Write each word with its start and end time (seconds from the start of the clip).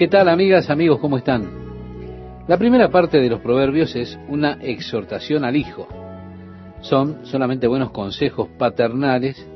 ¿Qué 0.00 0.08
tal 0.08 0.30
amigas, 0.30 0.70
amigos? 0.70 0.98
¿Cómo 0.98 1.18
están? 1.18 2.46
La 2.48 2.56
primera 2.56 2.88
parte 2.88 3.20
de 3.20 3.28
los 3.28 3.42
proverbios 3.42 3.94
es 3.94 4.18
una 4.28 4.54
exhortación 4.62 5.44
al 5.44 5.56
hijo. 5.56 5.86
Son 6.80 7.26
solamente 7.26 7.66
buenos 7.66 7.90
consejos 7.90 8.48
paternales 8.58 9.46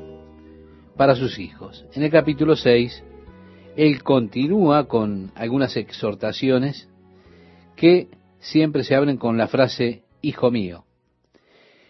para 0.95 1.15
sus 1.15 1.39
hijos. 1.39 1.83
En 1.95 2.03
el 2.03 2.11
capítulo 2.11 2.55
6, 2.55 3.03
él 3.75 4.03
continúa 4.03 4.87
con 4.87 5.31
algunas 5.33 5.75
exhortaciones 5.77 6.87
que 7.75 8.09
siempre 8.37 8.83
se 8.83 8.93
abren 8.93 9.17
con 9.17 9.39
la 9.39 9.47
frase, 9.47 10.03
hijo 10.21 10.51
mío. 10.51 10.85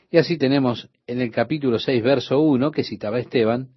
Y 0.10 0.18
así 0.18 0.38
tenemos 0.38 0.90
en 1.08 1.20
el 1.20 1.30
capítulo 1.30 1.78
6, 1.78 2.02
verso 2.02 2.40
1, 2.40 2.72
que 2.72 2.86
citaba 2.86 3.20
Esteban, 3.20 3.72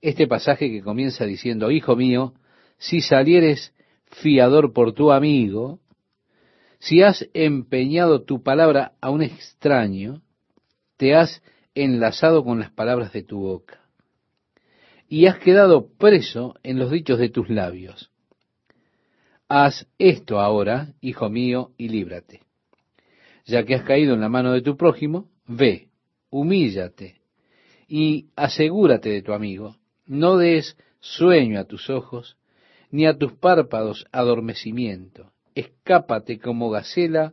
este 0.00 0.28
pasaje 0.28 0.70
que 0.70 0.82
comienza 0.82 1.24
diciendo, 1.24 1.72
hijo 1.72 1.96
mío, 1.96 2.34
si 2.78 3.00
salieres 3.00 3.72
fiador 4.10 4.72
por 4.72 4.92
tu 4.92 5.12
amigo, 5.12 5.80
si 6.78 7.02
has 7.02 7.28
empeñado 7.34 8.22
tu 8.22 8.42
palabra 8.42 8.92
a 9.00 9.10
un 9.10 9.22
extraño, 9.22 10.22
te 10.96 11.14
has 11.14 11.42
enlazado 11.74 12.44
con 12.44 12.60
las 12.60 12.70
palabras 12.70 13.12
de 13.12 13.22
tu 13.22 13.40
boca 13.40 13.86
y 15.08 15.26
has 15.26 15.38
quedado 15.38 15.88
preso 15.96 16.54
en 16.62 16.78
los 16.78 16.90
dichos 16.90 17.18
de 17.18 17.28
tus 17.28 17.48
labios. 17.48 18.10
Haz 19.48 19.86
esto 19.98 20.40
ahora, 20.40 20.94
hijo 21.00 21.28
mío, 21.30 21.70
y 21.78 21.88
líbrate. 21.88 22.42
Ya 23.44 23.64
que 23.64 23.76
has 23.76 23.82
caído 23.84 24.14
en 24.14 24.20
la 24.20 24.28
mano 24.28 24.52
de 24.52 24.62
tu 24.62 24.76
prójimo, 24.76 25.28
ve, 25.46 25.88
humíllate 26.30 27.20
y 27.86 28.30
asegúrate 28.34 29.10
de 29.10 29.22
tu 29.22 29.32
amigo. 29.32 29.76
No 30.06 30.36
des 30.36 30.76
sueño 30.98 31.60
a 31.60 31.64
tus 31.64 31.88
ojos, 31.88 32.36
ni 32.90 33.06
a 33.06 33.16
tus 33.16 33.32
párpados 33.32 34.06
adormecimiento. 34.12 35.32
Escápate 35.54 36.38
como 36.38 36.70
gacela 36.70 37.32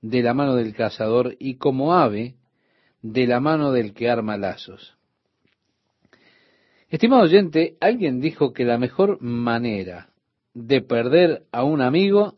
de 0.00 0.22
la 0.22 0.34
mano 0.34 0.54
del 0.54 0.74
cazador 0.74 1.36
y 1.38 1.56
como 1.56 1.94
ave 1.94 2.34
de 3.02 3.26
la 3.26 3.40
mano 3.40 3.72
del 3.72 3.94
que 3.94 4.08
arma 4.08 4.36
lazos. 4.36 4.96
Estimado 6.88 7.22
oyente, 7.22 7.76
alguien 7.80 8.20
dijo 8.20 8.52
que 8.52 8.64
la 8.64 8.78
mejor 8.78 9.20
manera 9.20 10.10
de 10.54 10.80
perder 10.80 11.42
a 11.50 11.64
un 11.64 11.82
amigo 11.82 12.36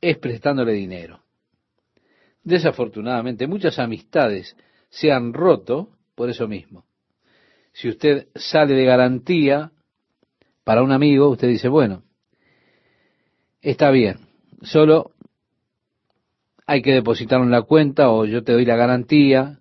es 0.00 0.18
prestándole 0.18 0.72
dinero. 0.72 1.22
Desafortunadamente, 2.44 3.46
muchas 3.46 3.78
amistades 3.78 4.56
se 4.90 5.10
han 5.10 5.32
roto 5.32 5.90
por 6.14 6.30
eso 6.30 6.46
mismo. 6.48 6.84
Si 7.72 7.88
usted 7.88 8.28
sale 8.34 8.74
de 8.74 8.84
garantía 8.84 9.72
para 10.64 10.82
un 10.82 10.92
amigo, 10.92 11.28
usted 11.28 11.48
dice, 11.48 11.68
bueno, 11.68 12.02
está 13.60 13.90
bien, 13.90 14.18
solo 14.62 15.12
hay 16.66 16.82
que 16.82 16.92
depositarlo 16.92 17.44
en 17.44 17.50
la 17.50 17.62
cuenta 17.62 18.10
o 18.10 18.24
yo 18.24 18.44
te 18.44 18.52
doy 18.52 18.64
la 18.64 18.76
garantía 18.76 19.58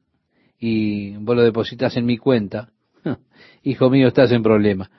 y 0.59 1.17
vos 1.17 1.35
lo 1.35 1.41
depositas 1.41 1.97
en 1.97 2.05
mi 2.05 2.17
cuenta. 2.17 2.69
Hijo 3.63 3.89
mío, 3.89 4.07
estás 4.07 4.31
en 4.31 4.43
problema. 4.43 4.89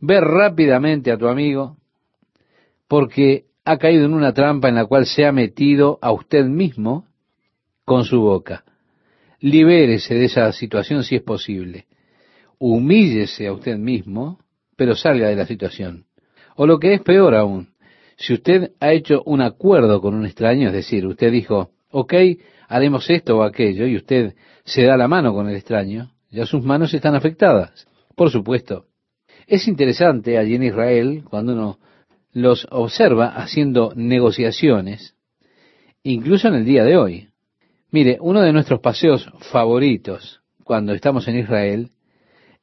Ve 0.00 0.20
rápidamente 0.20 1.10
a 1.10 1.16
tu 1.16 1.28
amigo 1.28 1.76
porque 2.88 3.46
ha 3.64 3.78
caído 3.78 4.04
en 4.04 4.14
una 4.14 4.34
trampa 4.34 4.68
en 4.68 4.74
la 4.74 4.86
cual 4.86 5.06
se 5.06 5.24
ha 5.24 5.32
metido 5.32 5.98
a 6.02 6.12
usted 6.12 6.44
mismo 6.44 7.06
con 7.84 8.04
su 8.04 8.20
boca. 8.20 8.64
Libérese 9.40 10.14
de 10.14 10.26
esa 10.26 10.52
situación 10.52 11.02
si 11.02 11.16
es 11.16 11.22
posible. 11.22 11.86
Humíllese 12.58 13.46
a 13.46 13.52
usted 13.52 13.78
mismo 13.78 14.38
pero 14.76 14.94
salga 14.94 15.28
de 15.28 15.36
la 15.36 15.46
situación. 15.46 16.06
O 16.56 16.66
lo 16.66 16.78
que 16.78 16.94
es 16.94 17.02
peor 17.02 17.34
aún, 17.34 17.68
si 18.16 18.34
usted 18.34 18.72
ha 18.80 18.92
hecho 18.92 19.22
un 19.24 19.40
acuerdo 19.40 20.00
con 20.00 20.14
un 20.14 20.26
extraño, 20.26 20.68
es 20.68 20.74
decir, 20.74 21.06
usted 21.06 21.32
dijo, 21.32 21.70
ok, 21.90 22.14
haremos 22.68 23.08
esto 23.10 23.38
o 23.38 23.42
aquello, 23.42 23.86
y 23.86 23.96
usted 23.96 24.34
se 24.64 24.84
da 24.84 24.96
la 24.96 25.08
mano 25.08 25.34
con 25.34 25.48
el 25.48 25.56
extraño, 25.56 26.12
ya 26.30 26.46
sus 26.46 26.62
manos 26.62 26.94
están 26.94 27.14
afectadas. 27.14 27.86
Por 28.14 28.30
supuesto. 28.30 28.86
Es 29.46 29.66
interesante 29.66 30.38
allí 30.38 30.54
en 30.54 30.62
Israel, 30.62 31.24
cuando 31.28 31.52
uno 31.52 31.78
los 32.32 32.66
observa 32.70 33.28
haciendo 33.28 33.92
negociaciones, 33.94 35.14
incluso 36.02 36.48
en 36.48 36.54
el 36.54 36.64
día 36.64 36.84
de 36.84 36.96
hoy. 36.96 37.28
Mire, 37.90 38.16
uno 38.20 38.40
de 38.40 38.52
nuestros 38.52 38.80
paseos 38.80 39.30
favoritos 39.50 40.40
cuando 40.64 40.94
estamos 40.94 41.28
en 41.28 41.38
Israel 41.38 41.90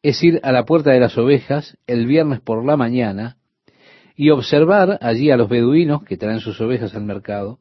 es 0.02 0.24
ir 0.24 0.40
a 0.44 0.52
la 0.52 0.66
puerta 0.66 0.92
de 0.92 1.00
las 1.00 1.18
ovejas 1.18 1.78
el 1.88 2.06
viernes 2.06 2.40
por 2.40 2.66
la 2.66 2.78
mañana 2.78 3.38
y 4.16 4.30
observar 4.30 4.98
allí 5.02 5.32
a 5.32 5.38
los 5.38 5.50
beduinos 5.50 6.04
que 6.04 6.18
traen 6.18 6.40
sus 6.40 6.60
ovejas 6.62 6.96
al 6.96 7.04
mercado. 7.04 7.60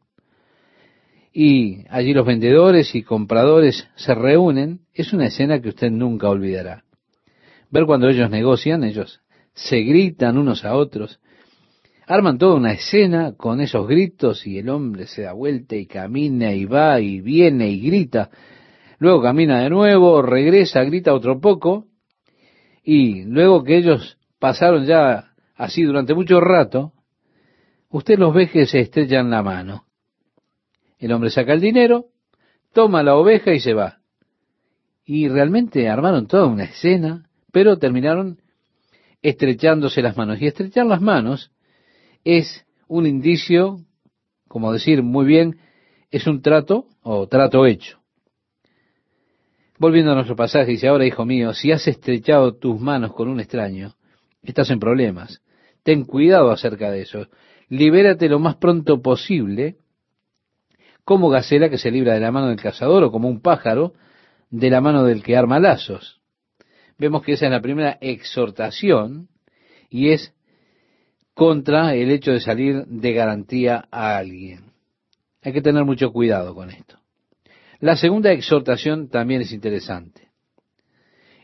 Y 1.32 1.84
allí 1.91 2.15
los 2.15 2.26
vendedores 2.26 2.94
y 2.94 3.03
compradores 3.03 3.88
se 3.97 4.15
reúnen. 4.15 4.81
Es 4.93 5.12
una 5.12 5.26
escena 5.26 5.60
que 5.60 5.69
usted 5.69 5.91
nunca 5.91 6.28
olvidará. 6.28 6.84
Ver 7.71 7.84
cuando 7.87 8.09
ellos 8.09 8.31
negocian, 8.31 8.82
ellos 8.82 9.20
se 9.53 9.81
gritan 9.82 10.38
unos 10.38 10.65
a 10.65 10.75
otros, 10.75 11.20
arman 12.06 12.38
toda 12.38 12.55
una 12.55 12.72
escena 12.72 13.34
con 13.37 13.60
esos 13.60 13.87
gritos 13.87 14.47
y 14.47 14.59
el 14.59 14.69
hombre 14.69 15.06
se 15.06 15.22
da 15.22 15.32
vuelta 15.32 15.76
y 15.76 15.87
camina 15.87 16.53
y 16.53 16.65
va 16.65 17.00
y 17.00 17.20
viene 17.20 17.69
y 17.69 17.81
grita. 17.81 18.31
Luego 18.99 19.22
camina 19.22 19.62
de 19.62 19.70
nuevo, 19.70 20.22
regresa, 20.22 20.82
grita 20.84 21.12
otro 21.12 21.41
poco 21.41 21.88
y 22.91 23.25
luego 23.25 23.65
que 23.65 23.76
ellos 23.76 24.16
pasaron 24.38 24.87
ya 24.87 25.34
así 25.56 25.82
durante 25.82 26.15
mucho 26.15 26.41
rato, 26.41 26.94
usted 27.91 28.19
los 28.19 28.32
ve 28.32 28.49
que 28.49 28.65
se 28.65 28.81
estrellan 28.81 29.28
la 29.28 29.43
mano. 29.43 29.84
El 30.99 31.12
hombre 31.12 31.28
saca 31.28 31.53
el 31.53 31.60
dinero, 31.60 32.06
toma 32.72 33.03
la 33.03 33.16
oveja 33.16 33.53
y 33.53 33.60
se 33.60 33.75
va. 33.75 33.99
Y 35.04 35.28
realmente 35.28 35.87
armaron 35.87 36.26
toda 36.28 36.47
una 36.47 36.65
escena, 36.65 37.28
pero 37.53 37.76
terminaron 37.76 38.41
estrechándose 39.20 40.00
las 40.00 40.16
manos. 40.16 40.41
Y 40.41 40.47
estrechar 40.47 40.87
las 40.87 41.03
manos 41.03 41.53
es 42.25 42.65
un 42.87 43.06
indicio, 43.06 43.84
como 44.49 44.72
decir 44.72 45.03
muy 45.03 45.26
bien, 45.26 45.59
es 46.10 46.26
un 46.26 46.41
trato 46.41 46.87
o 47.03 47.26
trato 47.26 47.66
hecho. 47.66 47.99
Volviendo 49.78 50.10
a 50.10 50.14
nuestro 50.14 50.34
pasaje, 50.34 50.72
dice, 50.72 50.88
ahora 50.88 51.06
hijo 51.06 51.24
mío, 51.24 51.54
si 51.54 51.70
has 51.70 51.86
estrechado 51.86 52.56
tus 52.56 52.80
manos 52.80 53.12
con 53.12 53.28
un 53.28 53.38
extraño, 53.38 53.94
estás 54.42 54.70
en 54.70 54.80
problemas. 54.80 55.40
Ten 55.84 56.04
cuidado 56.04 56.50
acerca 56.50 56.90
de 56.90 57.02
eso. 57.02 57.28
Libérate 57.68 58.28
lo 58.28 58.40
más 58.40 58.56
pronto 58.56 59.00
posible, 59.00 59.76
como 61.04 61.28
gacela 61.28 61.70
que 61.70 61.78
se 61.78 61.92
libra 61.92 62.14
de 62.14 62.20
la 62.20 62.32
mano 62.32 62.48
del 62.48 62.60
cazador 62.60 63.04
o 63.04 63.12
como 63.12 63.28
un 63.28 63.40
pájaro 63.40 63.94
de 64.50 64.68
la 64.68 64.80
mano 64.80 65.04
del 65.04 65.22
que 65.22 65.36
arma 65.36 65.60
lazos. 65.60 66.20
Vemos 66.98 67.22
que 67.22 67.32
esa 67.32 67.46
es 67.46 67.52
la 67.52 67.60
primera 67.60 67.98
exhortación 68.00 69.28
y 69.88 70.10
es 70.10 70.34
contra 71.34 71.94
el 71.94 72.10
hecho 72.10 72.32
de 72.32 72.40
salir 72.40 72.84
de 72.86 73.12
garantía 73.12 73.86
a 73.92 74.16
alguien. 74.16 74.72
Hay 75.42 75.52
que 75.52 75.62
tener 75.62 75.84
mucho 75.84 76.12
cuidado 76.12 76.52
con 76.54 76.70
esto. 76.70 76.97
La 77.80 77.96
segunda 77.96 78.32
exhortación 78.32 79.08
también 79.08 79.42
es 79.42 79.52
interesante. 79.52 80.28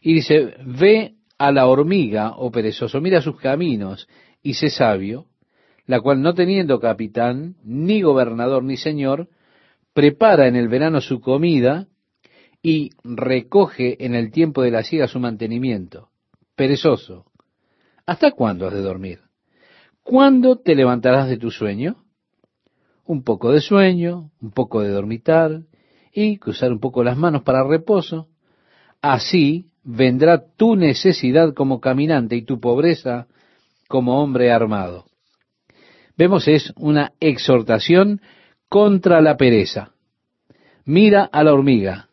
Y 0.01 0.15
dice, 0.15 0.55
ve 0.65 1.15
a 1.39 1.53
la 1.53 1.67
hormiga, 1.67 2.33
oh 2.37 2.51
perezoso, 2.51 3.01
mira 3.01 3.21
sus 3.21 3.39
caminos 3.39 4.09
y 4.43 4.55
sé 4.55 4.71
sabio, 4.71 5.27
la 5.87 6.01
cual 6.01 6.23
no 6.23 6.35
teniendo 6.35 6.81
capitán, 6.81 7.57
ni 7.63 8.03
gobernador, 8.03 8.65
ni 8.65 8.77
señor, 8.77 9.29
prepara 9.93 10.49
en 10.49 10.57
el 10.57 10.69
verano 10.69 11.01
su 11.01 11.21
comida 11.21 11.87
y 12.63 12.91
recoge 13.05 14.05
en 14.05 14.15
el 14.15 14.31
tiempo 14.31 14.63
de 14.63 14.71
la 14.71 14.83
siega 14.83 15.07
su 15.07 15.21
mantenimiento. 15.21 16.09
Perezoso, 16.57 17.27
¿hasta 18.07 18.33
cuándo 18.33 18.67
has 18.67 18.75
de 18.75 18.81
dormir? 18.81 19.21
¿Cuándo 20.03 20.59
te 20.59 20.75
levantarás 20.75 21.29
de 21.29 21.37
tu 21.37 21.51
sueño? 21.51 22.05
Un 23.07 23.23
poco 23.23 23.53
de 23.53 23.61
sueño, 23.61 24.31
un 24.41 24.51
poco 24.51 24.81
de 24.81 24.89
dormitar, 24.89 25.63
y 26.15 26.39
cruzar 26.39 26.73
un 26.73 26.79
poco 26.79 27.03
las 27.03 27.17
manos 27.17 27.43
para 27.43 27.65
reposo. 27.65 28.29
Así 29.03 29.67
vendrá 29.83 30.45
tu 30.57 30.77
necesidad 30.77 31.53
como 31.53 31.81
caminante 31.81 32.37
y 32.37 32.43
tu 32.43 32.61
pobreza 32.61 33.27
como 33.89 34.23
hombre 34.23 34.53
armado. 34.53 35.07
Vemos 36.17 36.47
es 36.49 36.73
una 36.77 37.13
exhortación 37.21 38.21
contra 38.69 39.21
la 39.21 39.37
pereza. 39.37 39.93
Mira 40.85 41.25
a 41.25 41.43
la 41.43 41.53
hormiga. 41.53 42.09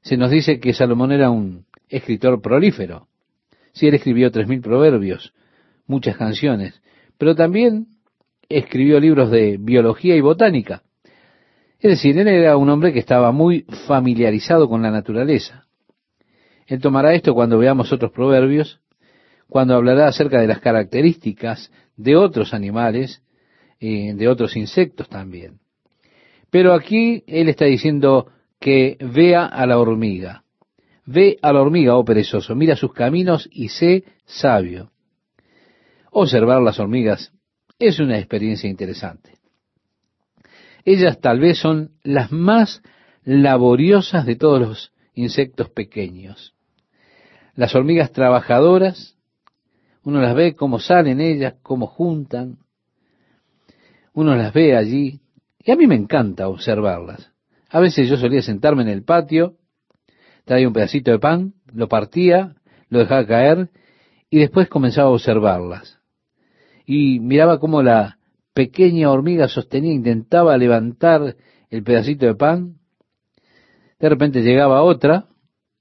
Se 0.00 0.16
nos 0.16 0.30
dice 0.30 0.58
que 0.58 0.72
Salomón 0.72 1.12
era 1.12 1.30
un 1.30 1.66
escritor 1.88 2.40
prolífero. 2.40 3.08
Sí, 3.72 3.86
él 3.86 3.94
escribió 3.94 4.30
tres 4.30 4.48
mil 4.48 4.60
proverbios, 4.60 5.32
muchas 5.86 6.16
canciones, 6.16 6.80
pero 7.18 7.34
también 7.34 7.86
escribió 8.48 8.98
libros 8.98 9.30
de 9.30 9.56
biología 9.58 10.16
y 10.16 10.20
botánica. 10.20 10.82
Es 11.82 11.90
decir, 11.90 12.16
él 12.16 12.28
era 12.28 12.56
un 12.56 12.70
hombre 12.70 12.92
que 12.92 13.00
estaba 13.00 13.32
muy 13.32 13.66
familiarizado 13.86 14.68
con 14.68 14.82
la 14.82 14.90
naturaleza. 14.90 15.66
Él 16.66 16.80
tomará 16.80 17.12
esto 17.12 17.34
cuando 17.34 17.58
veamos 17.58 17.92
otros 17.92 18.12
proverbios, 18.12 18.80
cuando 19.48 19.74
hablará 19.74 20.06
acerca 20.06 20.40
de 20.40 20.46
las 20.46 20.60
características 20.60 21.70
de 21.96 22.16
otros 22.16 22.54
animales, 22.54 23.22
y 23.82 24.12
de 24.12 24.28
otros 24.28 24.56
insectos 24.56 25.08
también. 25.08 25.58
Pero 26.50 26.72
aquí 26.72 27.24
él 27.26 27.48
está 27.48 27.64
diciendo 27.64 28.28
que 28.60 28.96
vea 29.00 29.44
a 29.44 29.66
la 29.66 29.80
hormiga. 29.80 30.44
Ve 31.04 31.36
a 31.42 31.52
la 31.52 31.60
hormiga, 31.60 31.96
oh 31.96 32.04
perezoso, 32.04 32.54
mira 32.54 32.76
sus 32.76 32.92
caminos 32.92 33.48
y 33.50 33.70
sé 33.70 34.04
sabio. 34.24 34.92
Observar 36.12 36.62
las 36.62 36.78
hormigas 36.78 37.32
es 37.76 37.98
una 37.98 38.18
experiencia 38.18 38.70
interesante. 38.70 39.32
Ellas 40.84 41.20
tal 41.20 41.40
vez 41.40 41.58
son 41.58 41.92
las 42.02 42.32
más 42.32 42.82
laboriosas 43.24 44.26
de 44.26 44.36
todos 44.36 44.60
los 44.60 44.92
insectos 45.14 45.70
pequeños. 45.70 46.54
Las 47.54 47.74
hormigas 47.74 48.12
trabajadoras, 48.12 49.16
uno 50.04 50.20
las 50.20 50.34
ve 50.34 50.54
cómo 50.54 50.80
salen 50.80 51.20
ellas, 51.20 51.54
cómo 51.62 51.86
juntan, 51.86 52.58
uno 54.14 54.34
las 54.36 54.52
ve 54.52 54.76
allí, 54.76 55.20
y 55.58 55.70
a 55.70 55.76
mí 55.76 55.86
me 55.86 55.94
encanta 55.94 56.48
observarlas. 56.48 57.30
A 57.70 57.80
veces 57.80 58.08
yo 58.08 58.16
solía 58.16 58.42
sentarme 58.42 58.82
en 58.82 58.88
el 58.88 59.04
patio, 59.04 59.56
traía 60.44 60.66
un 60.66 60.74
pedacito 60.74 61.10
de 61.10 61.18
pan, 61.18 61.54
lo 61.72 61.88
partía, 61.88 62.56
lo 62.88 62.98
dejaba 62.98 63.26
caer, 63.26 63.70
y 64.28 64.38
después 64.38 64.68
comenzaba 64.68 65.08
a 65.08 65.12
observarlas. 65.12 65.98
Y 66.84 67.20
miraba 67.20 67.60
cómo 67.60 67.82
la 67.82 68.18
pequeña 68.54 69.10
hormiga 69.10 69.48
sostenía, 69.48 69.92
intentaba 69.92 70.56
levantar 70.56 71.36
el 71.70 71.82
pedacito 71.82 72.26
de 72.26 72.34
pan. 72.34 72.76
De 73.98 74.08
repente 74.08 74.42
llegaba 74.42 74.82
otra 74.82 75.26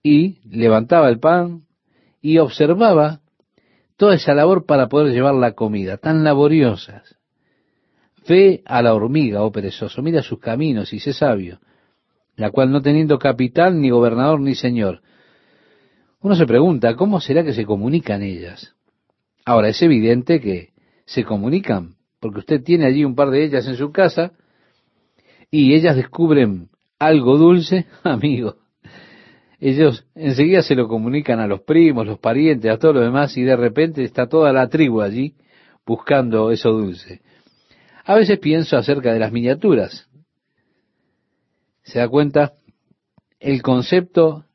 y 0.03 0.39
levantaba 0.49 1.09
el 1.09 1.19
pan 1.19 1.63
y 2.21 2.37
observaba 2.37 3.21
toda 3.97 4.15
esa 4.15 4.33
labor 4.33 4.65
para 4.65 4.87
poder 4.87 5.13
llevar 5.13 5.35
la 5.35 5.53
comida, 5.53 5.97
tan 5.97 6.23
laboriosas. 6.23 7.17
Ve 8.27 8.61
a 8.65 8.81
la 8.81 8.93
hormiga, 8.93 9.43
oh 9.43 9.51
perezoso, 9.51 10.01
mira 10.01 10.21
sus 10.21 10.39
caminos 10.39 10.93
y 10.93 10.99
sé 10.99 11.13
sabio, 11.13 11.59
la 12.35 12.51
cual 12.51 12.71
no 12.71 12.81
teniendo 12.81 13.19
capital, 13.19 13.79
ni 13.81 13.89
gobernador, 13.89 14.39
ni 14.39 14.55
señor. 14.55 15.01
Uno 16.21 16.35
se 16.35 16.45
pregunta, 16.45 16.95
¿cómo 16.95 17.19
será 17.19 17.43
que 17.43 17.53
se 17.53 17.65
comunican 17.65 18.21
ellas? 18.21 18.75
Ahora, 19.43 19.69
es 19.69 19.81
evidente 19.81 20.39
que 20.39 20.69
se 21.05 21.23
comunican, 21.23 21.95
porque 22.21 22.39
usted 22.39 22.63
tiene 22.63 22.85
allí 22.85 23.03
un 23.03 23.15
par 23.15 23.31
de 23.31 23.43
ellas 23.43 23.67
en 23.67 23.75
su 23.75 23.91
casa, 23.91 24.31
y 25.49 25.73
ellas 25.73 25.97
descubren 25.97 26.69
algo 26.99 27.37
dulce, 27.37 27.87
amigo. 28.03 28.55
Ellos 29.59 30.05
enseguida 30.15 30.61
se 30.61 30.75
lo 30.75 30.87
comunican 30.87 31.39
a 31.39 31.47
los 31.47 31.61
primos, 31.61 32.05
los 32.05 32.19
parientes, 32.19 32.71
a 32.71 32.77
todos 32.77 32.95
los 32.95 33.03
demás, 33.03 33.35
y 33.37 33.41
de 33.41 33.55
repente 33.55 34.03
está 34.03 34.27
toda 34.27 34.53
la 34.53 34.69
tribu 34.69 35.01
allí 35.01 35.35
buscando 35.85 36.51
eso 36.51 36.71
dulce. 36.71 37.21
A 38.05 38.15
veces 38.15 38.39
pienso 38.39 38.77
acerca 38.77 39.13
de 39.13 39.19
las 39.19 39.31
miniaturas. 39.31 40.07
¿Se 41.83 41.99
da 41.99 42.07
cuenta? 42.07 42.53
El 43.39 43.61
concepto 43.61 44.45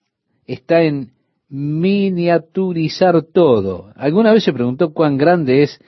está 0.46 0.82
en 0.82 1.12
miniaturizar 1.48 3.22
todo. 3.22 3.92
¿Alguna 3.96 4.32
vez 4.32 4.44
se 4.44 4.52
preguntó 4.52 4.92
cuán 4.92 5.16
grande 5.16 5.62
es 5.62 5.80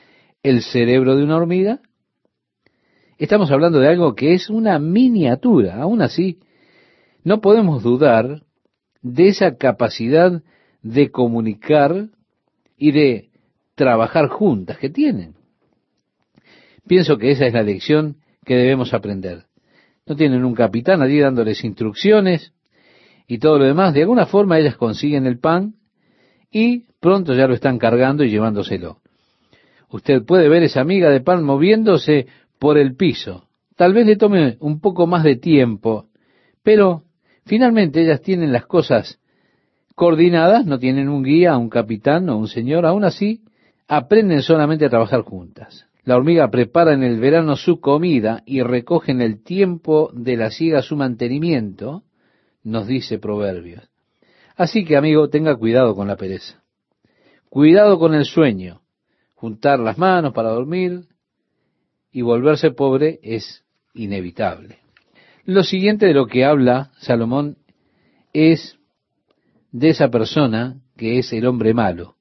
el 0.43 0.63
cerebro 0.63 1.17
de 1.17 1.25
una 1.25 1.37
hormiga? 1.37 1.81
Estamos 3.19 3.51
hablando 3.51 3.81
de 3.81 3.89
algo 3.89 4.15
que 4.15 4.35
es 4.35 4.49
una 4.49 4.79
miniatura. 4.79 5.83
Aún 5.83 6.03
así, 6.03 6.39
no 7.25 7.41
podemos 7.41 7.83
dudar 7.83 8.43
de 9.03 9.29
esa 9.29 9.57
capacidad 9.57 10.43
de 10.83 11.11
comunicar 11.11 12.09
y 12.77 12.93
de 12.93 13.31
trabajar 13.75 14.29
juntas 14.29 14.79
que 14.79 14.89
tienen. 14.89 15.35
Pienso 16.87 17.19
que 17.19 17.31
esa 17.33 17.47
es 17.47 17.53
la 17.53 17.63
lección 17.63 18.17
que 18.45 18.57
debemos 18.57 18.95
aprender. 18.95 19.45
No 20.07 20.17
tienen 20.17 20.45
un 20.45 20.55
capitán 20.55 21.03
allí 21.03 21.19
dándoles 21.19 21.63
instrucciones 21.65 22.53
y 23.27 23.39
todo 23.39 23.59
lo 23.59 23.65
demás. 23.65 23.93
De 23.95 24.03
alguna 24.03 24.27
forma 24.27 24.59
ellas 24.59 24.77
consiguen 24.77 25.27
el 25.27 25.39
pan 25.39 25.75
y 26.51 26.87
pronto 27.01 27.35
ya 27.35 27.47
lo 27.47 27.55
están 27.55 27.79
cargando 27.79 28.25
y 28.25 28.31
llevándoselo. 28.31 29.01
Usted 29.91 30.25
puede 30.25 30.49
ver 30.49 30.63
esa 30.63 30.81
amiga 30.81 31.11
de 31.11 31.21
pan 31.21 31.43
moviéndose 31.45 32.27
por 32.59 32.79
el 32.79 32.95
piso. 32.97 33.49
Tal 33.77 33.95
vez 33.95 34.07
le 34.07 34.17
tome 34.17 34.57
un 34.61 34.81
poco 34.81 35.07
más 35.07 35.23
de 35.25 35.37
tiempo, 35.37 36.07
pero 36.63 37.05
finalmente 37.47 38.03
ellas 38.03 38.21
tienen 38.21 38.53
las 38.53 38.67
cosas 38.67 39.21
coordinadas, 39.95 40.67
no 40.67 40.79
tienen 40.79 41.09
un 41.09 41.23
guía, 41.23 41.57
un 41.57 41.71
capitán 41.71 42.29
o 42.29 42.37
un 42.37 42.49
señor, 42.49 42.87
aún 42.87 43.05
así 43.05 43.43
aprenden 43.89 44.43
solamente 44.43 44.85
a 44.85 44.91
trabajar 44.91 45.23
juntas. 45.23 45.87
La 46.05 46.17
hormiga 46.17 46.51
prepara 46.51 46.95
en 46.95 47.03
el 47.03 47.21
verano 47.21 47.57
su 47.57 47.81
comida 47.81 48.43
y 48.47 48.63
recoge 48.63 49.13
en 49.13 49.21
el 49.21 49.43
tiempo 49.43 50.11
de 50.15 50.37
la 50.37 50.51
siega 50.51 50.83
su 50.83 50.97
mantenimiento, 50.97 52.05
nos 52.63 52.87
dice 52.87 53.19
Proverbios. 53.19 53.89
Así 54.57 54.85
que, 54.85 54.97
amigo, 54.97 55.29
tenga 55.29 55.57
cuidado 55.57 55.95
con 55.95 56.09
la 56.09 56.17
pereza. 56.17 56.63
Cuidado 57.49 57.99
con 57.99 58.15
el 58.15 58.25
sueño. 58.25 58.81
Juntar 59.39 59.79
las 59.79 59.97
manos 59.97 60.33
para 60.33 60.49
dormir 60.49 61.05
y 62.11 62.23
volverse 62.23 62.73
pobre 62.73 63.21
es 63.23 63.65
inevitable. 63.95 64.79
Lo 65.45 65.63
siguiente 65.63 66.07
de 66.07 66.13
lo 66.13 66.27
que 66.27 66.45
habla 66.45 66.91
Salomón 66.99 67.57
es 68.33 68.81
de 69.71 69.91
esa 69.91 70.09
persona 70.09 70.81
que 70.97 71.21
es 71.21 71.33
el 71.33 71.47
hombre 71.47 71.73
malo. 71.73 72.17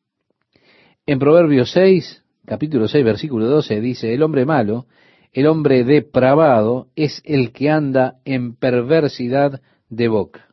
En 1.07 1.17
Proverbios 1.17 1.71
6, 1.71 2.23
capítulo 2.45 2.87
6, 2.87 3.03
versículo 3.03 3.47
12, 3.47 3.81
dice, 3.81 4.13
el 4.13 4.21
hombre 4.21 4.45
malo, 4.45 4.85
el 5.33 5.47
hombre 5.47 5.83
depravado, 5.85 6.89
es 6.95 7.23
el 7.25 7.51
que 7.51 7.71
anda 7.71 8.19
en 8.25 8.55
perversidad 8.55 9.59
de 9.89 10.07
boca. 10.07 10.49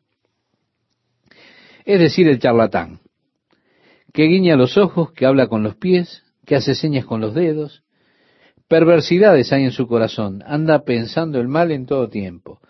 Es 1.84 2.00
decir, 2.00 2.26
el 2.26 2.38
charlatán, 2.38 3.00
que 4.14 4.22
guiña 4.24 4.56
los 4.56 4.78
ojos, 4.78 5.12
que 5.12 5.26
habla 5.26 5.48
con 5.48 5.62
los 5.62 5.76
pies, 5.76 6.23
que 6.46 6.56
hace 6.56 6.74
señas 6.74 7.04
con 7.04 7.20
los 7.20 7.34
dedos. 7.34 7.82
Perversidades 8.68 9.52
hay 9.52 9.64
en 9.64 9.72
su 9.72 9.86
corazón, 9.86 10.42
anda 10.46 10.84
pensando 10.84 11.40
el 11.40 11.48
mal 11.48 11.70
en 11.70 11.86
todo 11.86 12.08
tiempo, 12.08 12.60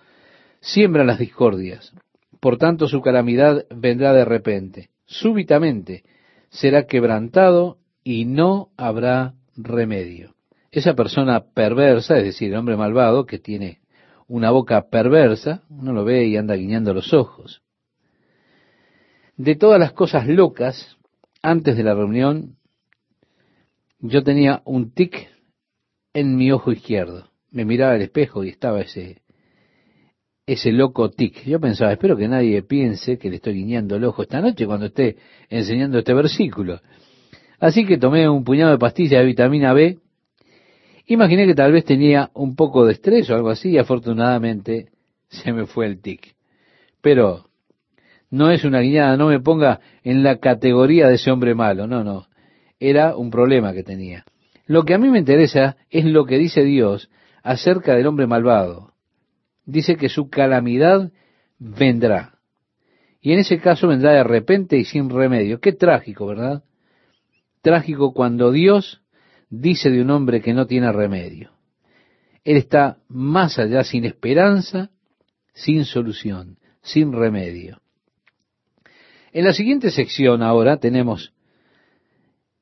siembra 0.61 1.05
las 1.05 1.19
discordias, 1.19 1.93
por 2.41 2.59
tanto 2.59 2.89
su 2.89 3.01
calamidad 3.01 3.65
vendrá 3.71 4.13
de 4.13 4.25
repente, 4.25 4.91
súbitamente 5.07 6.03
será 6.51 6.87
quebrantado 6.87 7.79
y 8.03 8.25
no 8.25 8.71
habrá 8.77 9.35
remedio. 9.57 10.35
Esa 10.71 10.95
persona 10.95 11.45
perversa, 11.55 12.19
es 12.19 12.25
decir, 12.25 12.53
el 12.53 12.59
hombre 12.59 12.77
malvado 12.77 13.27
que 13.27 13.39
tiene 13.39 13.81
una 14.27 14.51
boca 14.51 14.89
perversa, 14.91 15.63
uno 15.69 15.93
lo 15.93 16.05
ve 16.05 16.27
y 16.27 16.37
anda 16.37 16.55
guiñando 16.55 16.93
los 16.95 17.13
ojos. 17.13 17.63
De 19.37 19.57
todas 19.57 19.79
las 19.79 19.93
cosas 19.93 20.27
locas, 20.27 20.97
antes 21.43 21.77
de 21.77 21.83
la 21.83 21.95
reunión, 21.95 22.57
yo 24.07 24.23
tenía 24.23 24.61
un 24.67 24.93
tic 24.93 25.29
en 26.13 26.37
mi 26.37 26.53
ojo 26.53 26.73
izquierdo. 26.73 27.31
Me 27.51 27.65
miraba 27.65 27.95
al 27.95 28.03
espejo 28.03 28.45
y 28.45 28.51
estaba 28.51 28.83
ese, 28.83 29.23
ese 30.47 30.73
loco 30.73 31.11
tic. 31.11 31.43
Yo 31.45 31.59
pensaba, 31.59 31.93
espero 31.93 32.15
que 32.15 32.29
nadie 32.29 32.63
piense 32.63 33.19
que 33.19 33.31
le 33.31 33.37
estoy 33.37 33.55
guiñando 33.55 33.97
el 33.97 34.05
ojo 34.05 34.23
esta 34.23 34.43
noche 34.43 34.67
cuando 34.67 34.87
esté 34.87 35.17
enseñando 35.49 35.99
este 35.99 36.13
versículo. 36.13 36.81
Así 37.59 37.87
que 37.87 37.97
tomé 37.97 38.29
un 38.29 38.45
puñado 38.45 38.73
de 38.73 38.79
pastillas 38.79 39.21
de 39.21 39.27
vitamina 39.27 39.73
B. 39.73 39.99
Imaginé 41.07 41.47
que 41.47 41.55
tal 41.55 41.73
vez 41.73 41.87
tenía 41.87 42.31
un 42.35 42.57
poco 42.57 42.85
de 42.85 42.93
estrés 42.93 43.31
o 43.31 43.35
algo 43.35 43.49
así 43.49 43.71
y 43.71 43.79
afortunadamente 43.79 44.91
se 45.29 45.51
me 45.51 45.65
fue 45.65 45.87
el 45.87 46.03
tic. 46.03 46.35
Pero 47.01 47.47
no 48.29 48.51
es 48.51 48.65
una 48.65 48.81
guiñada, 48.81 49.17
no 49.17 49.29
me 49.29 49.41
ponga 49.41 49.81
en 50.03 50.23
la 50.23 50.41
categoría 50.41 51.09
de 51.09 51.15
ese 51.15 51.31
hombre 51.31 51.55
malo, 51.55 51.87
no, 51.87 52.05
no. 52.05 52.27
Era 52.79 53.17
un 53.17 53.31
problema 53.31 53.73
que 53.73 53.83
tenía. 53.83 54.25
Lo 54.67 54.85
que 54.85 54.95
a 54.95 54.99
mí 54.99 55.09
me 55.11 55.19
interesa 55.19 55.77
es 55.91 56.05
lo 56.05 56.25
que 56.25 56.39
dice 56.39 56.63
Dios 56.65 57.11
acerca 57.43 57.95
del 57.95 58.07
hombre 58.07 58.27
malvado. 58.27 58.95
Dice 59.67 59.97
que 59.97 60.09
su 60.09 60.29
calamidad 60.29 61.13
vendrá. 61.59 62.39
Y 63.21 63.33
en 63.33 63.39
ese 63.39 63.59
caso 63.59 63.89
vendrá 63.89 64.13
de 64.13 64.25
repente 64.25 64.77
y 64.77 64.85
sin 64.85 65.11
remedio. 65.11 65.61
Qué 65.61 65.73
trágico, 65.73 66.27
¿verdad? 66.27 66.63
trágico 67.65 68.13
cuando 68.13 68.53
Dios 68.53 69.01
dice 69.49 69.91
de 69.91 70.03
un 70.03 70.11
hombre 70.11 70.41
que 70.41 70.53
no 70.53 70.67
tiene 70.67 70.93
remedio. 70.93 71.51
Él 72.45 72.59
está 72.59 72.99
más 73.09 73.59
allá, 73.59 73.83
sin 73.83 74.05
esperanza, 74.05 74.91
sin 75.55 75.87
solución, 75.87 76.59
sin 76.83 77.13
remedio. 77.13 77.81
En 79.33 79.45
la 79.45 79.55
siguiente 79.55 79.91
sección 79.91 80.43
ahora 80.43 80.77
tenemos 80.77 81.33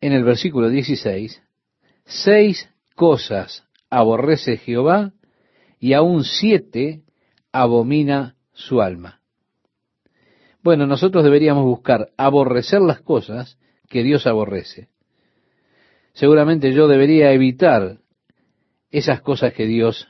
en 0.03 0.13
el 0.13 0.25
versículo 0.25 0.69
16, 0.69 1.41
seis 2.05 2.69
cosas 2.97 3.65
aborrece 3.89 4.57
Jehová 4.57 5.13
y 5.79 5.93
aún 5.93 6.25
siete 6.25 7.03
abomina 7.53 8.35
su 8.53 8.83
alma. 8.83 9.21
Bueno, 10.61 10.89
nosotros 10.89 11.23
deberíamos 11.23 11.65
buscar 11.65 12.11
aborrecer 12.17 12.81
las 12.81 13.01
cosas 13.01 13.59
que 13.89 14.03
Dios 14.03 14.27
aborrece. 14.27 14.89
seguramente 16.15 16.73
yo 16.73 16.89
debería 16.89 17.33
evitar 17.33 17.99
esas 18.91 19.23
cosas 19.23 19.55
que 19.55 19.67
Dios 19.67 20.09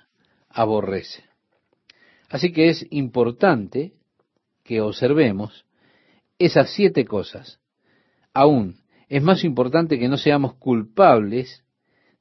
aborrece. 0.48 1.22
Así 2.30 2.50
que 2.50 2.70
es 2.70 2.86
importante 2.90 3.92
que 4.64 4.80
observemos 4.80 5.66
esas 6.38 6.70
siete 6.70 7.04
cosas. 7.04 7.60
Aún 8.32 8.81
es 9.12 9.22
más 9.22 9.44
importante 9.44 9.98
que 9.98 10.08
no 10.08 10.16
seamos 10.16 10.54
culpables 10.54 11.62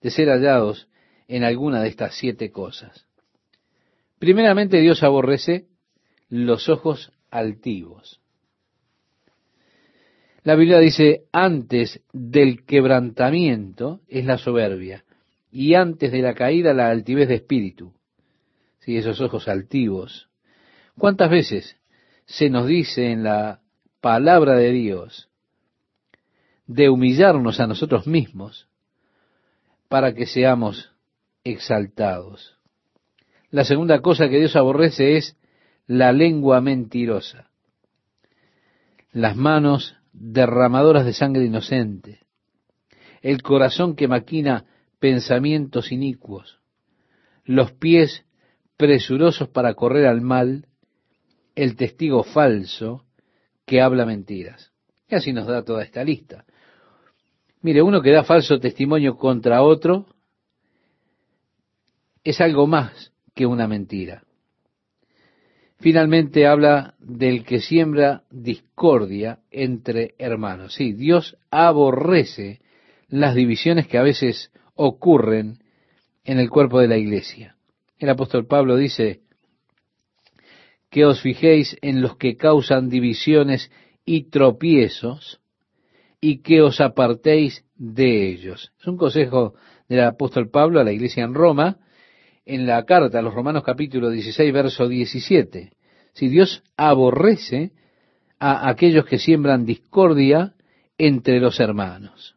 de 0.01 0.12
ser 0.12 0.27
hallados 0.27 0.89
en 1.29 1.45
alguna 1.45 1.81
de 1.81 1.88
estas 1.88 2.15
siete 2.15 2.51
cosas. 2.51 3.07
Primeramente 4.19 4.81
Dios 4.81 5.01
aborrece 5.01 5.67
los 6.27 6.67
ojos 6.67 7.13
altivos. 7.29 8.19
La 10.43 10.55
Biblia 10.55 10.79
dice, 10.79 11.27
antes 11.31 12.01
del 12.12 12.65
quebrantamiento 12.65 14.01
es 14.10 14.25
la 14.25 14.38
soberbia, 14.38 15.05
y 15.50 15.75
antes 15.75 16.12
de 16.12 16.21
la 16.21 16.33
caída 16.33 16.74
la 16.74 16.89
altivez 16.89 17.29
de 17.29 17.36
espíritu. 17.36 17.93
Sí, 18.79 18.98
esos 18.98 19.21
ojos 19.21 19.48
altivos. 19.48 20.27
¿Cuántas 20.98 21.31
veces 21.31 21.77
se 22.25 22.50
nos 22.50 22.67
dice 22.67 23.12
en 23.12 23.24
la 23.24 23.62
palabra 24.01 24.55
de 24.55 24.71
Dios 24.71 25.30
de 26.74 26.90
humillarnos 26.90 27.60
a 27.60 27.68
nosotros 27.68 28.08
mismos 28.08 28.68
para 29.90 30.13
que 30.13 30.25
seamos 30.25 30.94
exaltados? 31.44 32.58
La 33.50 33.66
segunda 33.66 34.01
cosa 34.01 34.30
que 34.30 34.40
Dios 34.40 34.56
aborrece 34.56 35.18
es 35.18 35.38
la 35.86 36.13
lengua 36.13 36.62
mentirosa, 36.62 37.50
las 39.12 39.36
manos 39.36 39.98
derramadoras 40.13 41.06
de 41.06 41.13
sangre 41.13 41.44
inocente, 41.44 42.20
el 43.22 43.42
corazón 43.42 43.96
que 43.96 44.08
maquina 44.08 44.66
pensamientos 45.00 45.92
inicuos, 45.92 46.60
los 47.44 47.74
pies 47.74 48.24
presurosos 48.78 49.50
para 49.50 49.74
correr 49.74 50.08
al 50.08 50.22
mal, 50.22 50.68
el 51.56 51.75
testigo 51.75 52.24
falso 52.24 53.06
que 53.66 53.82
habla 53.82 54.06
mentiras. 54.06 54.72
Y 55.10 55.16
así 55.16 55.34
nos 55.34 55.46
da 55.48 55.63
toda 55.63 55.84
esta 55.84 56.06
lista. 56.06 56.46
Mire, 57.62 57.82
uno 57.82 58.01
que 58.01 58.12
da 58.12 58.24
falso 58.24 58.60
testimonio 58.60 59.18
contra 59.18 59.62
otro 59.62 60.08
es 62.24 62.41
algo 62.41 62.68
más 62.68 63.12
que 63.36 63.46
una 63.46 63.68
mentira. 63.68 64.24
Finalmente 65.80 66.46
habla 66.46 66.96
del 67.00 67.44
que 67.44 67.60
siembra 67.60 68.24
discordia 68.30 69.39
entre 69.50 70.13
hermanos. 70.20 70.75
Sí, 70.75 70.94
Dios 70.94 71.38
aborrece 71.50 72.62
las 73.08 73.34
divisiones 73.34 73.88
que 73.88 73.98
a 73.98 74.03
veces 74.03 74.51
ocurren 74.75 75.60
en 76.24 76.39
el 76.39 76.50
cuerpo 76.50 76.80
de 76.80 76.88
la 76.88 76.98
iglesia. 76.98 77.56
El 77.98 78.10
apóstol 78.10 78.46
Pablo 78.46 78.75
dice 78.77 79.22
que 80.89 81.06
os 81.06 81.22
fijéis 81.22 81.77
en 81.82 82.01
los 82.01 82.15
que 82.18 82.38
causan 82.38 82.89
divisiones 82.89 83.72
y 84.06 84.30
tropiezos 84.30 85.40
y 86.22 86.44
que 86.44 86.62
os 86.62 86.80
apartéis 86.80 87.66
de 87.75 88.30
ellos. 88.30 88.72
Es 88.80 88.88
un 88.88 88.96
consejo 88.96 89.56
del 89.90 90.01
apóstol 90.01 90.50
Pablo 90.50 90.80
a 90.80 90.84
la 90.84 90.94
iglesia 90.94 91.24
en 91.24 91.34
Roma, 91.34 91.80
en 92.46 92.68
la 92.68 92.86
carta 92.86 93.20
a 93.20 93.22
los 93.24 93.34
Romanos 93.34 93.63
capítulo 93.63 94.12
16, 94.12 94.54
verso 94.54 94.88
17. 94.88 95.72
Si 96.13 96.28
Dios 96.28 96.63
aborrece 96.78 97.72
a 98.40 98.70
aquellos 98.70 99.06
que 99.06 99.18
siembran 99.18 99.66
discordia 99.66 100.54
entre 100.98 101.40
los 101.40 101.60
hermanos. 101.60 102.36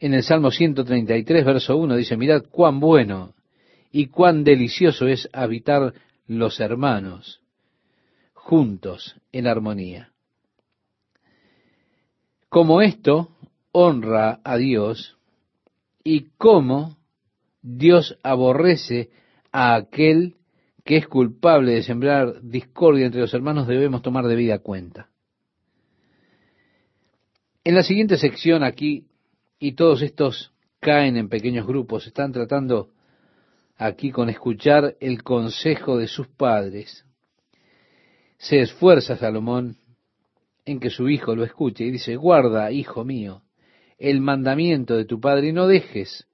En 0.00 0.14
el 0.14 0.22
Salmo 0.22 0.50
133, 0.50 1.44
verso 1.44 1.76
1 1.76 1.94
dice, 1.96 2.16
mirad 2.16 2.42
cuán 2.50 2.80
bueno 2.80 3.34
y 3.92 4.06
cuán 4.06 4.44
delicioso 4.44 5.06
es 5.06 5.28
habitar 5.32 5.92
los 6.26 6.58
hermanos 6.58 7.40
juntos 8.32 9.16
en 9.30 9.46
armonía. 9.46 10.10
Como 12.50 12.82
esto 12.82 13.30
honra 13.70 14.40
a 14.42 14.56
Dios 14.56 15.16
y 16.02 16.30
cómo 16.36 16.96
Dios 17.62 18.18
aborrece 18.24 19.10
a 19.52 19.76
aquel 19.76 20.34
que 20.84 20.96
es 20.96 21.06
culpable 21.06 21.72
de 21.72 21.84
sembrar 21.84 22.42
discordia 22.42 23.06
entre 23.06 23.20
los 23.20 23.32
hermanos, 23.32 23.68
debemos 23.68 24.02
tomar 24.02 24.26
debida 24.26 24.58
cuenta. 24.58 25.08
En 27.62 27.76
la 27.76 27.84
siguiente 27.84 28.16
sección 28.16 28.64
aquí, 28.64 29.06
y 29.60 29.72
todos 29.72 30.02
estos 30.02 30.52
caen 30.80 31.16
en 31.16 31.28
pequeños 31.28 31.68
grupos, 31.68 32.08
están 32.08 32.32
tratando 32.32 32.90
aquí 33.76 34.10
con 34.10 34.28
escuchar 34.28 34.96
el 34.98 35.22
consejo 35.22 35.98
de 35.98 36.08
sus 36.08 36.26
padres. 36.26 37.04
Se 38.38 38.58
esfuerza 38.58 39.16
Salomón 39.16 39.76
en 40.70 40.78
que 40.78 40.90
su 40.90 41.08
hijo 41.08 41.34
lo 41.34 41.44
escuche 41.44 41.84
y 41.84 41.90
dice, 41.90 42.14
guarda, 42.14 42.70
hijo 42.70 43.04
mío, 43.04 43.42
el 43.98 44.20
mandamiento 44.20 44.96
de 44.96 45.04
tu 45.04 45.20
padre 45.20 45.48
y 45.48 45.52
no 45.52 45.66
dejes 45.66 46.26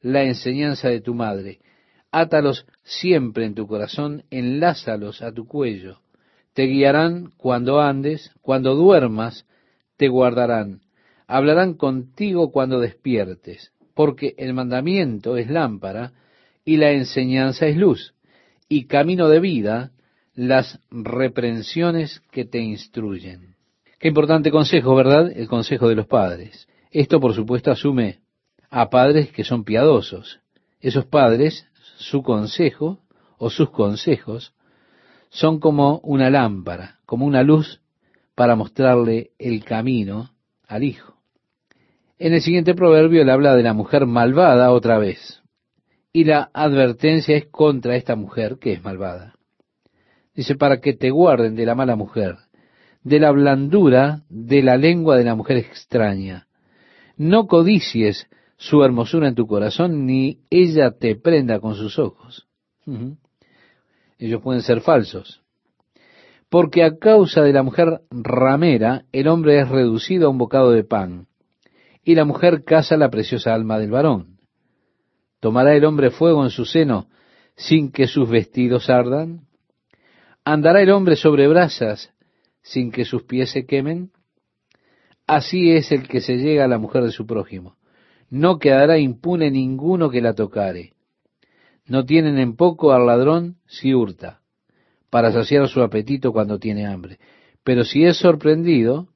la 0.00 0.24
enseñanza 0.24 0.88
de 0.88 1.00
tu 1.00 1.14
madre. 1.14 1.60
Átalos 2.10 2.66
siempre 2.82 3.44
en 3.44 3.54
tu 3.54 3.66
corazón, 3.66 4.24
enlázalos 4.30 5.22
a 5.22 5.32
tu 5.32 5.46
cuello. 5.46 6.00
Te 6.54 6.64
guiarán 6.64 7.30
cuando 7.36 7.80
andes, 7.80 8.32
cuando 8.42 8.74
duermas, 8.74 9.46
te 9.96 10.08
guardarán. 10.08 10.80
Hablarán 11.26 11.74
contigo 11.74 12.50
cuando 12.50 12.80
despiertes, 12.80 13.72
porque 13.94 14.34
el 14.38 14.54
mandamiento 14.54 15.36
es 15.36 15.48
lámpara 15.48 16.12
y 16.64 16.78
la 16.78 16.90
enseñanza 16.90 17.66
es 17.66 17.76
luz, 17.76 18.14
y 18.68 18.86
camino 18.86 19.28
de 19.28 19.40
vida 19.40 19.92
las 20.34 20.80
reprensiones 20.90 22.22
que 22.32 22.44
te 22.44 22.58
instruyen. 22.58 23.53
Qué 24.04 24.08
importante 24.08 24.50
consejo, 24.50 24.94
¿verdad? 24.94 25.32
El 25.34 25.48
consejo 25.48 25.88
de 25.88 25.94
los 25.94 26.06
padres. 26.06 26.68
Esto, 26.90 27.20
por 27.20 27.32
supuesto, 27.32 27.70
asume 27.70 28.18
a 28.68 28.90
padres 28.90 29.32
que 29.32 29.44
son 29.44 29.64
piadosos. 29.64 30.40
Esos 30.78 31.06
padres, 31.06 31.66
su 31.96 32.22
consejo 32.22 33.00
o 33.38 33.48
sus 33.48 33.70
consejos, 33.70 34.52
son 35.30 35.58
como 35.58 36.00
una 36.00 36.28
lámpara, 36.28 36.98
como 37.06 37.24
una 37.24 37.42
luz 37.42 37.80
para 38.34 38.56
mostrarle 38.56 39.30
el 39.38 39.64
camino 39.64 40.32
al 40.68 40.84
hijo. 40.84 41.14
En 42.18 42.34
el 42.34 42.42
siguiente 42.42 42.74
proverbio 42.74 43.22
él 43.22 43.30
habla 43.30 43.56
de 43.56 43.62
la 43.62 43.72
mujer 43.72 44.04
malvada 44.04 44.70
otra 44.70 44.98
vez. 44.98 45.40
Y 46.12 46.24
la 46.24 46.50
advertencia 46.52 47.38
es 47.38 47.46
contra 47.46 47.96
esta 47.96 48.16
mujer 48.16 48.58
que 48.58 48.74
es 48.74 48.84
malvada. 48.84 49.36
Dice, 50.34 50.56
para 50.56 50.82
que 50.82 50.92
te 50.92 51.08
guarden 51.08 51.56
de 51.56 51.64
la 51.64 51.74
mala 51.74 51.96
mujer, 51.96 52.36
de 53.04 53.20
la 53.20 53.30
blandura 53.30 54.22
de 54.28 54.62
la 54.62 54.76
lengua 54.76 55.16
de 55.16 55.24
la 55.24 55.34
mujer 55.34 55.58
extraña. 55.58 56.48
No 57.16 57.46
codicies 57.46 58.26
su 58.56 58.82
hermosura 58.82 59.28
en 59.28 59.34
tu 59.34 59.46
corazón, 59.46 60.06
ni 60.06 60.40
ella 60.50 60.92
te 60.92 61.14
prenda 61.14 61.60
con 61.60 61.74
sus 61.74 61.98
ojos. 61.98 62.48
Ellos 64.18 64.40
pueden 64.42 64.62
ser 64.62 64.80
falsos. 64.80 65.42
Porque 66.48 66.82
a 66.82 66.98
causa 66.98 67.42
de 67.42 67.52
la 67.52 67.62
mujer 67.62 68.00
ramera, 68.10 69.04
el 69.12 69.28
hombre 69.28 69.60
es 69.60 69.68
reducido 69.68 70.26
a 70.26 70.30
un 70.30 70.38
bocado 70.38 70.70
de 70.70 70.84
pan, 70.84 71.26
y 72.02 72.14
la 72.14 72.24
mujer 72.24 72.64
caza 72.64 72.96
la 72.96 73.10
preciosa 73.10 73.54
alma 73.54 73.78
del 73.78 73.90
varón. 73.90 74.38
¿Tomará 75.40 75.74
el 75.74 75.84
hombre 75.84 76.10
fuego 76.10 76.42
en 76.42 76.50
su 76.50 76.64
seno 76.64 77.08
sin 77.56 77.92
que 77.92 78.06
sus 78.06 78.28
vestidos 78.28 78.88
ardan? 78.88 79.42
¿Andará 80.44 80.80
el 80.80 80.90
hombre 80.90 81.16
sobre 81.16 81.48
brasas 81.48 82.13
sin 82.64 82.90
que 82.90 83.04
sus 83.04 83.22
pies 83.22 83.52
se 83.52 83.64
quemen? 83.64 84.10
Así 85.28 85.70
es 85.70 85.92
el 85.92 86.08
que 86.08 86.20
se 86.20 86.38
llega 86.38 86.64
a 86.64 86.68
la 86.68 86.78
mujer 86.78 87.04
de 87.04 87.12
su 87.12 87.24
prójimo 87.24 87.76
no 88.34 88.58
quedará 88.58 88.98
impune 88.98 89.48
ninguno 89.52 90.10
que 90.10 90.20
la 90.20 90.34
tocare. 90.34 90.92
No 91.86 92.04
tienen 92.04 92.36
en 92.38 92.56
poco 92.56 92.92
al 92.92 93.06
ladrón 93.06 93.58
si 93.66 93.94
hurta, 93.94 94.40
para 95.08 95.30
saciar 95.30 95.68
su 95.68 95.82
apetito 95.82 96.32
cuando 96.32 96.58
tiene 96.58 96.84
hambre. 96.84 97.20
Pero 97.62 97.84
si 97.84 98.04
es 98.04 98.16
sorprendido, 98.16 99.06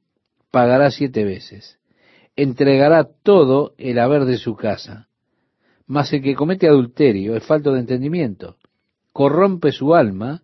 pagará 0.52 0.92
siete 0.92 1.24
veces. 1.24 1.80
Entregará 2.36 3.08
todo 3.22 3.74
el 3.76 3.98
haber 3.98 4.24
de 4.24 4.36
su 4.36 4.54
casa. 4.54 5.08
Mas 5.86 6.12
el 6.12 6.22
que 6.22 6.36
comete 6.36 6.68
adulterio 6.68 7.34
es 7.34 7.44
falto 7.44 7.72
de 7.72 7.80
entendimiento. 7.80 8.56
Corrompe 9.12 9.72
su 9.72 9.96
alma 9.96 10.42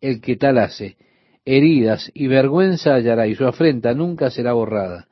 el 0.00 0.22
que 0.22 0.36
tal 0.36 0.56
hace. 0.56 0.96
Heridas 1.44 2.10
y 2.14 2.26
vergüenza 2.26 2.94
hallará 2.94 3.26
y 3.26 3.34
su 3.34 3.46
afrenta 3.46 3.94
nunca 3.94 4.30
será 4.30 4.52
borrada. 4.52 5.08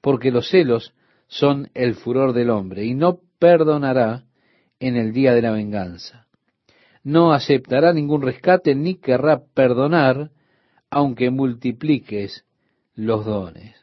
Porque 0.00 0.30
los 0.30 0.48
celos 0.48 0.94
son 1.28 1.70
el 1.74 1.94
furor 1.94 2.32
del 2.32 2.50
hombre, 2.50 2.84
y 2.84 2.94
no 2.94 3.20
perdonará 3.38 4.24
en 4.80 4.96
el 4.96 5.12
día 5.12 5.34
de 5.34 5.42
la 5.42 5.50
venganza. 5.50 6.26
No 7.04 7.32
aceptará 7.32 7.92
ningún 7.92 8.22
rescate, 8.22 8.74
ni 8.74 8.96
querrá 8.96 9.42
perdonar, 9.54 10.30
aunque 10.90 11.30
multipliques 11.30 12.44
los 12.94 13.24
dones. 13.24 13.76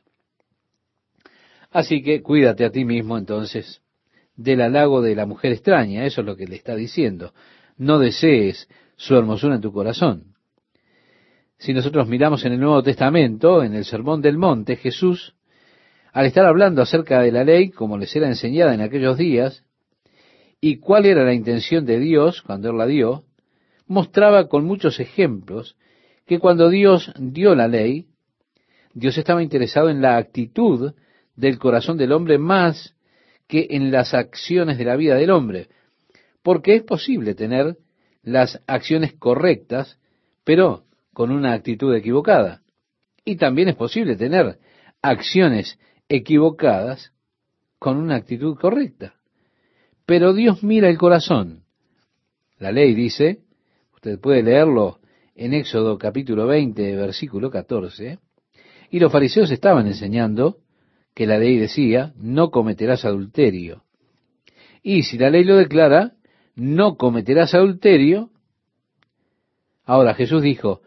Así 1.71 2.01
que 2.01 2.21
cuídate 2.21 2.65
a 2.65 2.71
ti 2.71 2.85
mismo 2.85 3.17
entonces 3.17 3.81
del 4.35 4.61
halago 4.61 5.01
de 5.01 5.15
la 5.15 5.25
mujer 5.25 5.53
extraña, 5.53 6.05
eso 6.05 6.21
es 6.21 6.27
lo 6.27 6.35
que 6.35 6.47
le 6.47 6.55
está 6.55 6.75
diciendo. 6.75 7.33
No 7.77 7.99
desees 7.99 8.67
su 8.95 9.15
hermosura 9.15 9.55
en 9.55 9.61
tu 9.61 9.71
corazón. 9.71 10.34
Si 11.57 11.73
nosotros 11.73 12.07
miramos 12.07 12.43
en 12.45 12.53
el 12.53 12.59
Nuevo 12.59 12.83
Testamento, 12.83 13.63
en 13.63 13.73
el 13.73 13.85
Sermón 13.85 14.21
del 14.21 14.37
Monte, 14.37 14.75
Jesús, 14.75 15.35
al 16.11 16.25
estar 16.25 16.45
hablando 16.45 16.81
acerca 16.81 17.21
de 17.21 17.31
la 17.31 17.43
ley, 17.43 17.69
como 17.69 17.97
les 17.97 18.15
era 18.15 18.27
enseñada 18.27 18.73
en 18.73 18.81
aquellos 18.81 19.17
días, 19.17 19.63
y 20.59 20.77
cuál 20.77 21.05
era 21.05 21.23
la 21.23 21.33
intención 21.33 21.85
de 21.85 21.99
Dios 21.99 22.41
cuando 22.41 22.69
Él 22.69 22.77
la 22.77 22.85
dio, 22.85 23.23
mostraba 23.87 24.47
con 24.47 24.65
muchos 24.65 24.99
ejemplos 24.99 25.77
que 26.25 26.39
cuando 26.39 26.69
Dios 26.69 27.11
dio 27.17 27.53
la 27.55 27.67
ley, 27.67 28.07
Dios 28.93 29.17
estaba 29.17 29.43
interesado 29.43 29.89
en 29.89 30.01
la 30.01 30.17
actitud 30.17 30.93
del 31.35 31.59
corazón 31.59 31.97
del 31.97 32.13
hombre 32.13 32.37
más 32.37 32.95
que 33.47 33.67
en 33.71 33.91
las 33.91 34.13
acciones 34.13 34.77
de 34.77 34.85
la 34.85 34.95
vida 34.95 35.15
del 35.15 35.31
hombre, 35.31 35.67
porque 36.41 36.75
es 36.75 36.83
posible 36.83 37.35
tener 37.35 37.77
las 38.23 38.61
acciones 38.65 39.13
correctas, 39.13 39.99
pero 40.43 40.84
con 41.15 41.31
una 41.31 41.53
actitud 41.53 41.95
equivocada. 41.95 42.61
Y 43.23 43.37
también 43.37 43.69
es 43.69 43.75
posible 43.75 44.17
tener 44.17 44.59
acciones 45.01 45.79
equivocadas 46.09 47.13
con 47.79 47.95
una 47.97 48.17
actitud 48.17 48.57
correcta. 48.57 49.15
Pero 50.05 50.33
Dios 50.33 50.61
mira 50.61 50.89
el 50.89 50.97
corazón. 50.97 51.63
La 52.59 52.73
ley 52.73 52.93
dice, 52.93 53.39
usted 53.93 54.19
puede 54.19 54.43
leerlo 54.43 54.99
en 55.35 55.53
Éxodo 55.53 55.97
capítulo 55.97 56.47
20, 56.47 56.95
versículo 56.97 57.49
14, 57.49 58.19
y 58.91 58.99
los 58.99 59.09
fariseos 59.09 59.49
estaban 59.51 59.87
enseñando 59.87 60.57
que 61.13 61.25
la 61.25 61.37
ley 61.37 61.57
decía, 61.57 62.13
no 62.17 62.51
cometerás 62.51 63.05
adulterio. 63.05 63.83
Y 64.83 65.03
si 65.03 65.17
la 65.17 65.29
ley 65.29 65.45
lo 65.45 65.55
declara, 65.55 66.11
no 66.55 66.97
cometerás 66.97 67.53
adulterio. 67.55 68.31
Ahora 69.85 70.13
Jesús 70.13 70.43
dijo, 70.43 70.81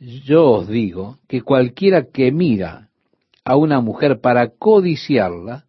yo 0.00 0.50
os 0.50 0.68
digo 0.68 1.18
que 1.28 1.42
cualquiera 1.42 2.06
que 2.06 2.30
mira 2.32 2.88
a 3.44 3.56
una 3.56 3.80
mujer 3.80 4.20
para 4.20 4.50
codiciarla, 4.50 5.66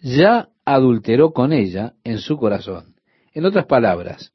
ya 0.00 0.48
adulteró 0.64 1.32
con 1.32 1.52
ella 1.52 1.94
en 2.04 2.18
su 2.18 2.36
corazón. 2.36 2.96
En 3.32 3.44
otras 3.44 3.66
palabras, 3.66 4.32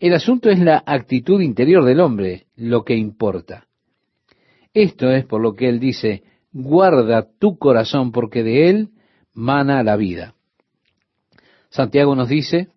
el 0.00 0.14
asunto 0.14 0.50
es 0.50 0.58
la 0.60 0.82
actitud 0.86 1.40
interior 1.40 1.84
del 1.84 2.00
hombre 2.00 2.46
lo 2.56 2.84
que 2.84 2.94
importa. 2.94 3.66
Esto 4.74 5.10
es 5.10 5.24
por 5.24 5.40
lo 5.40 5.54
que 5.54 5.68
él 5.68 5.80
dice, 5.80 6.22
guarda 6.52 7.26
tu 7.38 7.58
corazón 7.58 8.12
porque 8.12 8.42
de 8.42 8.68
él 8.68 8.90
mana 9.32 9.82
la 9.82 9.96
vida. 9.96 10.34
Santiago 11.70 12.14
nos 12.14 12.28
dice 12.28 12.68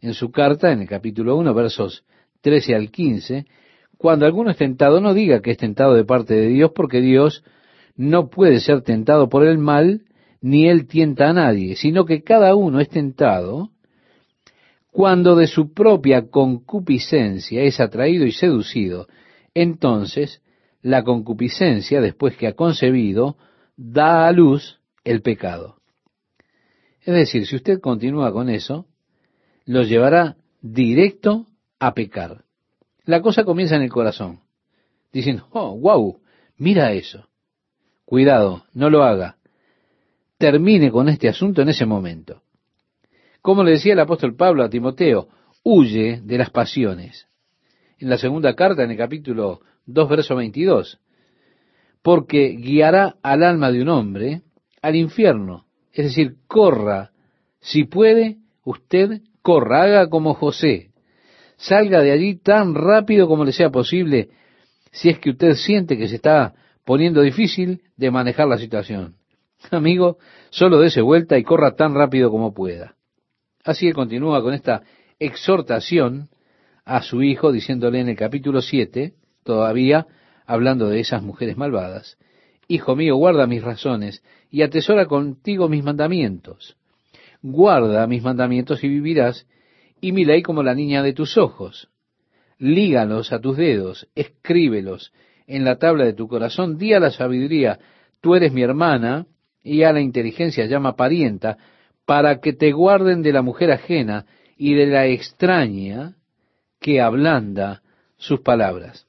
en 0.00 0.14
su 0.14 0.30
carta, 0.30 0.72
en 0.72 0.80
el 0.80 0.88
capítulo 0.88 1.36
1, 1.36 1.54
versos 1.54 2.04
13 2.40 2.74
al 2.74 2.90
15, 2.90 3.46
cuando 4.02 4.26
alguno 4.26 4.50
es 4.50 4.56
tentado, 4.56 5.00
no 5.00 5.14
diga 5.14 5.40
que 5.40 5.52
es 5.52 5.58
tentado 5.58 5.94
de 5.94 6.04
parte 6.04 6.34
de 6.34 6.48
Dios, 6.48 6.72
porque 6.74 7.00
Dios 7.00 7.44
no 7.94 8.30
puede 8.30 8.58
ser 8.58 8.82
tentado 8.82 9.28
por 9.28 9.46
el 9.46 9.58
mal, 9.58 10.02
ni 10.40 10.68
él 10.68 10.88
tienta 10.88 11.30
a 11.30 11.32
nadie, 11.32 11.76
sino 11.76 12.04
que 12.04 12.24
cada 12.24 12.56
uno 12.56 12.80
es 12.80 12.88
tentado 12.88 13.70
cuando 14.90 15.36
de 15.36 15.46
su 15.46 15.72
propia 15.72 16.28
concupiscencia 16.30 17.62
es 17.62 17.78
atraído 17.78 18.26
y 18.26 18.32
seducido. 18.32 19.06
Entonces, 19.54 20.42
la 20.82 21.04
concupiscencia, 21.04 22.00
después 22.00 22.36
que 22.36 22.48
ha 22.48 22.54
concebido, 22.54 23.36
da 23.76 24.26
a 24.26 24.32
luz 24.32 24.80
el 25.04 25.22
pecado. 25.22 25.76
Es 27.02 27.14
decir, 27.14 27.46
si 27.46 27.54
usted 27.54 27.78
continúa 27.80 28.32
con 28.32 28.48
eso, 28.48 28.86
lo 29.64 29.84
llevará 29.84 30.36
directo 30.60 31.46
a 31.78 31.94
pecar. 31.94 32.41
La 33.04 33.20
cosa 33.20 33.44
comienza 33.44 33.76
en 33.76 33.82
el 33.82 33.90
corazón. 33.90 34.40
Dicen, 35.12 35.42
oh, 35.50 35.76
wow, 35.76 36.20
mira 36.56 36.92
eso. 36.92 37.28
Cuidado, 38.04 38.64
no 38.74 38.90
lo 38.90 39.02
haga. 39.02 39.36
Termine 40.38 40.90
con 40.90 41.08
este 41.08 41.28
asunto 41.28 41.62
en 41.62 41.68
ese 41.68 41.86
momento. 41.86 42.42
Como 43.40 43.64
le 43.64 43.72
decía 43.72 43.94
el 43.94 44.00
apóstol 44.00 44.36
Pablo 44.36 44.62
a 44.62 44.70
Timoteo, 44.70 45.28
huye 45.64 46.20
de 46.22 46.38
las 46.38 46.50
pasiones. 46.50 47.26
En 47.98 48.08
la 48.08 48.18
segunda 48.18 48.54
carta, 48.54 48.84
en 48.84 48.92
el 48.92 48.96
capítulo 48.96 49.60
2, 49.86 50.08
verso 50.08 50.36
22, 50.36 51.00
porque 52.02 52.48
guiará 52.50 53.16
al 53.22 53.42
alma 53.42 53.70
de 53.72 53.82
un 53.82 53.88
hombre 53.88 54.42
al 54.80 54.96
infierno. 54.96 55.66
Es 55.92 56.06
decir, 56.06 56.36
corra, 56.46 57.12
si 57.60 57.84
puede, 57.84 58.38
usted 58.64 59.22
corra, 59.42 59.82
haga 59.82 60.08
como 60.08 60.34
José, 60.34 60.91
salga 61.62 62.00
de 62.00 62.12
allí 62.12 62.36
tan 62.36 62.74
rápido 62.74 63.28
como 63.28 63.44
le 63.44 63.52
sea 63.52 63.70
posible 63.70 64.30
si 64.90 65.08
es 65.08 65.18
que 65.18 65.30
usted 65.30 65.54
siente 65.54 65.96
que 65.96 66.08
se 66.08 66.16
está 66.16 66.54
poniendo 66.84 67.22
difícil 67.22 67.82
de 67.96 68.10
manejar 68.10 68.48
la 68.48 68.58
situación. 68.58 69.16
Amigo, 69.70 70.18
solo 70.50 70.80
dése 70.80 71.00
vuelta 71.00 71.38
y 71.38 71.44
corra 71.44 71.74
tan 71.74 71.94
rápido 71.94 72.30
como 72.30 72.52
pueda. 72.52 72.96
Así 73.64 73.86
él 73.86 73.94
continúa 73.94 74.42
con 74.42 74.54
esta 74.54 74.82
exhortación 75.18 76.28
a 76.84 77.00
su 77.02 77.22
hijo, 77.22 77.52
diciéndole 77.52 78.00
en 78.00 78.08
el 78.08 78.16
capítulo 78.16 78.60
7, 78.60 79.14
todavía 79.44 80.06
hablando 80.46 80.88
de 80.88 80.98
esas 80.98 81.22
mujeres 81.22 81.56
malvadas, 81.56 82.18
Hijo 82.68 82.96
mío, 82.96 83.16
guarda 83.16 83.46
mis 83.46 83.62
razones 83.62 84.22
y 84.50 84.62
atesora 84.62 85.06
contigo 85.06 85.68
mis 85.68 85.84
mandamientos. 85.84 86.76
Guarda 87.42 88.06
mis 88.06 88.22
mandamientos 88.22 88.82
y 88.84 88.88
vivirás, 88.88 89.46
y 90.02 90.10
mi 90.12 90.24
ley 90.24 90.42
como 90.42 90.62
la 90.64 90.74
niña 90.74 91.02
de 91.02 91.14
tus 91.14 91.38
ojos. 91.38 91.88
Lígalos 92.58 93.32
a 93.32 93.40
tus 93.40 93.56
dedos, 93.56 94.08
escríbelos 94.14 95.12
en 95.46 95.64
la 95.64 95.76
tabla 95.76 96.04
de 96.04 96.12
tu 96.12 96.28
corazón, 96.28 96.76
di 96.76 96.92
a 96.92 97.00
la 97.00 97.10
sabiduría, 97.10 97.78
tú 98.20 98.34
eres 98.34 98.52
mi 98.52 98.62
hermana, 98.62 99.26
y 99.62 99.84
a 99.84 99.92
la 99.92 100.00
inteligencia 100.00 100.66
llama 100.66 100.96
parienta, 100.96 101.56
para 102.04 102.40
que 102.40 102.52
te 102.52 102.72
guarden 102.72 103.22
de 103.22 103.32
la 103.32 103.42
mujer 103.42 103.70
ajena 103.70 104.26
y 104.56 104.74
de 104.74 104.86
la 104.86 105.06
extraña 105.06 106.16
que 106.80 107.00
ablanda 107.00 107.82
sus 108.16 108.40
palabras. 108.40 109.06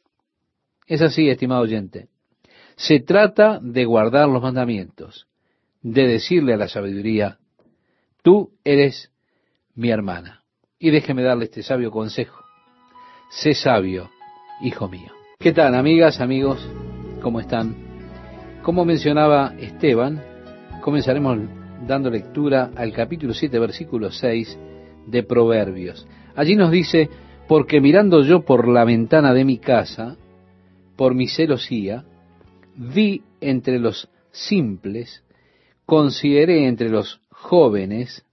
Es 0.86 1.02
así, 1.02 1.28
estimado 1.28 1.62
oyente. 1.62 2.08
Se 2.76 3.00
trata 3.00 3.60
de 3.60 3.86
guardar 3.86 4.30
los 4.30 4.44
mandamientos, 4.44 5.26
de 5.82 6.08
decirle 6.08 6.54
a 6.54 6.58
la 6.58 6.68
sabiduría, 6.68 7.40
tú 8.22 8.52
eres 8.64 9.12
mi 9.74 9.90
hermana. 9.90 10.43
Y 10.84 10.92
déjeme 10.92 11.24
darle 11.24 11.46
este 11.46 11.64
sabio 11.64 11.92
consejo. 11.92 12.44
Sé 13.30 13.54
sabio, 13.54 14.10
hijo 14.62 14.90
mío. 14.90 15.14
¿Qué 15.40 15.54
tal, 15.54 15.76
amigas, 15.76 16.20
amigos? 16.20 16.60
¿Cómo 17.22 17.40
están? 17.40 17.74
Como 18.64 18.84
mencionaba 18.84 19.54
Esteban, 19.58 20.22
comenzaremos 20.82 21.40
dando 21.88 22.10
lectura 22.10 22.72
al 22.76 22.92
capítulo 22.92 23.34
7, 23.34 23.60
versículo 23.60 24.12
6 24.12 24.60
de 25.08 25.24
Proverbios. 25.24 26.06
Allí 26.36 26.58
nos 26.58 26.70
dice, 26.70 27.10
porque 27.48 27.80
mirando 27.80 28.22
yo 28.22 28.42
por 28.42 28.68
la 28.68 28.84
ventana 28.84 29.34
de 29.34 29.46
mi 29.46 29.60
casa, 29.60 30.18
por 30.98 31.16
mi 31.16 31.30
celosía, 31.30 32.04
vi 32.76 33.24
entre 33.40 33.80
los 33.80 34.10
simples, 34.32 35.24
consideré 35.86 36.68
entre 36.68 36.90
los 36.90 37.22
jóvenes 37.30 38.26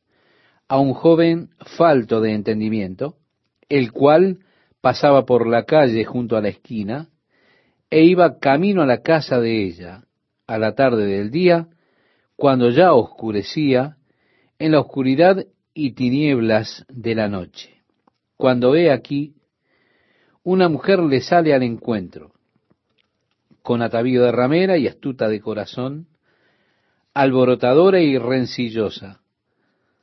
a 0.70 0.78
un 0.78 0.94
joven 0.94 1.50
falto 1.76 2.20
de 2.20 2.32
entendimiento, 2.32 3.16
el 3.68 3.90
cual 3.90 4.38
pasaba 4.80 5.26
por 5.26 5.48
la 5.48 5.64
calle 5.64 6.04
junto 6.04 6.36
a 6.36 6.40
la 6.40 6.50
esquina, 6.50 7.08
e 7.90 8.04
iba 8.04 8.38
camino 8.38 8.80
a 8.80 8.86
la 8.86 9.02
casa 9.02 9.40
de 9.40 9.64
ella, 9.64 10.04
a 10.46 10.58
la 10.58 10.76
tarde 10.76 11.06
del 11.06 11.32
día, 11.32 11.66
cuando 12.36 12.70
ya 12.70 12.92
oscurecía, 12.92 13.96
en 14.60 14.70
la 14.70 14.78
oscuridad 14.78 15.44
y 15.74 15.94
tinieblas 15.94 16.86
de 16.88 17.16
la 17.16 17.28
noche. 17.28 17.82
Cuando 18.36 18.70
ve 18.70 18.92
aquí, 18.92 19.34
una 20.44 20.68
mujer 20.68 21.00
le 21.00 21.20
sale 21.20 21.52
al 21.52 21.64
encuentro, 21.64 22.30
con 23.62 23.82
atavío 23.82 24.22
de 24.22 24.30
ramera 24.30 24.78
y 24.78 24.86
astuta 24.86 25.28
de 25.28 25.40
corazón, 25.40 26.06
alborotadora 27.12 28.00
y 28.00 28.16
rencillosa, 28.18 29.19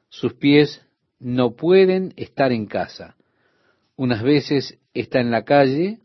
sus 0.09 0.33
pies 0.33 0.81
no 1.19 1.55
pueden 1.55 2.13
estar 2.15 2.51
en 2.51 2.65
casa. 2.65 3.15
Unas 3.95 4.21
veces 4.23 4.79
está 4.93 5.19
en 5.19 5.31
la 5.31 5.43
calle, 5.43 5.99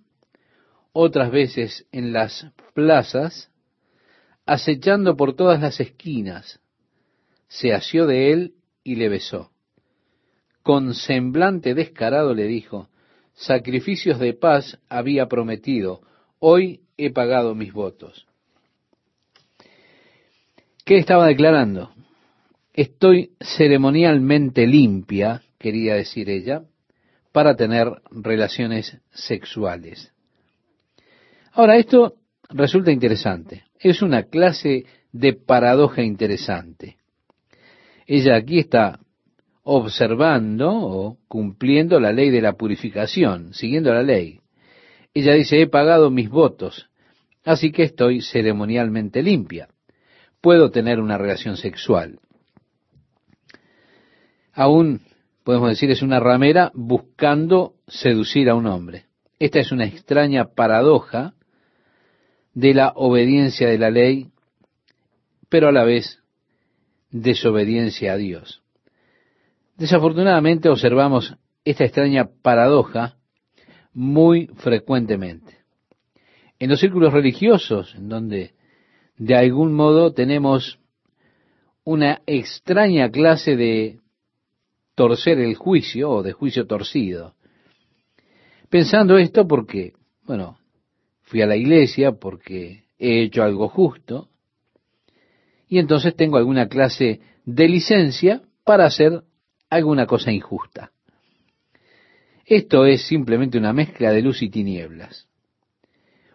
otras 0.92 1.30
veces 1.30 1.86
en 1.92 2.12
las 2.12 2.46
plazas, 2.74 3.50
acechando 4.46 5.16
por 5.16 5.34
todas 5.34 5.60
las 5.60 5.80
esquinas. 5.80 6.60
Se 7.48 7.72
asió 7.72 8.06
de 8.06 8.32
él 8.32 8.54
y 8.82 8.96
le 8.96 9.08
besó. 9.08 9.50
Con 10.62 10.94
semblante 10.94 11.74
descarado 11.74 12.34
le 12.34 12.46
dijo, 12.46 12.88
sacrificios 13.34 14.18
de 14.18 14.34
paz 14.34 14.78
había 14.88 15.26
prometido, 15.26 16.02
hoy 16.38 16.82
he 16.96 17.10
pagado 17.10 17.54
mis 17.54 17.72
votos. 17.72 18.26
¿Qué 20.84 20.98
estaba 20.98 21.26
declarando? 21.26 21.92
Estoy 22.74 23.32
ceremonialmente 23.40 24.66
limpia, 24.66 25.42
quería 25.58 25.94
decir 25.94 26.30
ella, 26.30 26.62
para 27.32 27.54
tener 27.54 27.88
relaciones 28.10 28.98
sexuales. 29.10 30.12
Ahora, 31.52 31.76
esto 31.76 32.14
resulta 32.48 32.90
interesante. 32.90 33.64
Es 33.78 34.00
una 34.00 34.24
clase 34.24 34.86
de 35.12 35.34
paradoja 35.34 36.02
interesante. 36.02 36.96
Ella 38.06 38.36
aquí 38.36 38.58
está 38.58 39.00
observando 39.64 40.70
o 40.70 41.18
cumpliendo 41.28 42.00
la 42.00 42.12
ley 42.12 42.30
de 42.30 42.40
la 42.40 42.54
purificación, 42.54 43.52
siguiendo 43.54 43.92
la 43.92 44.02
ley. 44.02 44.40
Ella 45.14 45.34
dice, 45.34 45.60
he 45.60 45.66
pagado 45.66 46.10
mis 46.10 46.30
votos, 46.30 46.88
así 47.44 47.70
que 47.70 47.82
estoy 47.82 48.22
ceremonialmente 48.22 49.22
limpia. 49.22 49.68
Puedo 50.40 50.70
tener 50.70 51.00
una 51.00 51.18
relación 51.18 51.56
sexual. 51.56 52.18
Aún, 54.52 55.00
podemos 55.44 55.70
decir, 55.70 55.90
es 55.90 56.02
una 56.02 56.20
ramera 56.20 56.70
buscando 56.74 57.74
seducir 57.86 58.50
a 58.50 58.54
un 58.54 58.66
hombre. 58.66 59.06
Esta 59.38 59.58
es 59.60 59.72
una 59.72 59.86
extraña 59.86 60.54
paradoja 60.54 61.34
de 62.54 62.74
la 62.74 62.92
obediencia 62.94 63.68
de 63.68 63.78
la 63.78 63.90
ley, 63.90 64.28
pero 65.48 65.68
a 65.68 65.72
la 65.72 65.84
vez 65.84 66.22
desobediencia 67.10 68.12
a 68.12 68.16
Dios. 68.16 68.62
Desafortunadamente 69.76 70.68
observamos 70.68 71.34
esta 71.64 71.84
extraña 71.84 72.28
paradoja 72.42 73.16
muy 73.92 74.48
frecuentemente. 74.56 75.58
En 76.58 76.70
los 76.70 76.80
círculos 76.80 77.12
religiosos, 77.12 77.94
en 77.94 78.08
donde 78.08 78.52
de 79.16 79.34
algún 79.34 79.72
modo 79.74 80.12
tenemos 80.12 80.78
una 81.84 82.22
extraña 82.26 83.10
clase 83.10 83.56
de 83.56 84.01
torcer 85.02 85.40
el 85.40 85.56
juicio 85.56 86.10
o 86.10 86.22
de 86.22 86.30
juicio 86.30 86.64
torcido. 86.68 87.34
Pensando 88.70 89.18
esto 89.18 89.48
porque, 89.48 89.94
bueno, 90.22 90.58
fui 91.22 91.42
a 91.42 91.46
la 91.46 91.56
iglesia 91.56 92.12
porque 92.12 92.84
he 93.00 93.24
hecho 93.24 93.42
algo 93.42 93.68
justo 93.68 94.28
y 95.66 95.80
entonces 95.80 96.14
tengo 96.14 96.36
alguna 96.36 96.68
clase 96.68 97.20
de 97.44 97.68
licencia 97.68 98.42
para 98.62 98.84
hacer 98.84 99.24
alguna 99.68 100.06
cosa 100.06 100.30
injusta. 100.30 100.92
Esto 102.46 102.86
es 102.86 103.02
simplemente 103.02 103.58
una 103.58 103.72
mezcla 103.72 104.12
de 104.12 104.22
luz 104.22 104.40
y 104.40 104.50
tinieblas. 104.50 105.26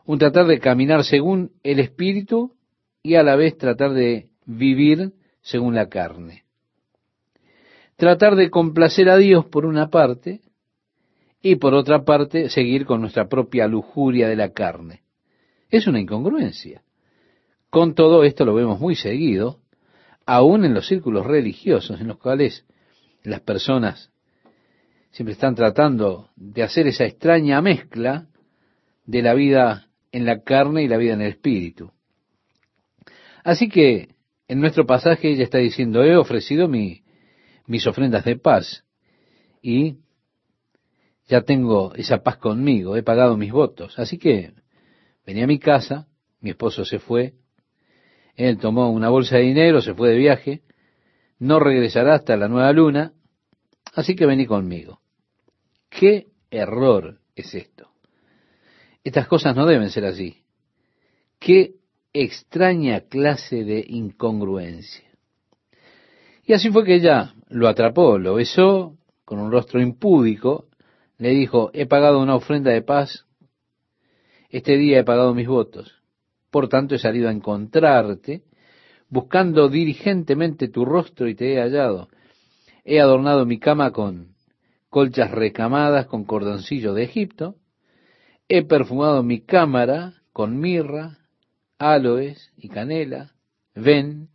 Un 0.04 0.20
tratar 0.20 0.46
de 0.46 0.60
caminar 0.60 1.06
según 1.06 1.54
el 1.64 1.80
espíritu 1.80 2.54
y 3.02 3.16
a 3.16 3.24
la 3.24 3.38
vez 3.38 3.58
tratar 3.58 3.94
de 3.94 4.28
vivir 4.46 5.14
según 5.42 5.74
la 5.74 5.88
carne. 5.88 6.47
Tratar 7.98 8.36
de 8.36 8.52
complacer 8.52 9.10
a 9.10 9.18
Dios 9.18 9.46
por 9.46 9.66
una 9.66 9.90
parte 9.90 10.42
y 11.42 11.56
por 11.56 11.74
otra 11.74 12.04
parte 12.06 12.50
seguir 12.50 12.86
con 12.86 13.02
nuestra 13.02 13.28
propia 13.28 13.68
lujuria 13.68 14.30
de 14.30 14.36
la 14.36 14.54
carne. 14.54 15.02
Es 15.70 15.88
una 15.88 16.00
incongruencia. 16.00 16.84
Con 17.72 17.96
todo 17.96 18.24
esto 18.24 18.46
lo 18.46 18.54
vemos 18.54 18.80
muy 18.80 18.96
seguido, 18.96 19.60
aún 20.28 20.64
en 20.64 20.76
los 20.76 20.88
círculos 20.88 21.26
religiosos 21.26 22.00
en 22.00 22.08
los 22.08 22.18
cuales 22.18 22.66
las 23.24 23.42
personas 23.42 24.12
siempre 25.10 25.34
están 25.34 25.56
tratando 25.56 26.30
de 26.36 26.62
hacer 26.64 26.86
esa 26.86 27.06
extraña 27.06 27.62
mezcla 27.62 28.28
de 29.06 29.22
la 29.24 29.34
vida 29.34 29.88
en 30.12 30.26
la 30.26 30.44
carne 30.44 30.84
y 30.84 30.88
la 30.88 30.98
vida 30.98 31.14
en 31.14 31.22
el 31.22 31.30
espíritu. 31.30 31.92
Así 33.44 33.70
que 33.70 34.10
en 34.48 34.60
nuestro 34.60 34.86
pasaje 34.86 35.32
ella 35.32 35.44
está 35.44 35.58
diciendo, 35.58 36.04
he 36.04 36.16
ofrecido 36.16 36.68
mi, 36.68 37.02
mis 37.68 37.86
ofrendas 37.86 38.26
de 38.26 38.38
paz 38.38 38.86
y 39.62 39.98
ya 41.28 41.42
tengo 41.42 41.94
esa 41.96 42.24
paz 42.24 42.38
conmigo, 42.38 42.96
he 42.96 43.04
pagado 43.04 43.38
mis 43.38 43.52
votos. 43.52 44.00
Así 44.00 44.18
que 44.18 44.54
venía 45.26 45.44
a 45.44 45.48
mi 45.48 45.60
casa, 45.60 46.08
mi 46.40 46.52
esposo 46.52 46.86
se 46.86 47.00
fue, 47.00 47.34
él 48.36 48.58
tomó 48.58 48.92
una 48.92 49.10
bolsa 49.10 49.36
de 49.36 49.44
dinero, 49.44 49.82
se 49.82 49.94
fue 49.94 50.10
de 50.10 50.18
viaje, 50.18 50.62
no 51.40 51.60
regresará 51.60 52.16
hasta 52.16 52.38
la 52.38 52.48
nueva 52.48 52.72
luna, 52.72 53.14
así 53.94 54.16
que 54.16 54.26
vení 54.26 54.46
conmigo. 54.46 55.02
¿Qué 55.90 56.28
error 56.50 57.20
es 57.36 57.54
esto? 57.54 57.92
Estas 59.04 59.28
cosas 59.28 59.56
no 59.56 59.66
deben 59.66 59.90
ser 59.90 60.06
así. 60.06 60.44
Qué 61.40 61.76
extraña 62.14 63.02
clase 63.02 63.64
de 63.64 63.84
incongruencia. 63.88 65.07
Y 66.48 66.54
así 66.54 66.72
fue 66.72 66.86
que 66.86 66.96
ella 66.96 67.34
lo 67.50 67.68
atrapó, 67.68 68.18
lo 68.18 68.36
besó 68.36 68.96
con 69.26 69.40
un 69.40 69.52
rostro 69.52 69.82
impúdico, 69.82 70.70
le 71.18 71.32
dijo, 71.32 71.72
he 71.74 71.86
pagado 71.88 72.22
una 72.22 72.36
ofrenda 72.36 72.72
de 72.72 72.82
paz, 72.82 73.26
este 74.50 74.78
día 74.78 75.00
he 75.00 75.04
pagado 75.04 75.34
mis 75.34 75.50
votos, 75.50 76.02
por 76.50 76.70
tanto 76.70 76.96
he 76.96 77.00
salido 77.00 77.28
a 77.28 77.34
encontrarte, 77.34 78.44
buscando 79.10 79.68
diligentemente 79.68 80.70
tu 80.70 80.86
rostro 80.86 81.28
y 81.28 81.36
te 81.36 81.54
he 81.54 81.60
hallado. 81.60 82.08
He 82.86 83.02
adornado 83.02 83.46
mi 83.46 83.60
cama 83.60 83.92
con 83.92 84.30
colchas 84.90 85.32
recamadas 85.32 86.06
con 86.06 86.24
cordoncillo 86.24 86.94
de 86.94 87.04
Egipto, 87.04 87.56
he 88.48 88.64
perfumado 88.64 89.22
mi 89.22 89.42
cámara 89.42 90.14
con 90.32 90.62
mirra, 90.62 91.18
aloes 91.78 92.54
y 92.56 92.70
canela, 92.70 93.34
ven, 93.76 94.30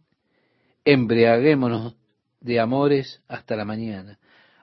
embriaguémonos 0.85 2.02
de 2.43 2.61
amores 2.61 3.23
hasta 3.29 3.57
la 3.57 3.65
mañana, 3.65 4.19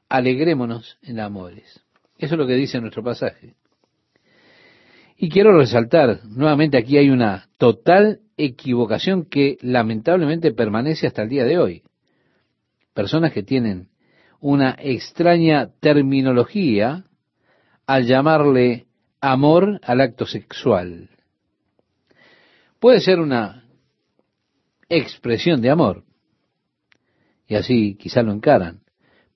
alegrémonos 0.07 0.97
en 1.01 1.19
amores. 1.19 1.81
Eso 2.17 2.35
es 2.35 2.39
lo 2.39 2.47
que 2.47 2.55
dice 2.55 2.81
nuestro 2.81 3.03
pasaje. 3.03 3.55
Y 5.17 5.29
quiero 5.29 5.57
resaltar, 5.57 6.21
nuevamente 6.25 6.77
aquí 6.77 6.97
hay 6.97 7.09
una 7.09 7.49
total 7.57 8.21
equivocación 8.37 9.25
que 9.25 9.57
lamentablemente 9.61 10.53
permanece 10.53 11.07
hasta 11.07 11.23
el 11.23 11.29
día 11.29 11.43
de 11.43 11.57
hoy. 11.57 11.83
Personas 12.93 13.33
que 13.33 13.43
tienen 13.43 13.89
una 14.39 14.77
extraña 14.79 15.71
terminología 15.81 17.03
al 17.85 18.05
llamarle 18.05 18.87
amor 19.19 19.79
al 19.83 20.01
acto 20.01 20.25
sexual. 20.25 21.09
Puede 22.79 23.01
ser 23.01 23.19
una 23.19 23.65
expresión 24.87 25.61
de 25.61 25.69
amor, 25.69 26.03
y 27.49 27.55
así 27.55 27.95
quizá 27.95 28.21
lo 28.21 28.31
encaran, 28.31 28.81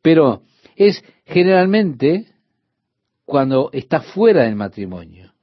pero 0.01 0.43
es 0.75 1.03
generalmente 1.25 2.27
cuando 3.25 3.71
está 3.73 4.01
fuera 4.01 4.43
del 4.43 4.55
matrimonio. 4.55 5.33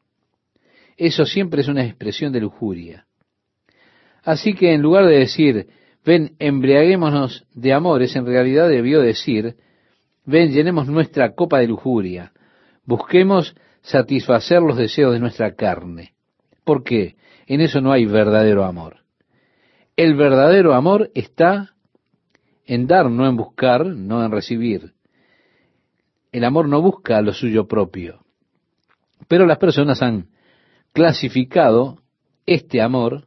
Eso 0.96 1.26
siempre 1.26 1.62
es 1.62 1.68
una 1.68 1.85
expresión 1.85 2.33
de 2.33 2.40
lujuria. 2.40 3.06
Así 4.22 4.54
que 4.54 4.72
en 4.72 4.83
lugar 4.83 5.06
de 5.06 5.18
decir, 5.18 5.66
ven, 6.04 6.37
embriaguémonos 6.38 7.44
de 7.54 7.72
amores, 7.72 8.14
en 8.14 8.26
realidad 8.26 8.68
debió 8.68 9.00
decir, 9.00 9.56
ven, 10.24 10.52
llenemos 10.52 10.87
nuestra 10.87 11.35
copa 11.35 11.59
de 11.59 11.66
lujuria, 11.66 12.33
busquemos 12.85 13.56
satisfacer 13.80 14.62
los 14.62 14.76
deseos 14.76 15.12
de 15.12 15.18
nuestra 15.20 15.54
carne. 15.56 16.14
¿Por 16.64 16.85
qué? 16.85 17.16
En 17.46 17.61
eso 17.62 17.80
no 17.80 17.90
hay 17.90 18.04
verdadero 18.04 18.64
amor. 18.64 18.98
El 19.96 20.14
verdadero 20.14 20.74
amor 20.74 21.11
está 21.14 21.74
en 22.70 22.87
dar, 22.87 23.11
no 23.11 23.26
en 23.26 23.37
buscar, 23.37 23.85
no 23.85 24.24
en 24.24 24.30
recibir. 24.30 24.92
El 26.30 26.44
amor 26.44 26.68
no 26.68 26.80
busca 26.80 27.20
lo 27.20 27.33
suyo 27.33 27.66
propio. 27.66 28.24
Pero 29.26 29.44
las 29.44 29.59
personas 29.59 30.00
han 30.02 30.28
clasificado 30.92 31.98
este 32.46 32.80
amor 32.80 33.26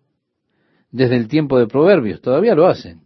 desde 0.92 1.18
el 1.18 1.28
tiempo 1.28 1.60
de 1.60 1.68
Proverbios, 1.68 2.22
todavía 2.22 2.56
lo 2.56 2.68
hacen. 2.68 3.02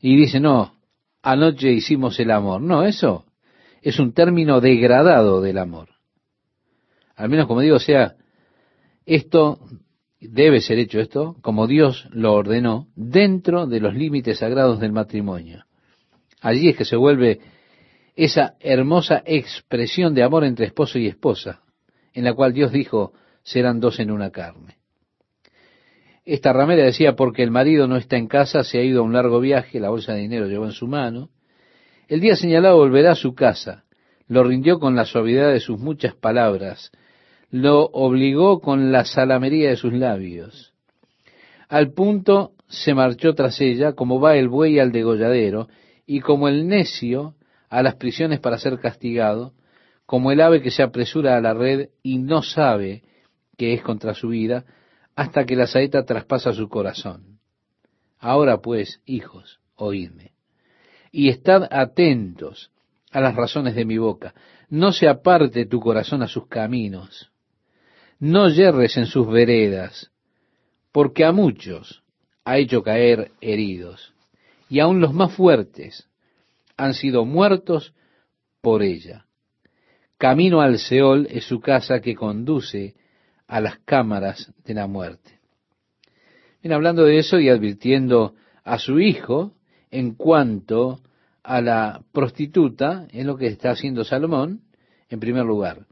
Y 0.00 0.16
dicen, 0.16 0.44
no, 0.44 0.72
anoche 1.20 1.70
hicimos 1.70 2.18
el 2.18 2.30
amor. 2.30 2.62
No, 2.62 2.82
eso 2.86 3.26
es 3.82 3.98
un 3.98 4.14
término 4.14 4.62
degradado 4.62 5.42
del 5.42 5.58
amor. 5.58 5.90
Al 7.14 7.28
menos 7.28 7.46
como 7.46 7.60
digo, 7.60 7.78
sea, 7.78 8.16
esto 9.04 9.58
debe 10.28 10.60
ser 10.60 10.78
hecho 10.78 11.00
esto 11.00 11.36
como 11.42 11.66
Dios 11.66 12.08
lo 12.10 12.32
ordenó 12.32 12.88
dentro 12.94 13.66
de 13.66 13.80
los 13.80 13.94
límites 13.94 14.38
sagrados 14.38 14.80
del 14.80 14.92
matrimonio. 14.92 15.64
Allí 16.40 16.68
es 16.68 16.76
que 16.76 16.84
se 16.84 16.96
vuelve 16.96 17.40
esa 18.16 18.54
hermosa 18.60 19.22
expresión 19.24 20.14
de 20.14 20.22
amor 20.22 20.44
entre 20.44 20.66
esposo 20.66 20.98
y 20.98 21.06
esposa, 21.06 21.62
en 22.12 22.24
la 22.24 22.34
cual 22.34 22.52
Dios 22.52 22.72
dijo, 22.72 23.12
serán 23.42 23.80
dos 23.80 23.98
en 23.98 24.10
una 24.10 24.30
carne. 24.30 24.76
Esta 26.24 26.52
ramera 26.52 26.84
decía, 26.84 27.16
porque 27.16 27.42
el 27.42 27.50
marido 27.50 27.86
no 27.86 27.96
está 27.96 28.16
en 28.16 28.28
casa, 28.28 28.64
se 28.64 28.78
ha 28.78 28.82
ido 28.82 29.00
a 29.00 29.04
un 29.04 29.12
largo 29.12 29.40
viaje, 29.40 29.78
la 29.78 29.90
bolsa 29.90 30.14
de 30.14 30.20
dinero 30.20 30.46
llevó 30.46 30.64
en 30.64 30.72
su 30.72 30.86
mano. 30.86 31.28
El 32.08 32.20
día 32.20 32.36
señalado 32.36 32.78
volverá 32.78 33.12
a 33.12 33.16
su 33.16 33.34
casa. 33.34 33.84
Lo 34.26 34.42
rindió 34.42 34.78
con 34.78 34.96
la 34.96 35.04
suavidad 35.04 35.52
de 35.52 35.60
sus 35.60 35.78
muchas 35.78 36.14
palabras. 36.14 36.92
Lo 37.56 37.84
obligó 37.92 38.58
con 38.58 38.90
la 38.90 39.04
salamería 39.04 39.68
de 39.68 39.76
sus 39.76 39.92
labios. 39.92 40.74
Al 41.68 41.92
punto 41.92 42.50
se 42.66 42.94
marchó 42.94 43.32
tras 43.36 43.60
ella, 43.60 43.92
como 43.92 44.18
va 44.18 44.34
el 44.34 44.48
buey 44.48 44.80
al 44.80 44.90
degolladero, 44.90 45.68
y 46.04 46.18
como 46.18 46.48
el 46.48 46.66
necio 46.66 47.36
a 47.68 47.84
las 47.84 47.94
prisiones 47.94 48.40
para 48.40 48.58
ser 48.58 48.80
castigado, 48.80 49.52
como 50.04 50.32
el 50.32 50.40
ave 50.40 50.62
que 50.62 50.72
se 50.72 50.82
apresura 50.82 51.36
a 51.36 51.40
la 51.40 51.54
red 51.54 51.90
y 52.02 52.18
no 52.18 52.42
sabe 52.42 53.04
que 53.56 53.72
es 53.72 53.82
contra 53.82 54.14
su 54.14 54.30
vida, 54.30 54.64
hasta 55.14 55.46
que 55.46 55.54
la 55.54 55.68
saeta 55.68 56.04
traspasa 56.04 56.52
su 56.52 56.68
corazón. 56.68 57.38
Ahora 58.18 58.58
pues, 58.62 59.00
hijos, 59.06 59.60
oídme, 59.76 60.32
y 61.12 61.28
estad 61.28 61.68
atentos 61.70 62.72
a 63.12 63.20
las 63.20 63.36
razones 63.36 63.76
de 63.76 63.84
mi 63.84 63.96
boca. 63.96 64.34
No 64.70 64.90
se 64.90 65.06
aparte 65.06 65.66
tu 65.66 65.78
corazón 65.78 66.20
a 66.24 66.26
sus 66.26 66.48
caminos, 66.48 67.30
no 68.18 68.48
yerres 68.48 68.96
en 68.96 69.06
sus 69.06 69.28
veredas, 69.28 70.10
porque 70.92 71.24
a 71.24 71.32
muchos 71.32 72.02
ha 72.44 72.58
hecho 72.58 72.82
caer 72.82 73.32
heridos, 73.40 74.14
y 74.68 74.80
aun 74.80 75.00
los 75.00 75.12
más 75.12 75.32
fuertes 75.34 76.08
han 76.76 76.94
sido 76.94 77.24
muertos 77.24 77.94
por 78.60 78.82
ella. 78.82 79.26
Camino 80.18 80.60
al 80.60 80.78
Seol 80.78 81.26
es 81.30 81.44
su 81.44 81.60
casa 81.60 82.00
que 82.00 82.14
conduce 82.14 82.94
a 83.46 83.60
las 83.60 83.78
cámaras 83.80 84.52
de 84.64 84.74
la 84.74 84.86
muerte. 84.86 85.40
Bien, 86.62 86.72
hablando 86.72 87.04
de 87.04 87.18
eso 87.18 87.38
y 87.38 87.48
advirtiendo 87.48 88.34
a 88.64 88.78
su 88.78 88.98
hijo 88.98 89.52
en 89.90 90.14
cuanto 90.14 91.00
a 91.42 91.60
la 91.60 92.02
prostituta, 92.12 93.06
es 93.12 93.26
lo 93.26 93.36
que 93.36 93.48
está 93.48 93.72
haciendo 93.72 94.02
Salomón, 94.02 94.62
en 95.10 95.20
primer 95.20 95.44
lugar. 95.44 95.86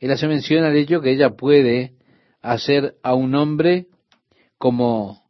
Él 0.00 0.10
hace 0.10 0.28
mención 0.28 0.64
al 0.64 0.76
hecho 0.76 1.00
que 1.00 1.12
ella 1.12 1.30
puede 1.30 1.94
hacer 2.42 2.96
a 3.02 3.14
un 3.14 3.34
hombre 3.34 3.86
como 4.58 5.22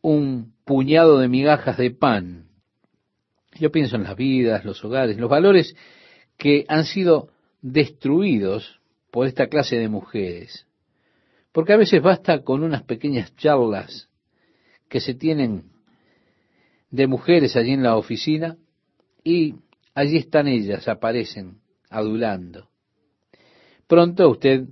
un 0.00 0.54
puñado 0.64 1.18
de 1.18 1.28
migajas 1.28 1.76
de 1.76 1.90
pan. 1.90 2.48
Yo 3.58 3.70
pienso 3.70 3.96
en 3.96 4.04
las 4.04 4.16
vidas, 4.16 4.64
los 4.64 4.84
hogares, 4.84 5.18
los 5.18 5.30
valores 5.30 5.74
que 6.36 6.64
han 6.68 6.84
sido 6.84 7.30
destruidos 7.60 8.80
por 9.10 9.26
esta 9.26 9.48
clase 9.48 9.76
de 9.76 9.88
mujeres. 9.88 10.66
Porque 11.52 11.72
a 11.72 11.76
veces 11.76 12.02
basta 12.02 12.42
con 12.42 12.62
unas 12.62 12.82
pequeñas 12.82 13.34
charlas 13.36 14.08
que 14.88 15.00
se 15.00 15.14
tienen 15.14 15.64
de 16.90 17.06
mujeres 17.06 17.56
allí 17.56 17.72
en 17.72 17.82
la 17.82 17.96
oficina 17.96 18.56
y 19.24 19.56
allí 19.94 20.16
están 20.16 20.46
ellas, 20.46 20.88
aparecen 20.88 21.58
adulando. 21.90 22.68
Pronto 23.88 24.28
usted 24.28 24.68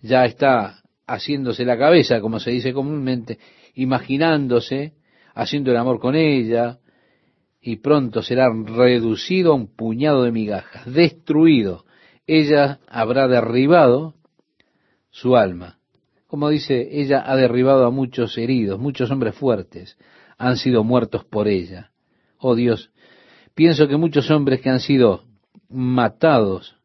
ya 0.00 0.24
está 0.24 0.82
haciéndose 1.06 1.64
la 1.64 1.78
cabeza, 1.78 2.20
como 2.20 2.40
se 2.40 2.50
dice 2.50 2.72
comúnmente, 2.72 3.38
imaginándose, 3.74 4.94
haciendo 5.34 5.70
el 5.70 5.76
amor 5.76 6.00
con 6.00 6.16
ella, 6.16 6.78
y 7.60 7.76
pronto 7.76 8.22
será 8.22 8.50
reducido 8.52 9.52
a 9.52 9.54
un 9.54 9.68
puñado 9.68 10.24
de 10.24 10.32
migajas, 10.32 10.92
destruido. 10.92 11.84
Ella 12.26 12.80
habrá 12.88 13.28
derribado 13.28 14.14
su 15.10 15.36
alma. 15.36 15.78
Como 16.26 16.48
dice, 16.48 16.88
ella 16.90 17.22
ha 17.24 17.36
derribado 17.36 17.86
a 17.86 17.90
muchos 17.90 18.36
heridos, 18.38 18.80
muchos 18.80 19.10
hombres 19.10 19.34
fuertes 19.34 19.98
han 20.38 20.56
sido 20.56 20.82
muertos 20.82 21.24
por 21.24 21.46
ella. 21.46 21.92
Oh 22.38 22.56
Dios, 22.56 22.90
pienso 23.54 23.86
que 23.86 23.96
muchos 23.96 24.30
hombres 24.30 24.60
que 24.60 24.70
han 24.70 24.80
sido 24.80 25.24
matados 25.68 26.81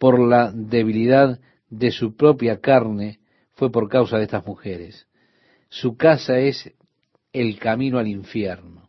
por 0.00 0.18
la 0.18 0.50
debilidad 0.50 1.38
de 1.68 1.90
su 1.90 2.16
propia 2.16 2.58
carne 2.58 3.20
fue 3.52 3.70
por 3.70 3.90
causa 3.90 4.16
de 4.16 4.24
estas 4.24 4.46
mujeres. 4.46 5.06
Su 5.68 5.98
casa 5.98 6.38
es 6.38 6.72
el 7.34 7.58
camino 7.58 7.98
al 7.98 8.08
infierno. 8.08 8.88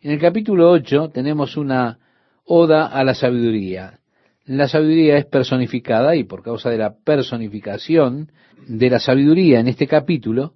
En 0.00 0.12
el 0.12 0.20
capítulo 0.20 0.70
8 0.70 1.10
tenemos 1.12 1.56
una 1.56 1.98
oda 2.44 2.86
a 2.86 3.02
la 3.02 3.16
sabiduría. 3.16 3.98
La 4.44 4.68
sabiduría 4.68 5.18
es 5.18 5.26
personificada 5.26 6.14
y 6.14 6.22
por 6.22 6.44
causa 6.44 6.70
de 6.70 6.78
la 6.78 6.94
personificación 6.94 8.30
de 8.68 8.90
la 8.90 9.00
sabiduría 9.00 9.58
en 9.58 9.66
este 9.66 9.88
capítulo, 9.88 10.54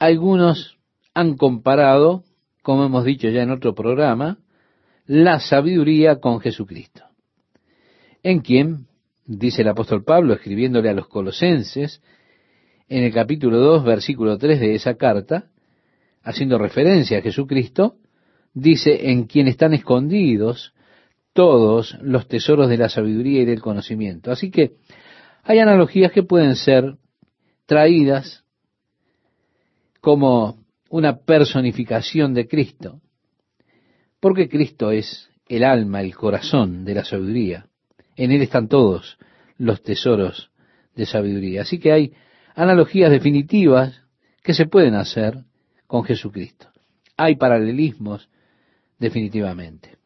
algunos 0.00 0.76
han 1.14 1.36
comparado, 1.36 2.24
como 2.64 2.84
hemos 2.84 3.04
dicho 3.04 3.28
ya 3.28 3.42
en 3.42 3.52
otro 3.52 3.76
programa, 3.76 4.38
la 5.06 5.38
sabiduría 5.38 6.18
con 6.18 6.40
Jesucristo. 6.40 7.04
En 8.24 8.40
quien, 8.40 8.87
dice 9.28 9.60
el 9.62 9.68
apóstol 9.68 10.02
Pablo 10.04 10.34
escribiéndole 10.34 10.88
a 10.88 10.94
los 10.94 11.06
colosenses, 11.06 12.02
en 12.88 13.04
el 13.04 13.12
capítulo 13.12 13.58
2, 13.58 13.84
versículo 13.84 14.38
3 14.38 14.58
de 14.58 14.74
esa 14.74 14.94
carta, 14.94 15.50
haciendo 16.22 16.58
referencia 16.58 17.18
a 17.18 17.22
Jesucristo, 17.22 17.96
dice, 18.54 19.10
en 19.10 19.24
quien 19.24 19.46
están 19.46 19.74
escondidos 19.74 20.72
todos 21.34 21.96
los 22.00 22.26
tesoros 22.26 22.70
de 22.70 22.78
la 22.78 22.88
sabiduría 22.88 23.42
y 23.42 23.44
del 23.44 23.60
conocimiento. 23.60 24.32
Así 24.32 24.50
que 24.50 24.72
hay 25.42 25.58
analogías 25.58 26.10
que 26.10 26.22
pueden 26.22 26.56
ser 26.56 26.96
traídas 27.66 28.44
como 30.00 30.64
una 30.88 31.18
personificación 31.18 32.32
de 32.32 32.48
Cristo, 32.48 33.02
porque 34.20 34.48
Cristo 34.48 34.90
es 34.90 35.28
el 35.48 35.64
alma, 35.64 36.00
el 36.00 36.16
corazón 36.16 36.86
de 36.86 36.94
la 36.94 37.04
sabiduría. 37.04 37.67
En 38.18 38.32
Él 38.32 38.42
están 38.42 38.66
todos 38.68 39.16
los 39.56 39.80
tesoros 39.82 40.50
de 40.96 41.06
sabiduría. 41.06 41.62
Así 41.62 41.78
que 41.78 41.92
hay 41.92 42.12
analogías 42.56 43.12
definitivas 43.12 44.02
que 44.42 44.54
se 44.54 44.66
pueden 44.66 44.94
hacer 44.94 45.44
con 45.86 46.02
Jesucristo. 46.02 46.66
Hay 47.16 47.36
paralelismos 47.36 48.28
definitivamente. 48.98 49.96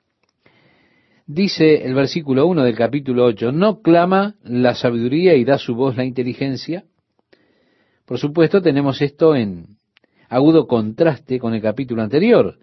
Dice 1.27 1.87
el 1.87 1.95
versículo 1.95 2.47
1 2.47 2.65
del 2.65 2.77
capítulo 2.77 3.25
8, 3.25 3.51
¿no 3.51 3.81
clama 3.81 4.35
la 4.43 4.75
sabiduría 4.75 5.35
y 5.35 5.45
da 5.45 5.57
su 5.57 5.75
voz 5.75 5.97
la 5.97 6.05
inteligencia? 6.05 6.85
Por 8.05 8.19
supuesto, 8.19 8.61
tenemos 8.61 9.01
esto 9.01 9.35
en 9.35 9.79
agudo 10.29 10.67
contraste 10.67 11.39
con 11.39 11.55
el 11.55 11.63
capítulo 11.63 12.03
anterior, 12.03 12.59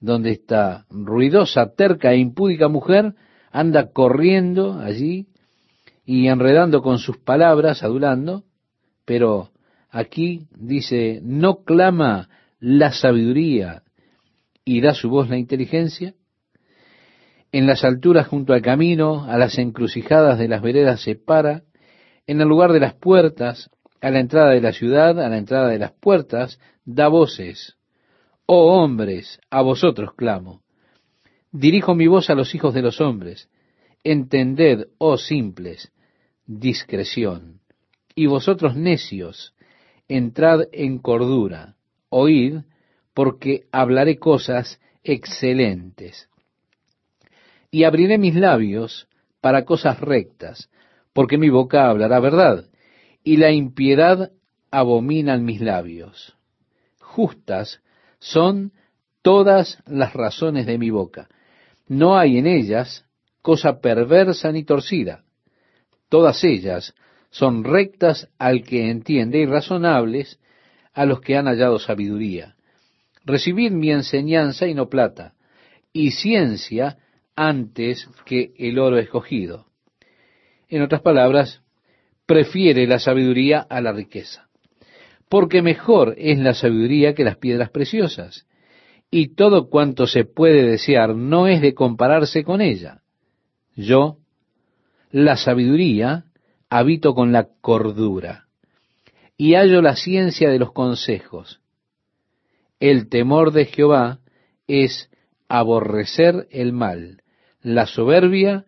donde 0.00 0.30
esta 0.30 0.86
ruidosa, 0.88 1.74
terca 1.74 2.12
e 2.12 2.16
impúdica 2.16 2.68
mujer 2.68 3.14
anda 3.56 3.90
corriendo 3.90 4.80
allí 4.80 5.28
y 6.04 6.28
enredando 6.28 6.82
con 6.82 6.98
sus 6.98 7.16
palabras, 7.16 7.82
adulando, 7.82 8.44
pero 9.06 9.48
aquí 9.88 10.46
dice, 10.54 11.20
¿no 11.22 11.64
clama 11.64 12.28
la 12.60 12.92
sabiduría 12.92 13.82
y 14.62 14.82
da 14.82 14.92
su 14.92 15.08
voz 15.08 15.30
la 15.30 15.38
inteligencia? 15.38 16.12
En 17.50 17.66
las 17.66 17.82
alturas 17.82 18.26
junto 18.26 18.52
al 18.52 18.60
camino, 18.60 19.24
a 19.24 19.38
las 19.38 19.56
encrucijadas 19.56 20.38
de 20.38 20.48
las 20.48 20.60
veredas 20.60 21.00
se 21.00 21.14
para, 21.14 21.62
en 22.26 22.42
el 22.42 22.48
lugar 22.48 22.72
de 22.72 22.80
las 22.80 22.92
puertas, 22.92 23.70
a 24.02 24.10
la 24.10 24.20
entrada 24.20 24.50
de 24.50 24.60
la 24.60 24.72
ciudad, 24.72 25.18
a 25.18 25.30
la 25.30 25.38
entrada 25.38 25.68
de 25.68 25.78
las 25.78 25.92
puertas, 25.92 26.60
da 26.84 27.08
voces. 27.08 27.78
Oh 28.44 28.82
hombres, 28.82 29.40
a 29.48 29.62
vosotros 29.62 30.10
clamo. 30.14 30.65
Dirijo 31.52 31.94
mi 31.94 32.06
voz 32.06 32.30
a 32.30 32.34
los 32.34 32.54
hijos 32.54 32.74
de 32.74 32.82
los 32.82 33.00
hombres. 33.00 33.48
Entended, 34.04 34.88
oh 34.98 35.16
simples, 35.16 35.92
discreción. 36.46 37.60
Y 38.14 38.26
vosotros 38.26 38.76
necios, 38.76 39.54
entrad 40.08 40.62
en 40.72 40.98
cordura. 40.98 41.76
Oíd, 42.08 42.60
porque 43.14 43.66
hablaré 43.72 44.18
cosas 44.18 44.80
excelentes. 45.02 46.28
Y 47.70 47.84
abriré 47.84 48.18
mis 48.18 48.34
labios 48.34 49.08
para 49.40 49.64
cosas 49.64 50.00
rectas, 50.00 50.70
porque 51.12 51.38
mi 51.38 51.48
boca 51.48 51.88
hablará 51.88 52.20
verdad, 52.20 52.68
y 53.22 53.38
la 53.38 53.50
impiedad 53.50 54.32
abominan 54.70 55.44
mis 55.44 55.60
labios. 55.60 56.36
Justas 57.00 57.80
son 58.18 58.72
todas 59.22 59.82
las 59.86 60.12
razones 60.12 60.66
de 60.66 60.78
mi 60.78 60.90
boca. 60.90 61.28
No 61.88 62.18
hay 62.18 62.38
en 62.38 62.46
ellas 62.46 63.04
cosa 63.42 63.80
perversa 63.80 64.50
ni 64.50 64.64
torcida. 64.64 65.24
Todas 66.08 66.42
ellas 66.44 66.94
son 67.30 67.64
rectas 67.64 68.28
al 68.38 68.64
que 68.64 68.90
entiende 68.90 69.38
y 69.38 69.46
razonables 69.46 70.40
a 70.92 71.04
los 71.04 71.20
que 71.20 71.36
han 71.36 71.46
hallado 71.46 71.78
sabiduría. 71.78 72.56
Recibid 73.24 73.72
mi 73.72 73.90
enseñanza 73.90 74.66
y 74.66 74.74
no 74.74 74.88
plata, 74.88 75.34
y 75.92 76.12
ciencia 76.12 76.98
antes 77.34 78.08
que 78.24 78.52
el 78.56 78.78
oro 78.78 78.98
escogido. 78.98 79.66
En 80.68 80.82
otras 80.82 81.02
palabras, 81.02 81.62
prefiere 82.24 82.86
la 82.86 82.98
sabiduría 82.98 83.60
a 83.60 83.80
la 83.80 83.92
riqueza, 83.92 84.48
porque 85.28 85.62
mejor 85.62 86.14
es 86.18 86.38
la 86.38 86.54
sabiduría 86.54 87.14
que 87.14 87.24
las 87.24 87.36
piedras 87.36 87.70
preciosas, 87.70 88.46
y 89.10 89.34
todo 89.34 89.68
cuanto 89.68 90.06
se 90.06 90.24
puede 90.24 90.62
desear 90.62 91.14
no 91.14 91.46
es 91.46 91.60
de 91.60 91.74
compararse 91.74 92.44
con 92.44 92.60
ella. 92.60 93.02
Yo, 93.74 94.18
la 95.10 95.36
sabiduría, 95.36 96.24
habito 96.68 97.14
con 97.14 97.32
la 97.32 97.48
cordura, 97.60 98.46
y 99.36 99.54
hallo 99.54 99.82
la 99.82 99.96
ciencia 99.96 100.50
de 100.50 100.58
los 100.58 100.72
consejos 100.72 101.60
El 102.80 103.08
temor 103.08 103.52
de 103.52 103.66
Jehová 103.66 104.20
es 104.66 105.10
aborrecer 105.48 106.48
el 106.50 106.72
mal, 106.72 107.22
la 107.62 107.86
soberbia 107.86 108.64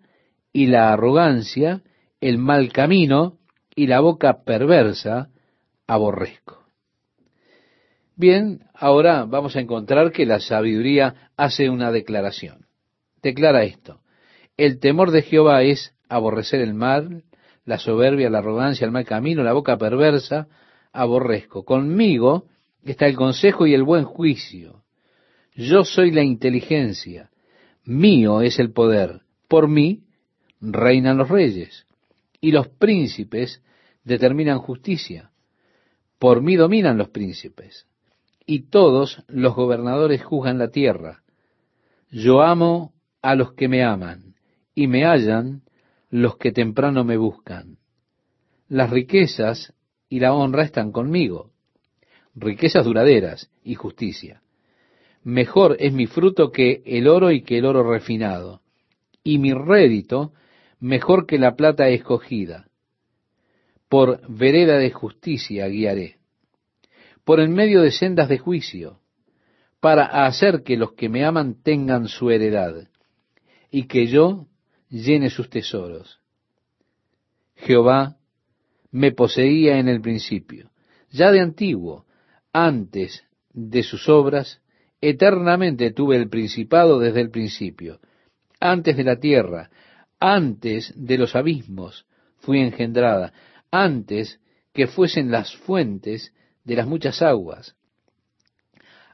y 0.53 0.67
la 0.67 0.93
arrogancia, 0.93 1.83
el 2.21 2.39
mal 2.39 2.73
camino 2.73 3.39
y 3.75 3.87
la 3.87 4.01
boca 4.01 4.45
perversa, 4.45 5.29
aborrezco. 5.87 6.48
Bien, 8.19 8.65
ahora 8.75 9.27
vamos 9.27 9.55
a 9.55 9.61
encontrar 9.61 10.11
que 10.11 10.27
la 10.27 10.41
sabiduría 10.41 11.31
hace 11.37 11.71
una 11.71 11.93
declaración. 11.93 12.67
Declara 13.23 13.63
esto. 13.63 14.01
El 14.57 14.81
temor 14.81 15.13
de 15.13 15.23
Jehová 15.23 15.63
es 15.63 15.95
aborrecer 16.09 16.61
el 16.61 16.75
mal, 16.75 17.23
la 17.65 17.79
soberbia, 17.79 18.29
la 18.29 18.39
arrogancia, 18.39 18.85
el 18.85 18.91
mal 18.91 19.05
camino, 19.05 19.45
la 19.45 19.53
boca 19.53 19.79
perversa, 19.79 20.49
aborrezco. 20.93 21.65
Conmigo 21.65 22.47
está 22.85 23.07
el 23.07 23.15
consejo 23.15 23.69
y 23.69 23.75
el 23.75 23.85
buen 23.85 24.03
juicio. 24.03 24.83
Yo 25.55 25.85
soy 25.85 26.11
la 26.11 26.25
inteligencia. 26.25 27.31
Mío 27.85 28.41
es 28.41 28.59
el 28.59 28.73
poder. 28.73 29.21
Por 29.47 29.69
mí 29.69 30.03
reinan 30.61 31.19
los 31.19 31.29
reyes. 31.29 31.87
Y 32.41 32.51
los 32.51 32.67
príncipes 32.67 33.63
determinan 34.03 34.59
justicia. 34.59 35.31
Por 36.19 36.43
mí 36.43 36.57
dominan 36.57 36.99
los 36.99 37.11
príncipes. 37.11 37.88
Y 38.51 38.71
todos 38.71 39.23
los 39.29 39.55
gobernadores 39.55 40.25
juzgan 40.25 40.57
la 40.57 40.69
tierra. 40.69 41.23
Yo 42.11 42.41
amo 42.41 42.95
a 43.21 43.35
los 43.35 43.53
que 43.53 43.69
me 43.69 43.85
aman, 43.85 44.37
y 44.75 44.87
me 44.87 45.05
hallan 45.05 45.65
los 46.09 46.39
que 46.39 46.51
temprano 46.51 47.05
me 47.05 47.19
buscan. 47.19 47.77
Las 48.67 48.89
riquezas 48.89 49.75
y 50.09 50.21
la 50.21 50.33
honra 50.33 50.63
están 50.63 50.93
conmigo, 50.93 51.51
riquezas 52.35 52.87
duraderas 52.87 53.51
y 53.63 53.75
justicia. 53.75 54.41
Mejor 55.23 55.77
es 55.79 55.93
mi 55.93 56.07
fruto 56.07 56.51
que 56.51 56.81
el 56.87 57.07
oro 57.07 57.31
y 57.31 57.43
que 57.43 57.59
el 57.59 57.67
oro 57.67 57.83
refinado, 57.83 58.63
y 59.23 59.39
mi 59.39 59.53
rédito 59.53 60.33
mejor 60.81 61.27
que 61.27 61.37
la 61.37 61.55
plata 61.55 61.91
escogida. 61.91 62.71
Por 63.91 64.23
vereda 64.27 64.79
de 64.79 64.91
justicia 64.91 65.69
guiaré, 65.69 66.18
por 67.29 67.41
en 67.41 67.53
medio 67.53 67.83
de 67.83 67.91
sendas 67.91 68.27
de 68.31 68.39
juicio, 68.39 69.01
para 69.81 70.25
hacer 70.25 70.63
que 70.63 70.79
los 70.79 70.95
que 70.95 71.11
me 71.11 71.27
aman 71.27 71.63
tengan 71.63 72.09
su 72.09 72.31
heredad, 72.31 72.89
y 73.71 73.87
que 73.87 74.07
yo 74.07 74.47
llene 74.89 75.29
sus 75.29 75.51
tesoros. 75.51 76.23
Jehová 77.55 78.17
me 78.91 79.13
poseía 79.13 79.79
en 79.79 79.89
el 79.89 80.01
principio, 80.01 80.71
ya 81.11 81.31
de 81.31 81.41
antiguo, 81.41 82.07
antes 82.51 83.25
de 83.53 83.83
sus 83.83 84.09
obras, 84.09 84.63
eternamente 85.03 85.91
tuve 85.91 86.17
el 86.17 86.31
principado 86.31 86.99
desde 86.99 87.21
el 87.21 87.29
principio, 87.29 88.01
antes 88.59 88.97
de 88.97 89.05
la 89.05 89.17
tierra, 89.17 89.69
antes 90.19 90.95
de 90.97 91.19
los 91.19 91.37
abismos 91.37 92.07
fui 92.39 92.61
engendrada, 92.61 93.35
antes 93.71 94.41
que 94.73 94.87
fuesen 94.87 95.31
las 95.31 95.55
fuentes 95.57 96.33
de 96.69 96.77
las 96.77 96.87
muchas 96.87 97.23
aguas, 97.23 97.75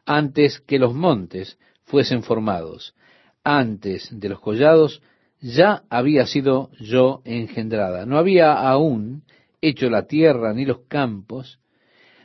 antes 0.05 0.59
que 0.59 0.81
los 0.81 0.93
montes 0.93 1.57
fuesen 1.85 2.25
formados, 2.25 2.97
antes 3.45 4.09
de 4.11 4.29
los 4.29 4.41
collados 4.41 5.01
ya 5.41 5.85
había 5.89 6.27
sido 6.27 6.73
yo 6.81 7.23
engendrada. 7.25 8.07
No 8.07 8.19
había 8.19 8.55
aún 8.55 9.23
hecho 9.61 9.89
la 9.89 10.09
tierra 10.09 10.53
ni 10.53 10.65
los 10.65 10.81
campos, 10.89 11.61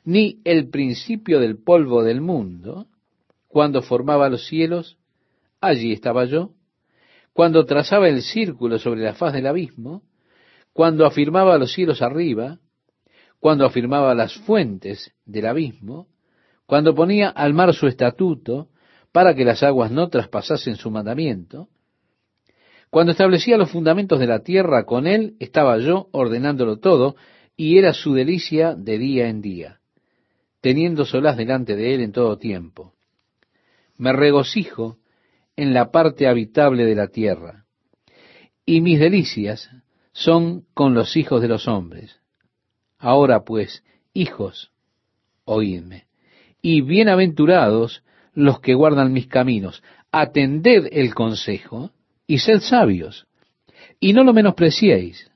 ni 0.04 0.42
el 0.46 0.70
principio 0.70 1.40
del 1.40 1.62
polvo 1.62 2.04
del 2.04 2.22
mundo. 2.22 2.88
Cuando 3.48 3.84
formaba 3.84 4.30
los 4.30 4.48
cielos, 4.48 4.98
allí 5.62 5.94
estaba 5.94 6.26
yo. 6.26 6.54
Cuando 7.34 7.66
trazaba 7.66 8.10
el 8.10 8.24
círculo 8.24 8.80
sobre 8.80 9.02
la 9.02 9.14
faz 9.14 9.34
del 9.34 9.46
abismo, 9.46 10.02
cuando 10.74 11.06
afirmaba 11.06 11.60
los 11.60 11.72
cielos 11.72 12.02
arriba, 12.02 12.58
cuando 13.40 13.66
afirmaba 13.66 14.14
las 14.14 14.34
fuentes 14.34 15.12
del 15.26 15.46
abismo, 15.46 16.08
cuando 16.66 16.94
ponía 16.94 17.30
al 17.30 17.54
mar 17.54 17.74
su 17.74 17.88
estatuto 17.88 18.70
para 19.12 19.34
que 19.34 19.46
las 19.46 19.64
aguas 19.64 19.92
no 19.92 20.10
traspasasen 20.10 20.76
su 20.76 20.92
mandamiento, 20.92 21.68
cuando 22.90 23.12
establecía 23.12 23.58
los 23.58 23.70
fundamentos 23.70 24.20
de 24.20 24.28
la 24.28 24.40
tierra, 24.40 24.86
con 24.86 25.06
él 25.06 25.36
estaba 25.40 25.78
yo 25.78 26.08
ordenándolo 26.12 26.78
todo, 26.78 27.16
y 27.56 27.78
era 27.78 27.94
su 27.94 28.14
delicia 28.14 28.74
de 28.74 28.98
día 28.98 29.28
en 29.30 29.42
día, 29.42 29.80
teniendo 30.62 31.06
solas 31.06 31.38
delante 31.38 31.76
de 31.76 31.94
él 31.94 32.02
en 32.02 32.12
todo 32.12 32.38
tiempo. 32.38 32.94
Me 33.98 34.14
regocijo 34.14 34.98
en 35.56 35.74
la 35.74 35.92
parte 35.92 36.28
habitable 36.28 36.86
de 36.86 36.96
la 36.96 37.08
tierra, 37.10 37.66
y 38.66 38.82
mis 38.82 39.00
delicias 39.00 39.70
son 40.12 40.66
con 40.74 40.94
los 40.94 41.16
hijos 41.16 41.42
de 41.42 41.48
los 41.48 41.68
hombres. 41.68 42.19
Ahora 43.00 43.46
pues, 43.46 43.84
hijos, 44.14 44.72
oídme, 45.46 46.06
y 46.62 46.82
bienaventurados 46.82 48.04
los 48.34 48.60
que 48.60 48.74
guardan 48.74 49.14
mis 49.14 49.28
caminos, 49.28 49.82
atended 50.12 50.90
el 50.92 51.16
consejo, 51.16 51.92
y 52.28 52.40
sed 52.40 52.60
sabios, 52.60 53.26
y 54.00 54.14
no 54.14 54.24
lo 54.24 54.34
menospreciéis. 54.34 55.32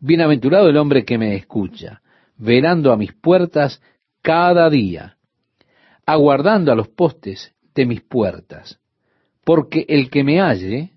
Bienaventurado 0.00 0.68
el 0.68 0.76
hombre 0.76 1.04
que 1.04 1.18
me 1.18 1.34
escucha, 1.34 2.02
velando 2.36 2.92
a 2.92 2.96
mis 2.96 3.14
puertas 3.14 3.82
cada 4.22 4.68
día, 4.68 5.16
aguardando 6.04 6.70
a 6.70 6.76
los 6.76 6.88
postes 6.88 7.54
de 7.74 7.86
mis 7.86 8.02
puertas, 8.02 8.78
porque 9.42 9.86
el 9.88 10.10
que 10.10 10.22
me 10.22 10.40
halle 10.40 10.92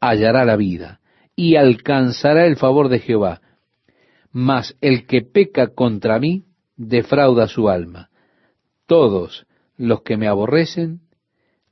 hallará 0.00 0.44
la 0.44 0.56
vida 0.56 1.00
y 1.34 1.56
alcanzará 1.56 2.46
el 2.46 2.56
favor 2.56 2.88
de 2.88 3.00
Jehová, 3.00 3.40
mas 4.38 4.76
el 4.82 5.06
que 5.06 5.22
peca 5.22 5.68
contra 5.68 6.18
mí 6.18 6.44
defrauda 6.76 7.48
su 7.48 7.70
alma. 7.70 8.10
Todos 8.84 9.46
los 9.78 10.02
que 10.02 10.18
me 10.18 10.28
aborrecen 10.28 11.00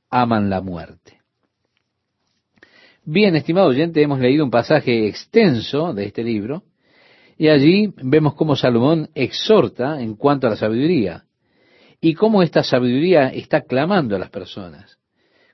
aman 0.08 0.48
la 0.48 0.62
muerte. 0.62 1.20
Bien, 3.04 3.36
estimado 3.36 3.66
oyente, 3.66 4.00
hemos 4.00 4.18
leído 4.18 4.46
un 4.46 4.50
pasaje 4.50 5.06
extenso 5.06 5.92
de 5.92 6.06
este 6.06 6.24
libro 6.24 6.62
y 7.36 7.48
allí 7.48 7.92
vemos 8.02 8.32
cómo 8.32 8.56
Salomón 8.56 9.10
exhorta 9.14 10.00
en 10.00 10.14
cuanto 10.14 10.46
a 10.46 10.50
la 10.50 10.56
sabiduría 10.56 11.24
y 12.00 12.14
cómo 12.14 12.42
esta 12.42 12.62
sabiduría 12.62 13.28
está 13.28 13.60
clamando 13.64 14.16
a 14.16 14.18
las 14.18 14.30
personas, 14.30 14.98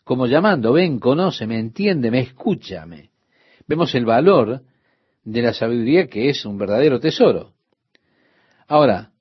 como 0.04 0.28
llamando, 0.28 0.74
ven, 0.74 1.00
conóceme, 1.00 1.58
entiéndeme, 1.58 2.20
escúchame. 2.20 3.10
Vemos 3.66 3.96
el 3.96 4.04
valor 4.04 4.62
de 5.30 5.42
la 5.42 5.54
sabiduría 5.54 6.08
que 6.08 6.28
es 6.28 6.44
un 6.44 6.58
verdadero 6.58 6.98
tesoro. 6.98 7.52
Ahora, 8.66 9.12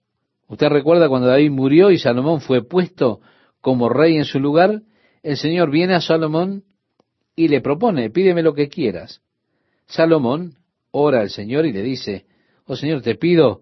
usted 0.48 0.68
recuerda 0.70 1.08
cuando 1.08 1.28
David 1.28 1.52
murió 1.52 1.92
y 1.92 2.00
Salomón 2.00 2.42
fue 2.42 2.68
puesto 2.68 3.22
como 3.62 3.90
rey 3.90 4.18
en 4.18 4.26
su 4.26 4.40
lugar, 4.40 4.82
el 5.22 5.38
Señor 5.38 5.70
viene 5.70 5.94
a 5.94 6.02
Salomón 6.02 6.64
y 7.36 7.48
le 7.48 7.62
propone, 7.62 8.10
pídeme 8.10 8.42
lo 8.42 8.54
que 8.54 8.70
quieras. 8.70 9.22
Salomón 9.86 10.56
ora 10.92 11.22
al 11.22 11.30
Señor 11.30 11.66
y 11.66 11.74
le 11.74 11.84
dice, 11.84 12.26
oh 12.66 12.76
Señor, 12.76 13.02
te 13.02 13.16
pido 13.16 13.62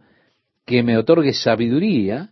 que 0.66 0.84
me 0.84 0.98
otorgues 0.98 1.42
sabiduría 1.42 2.32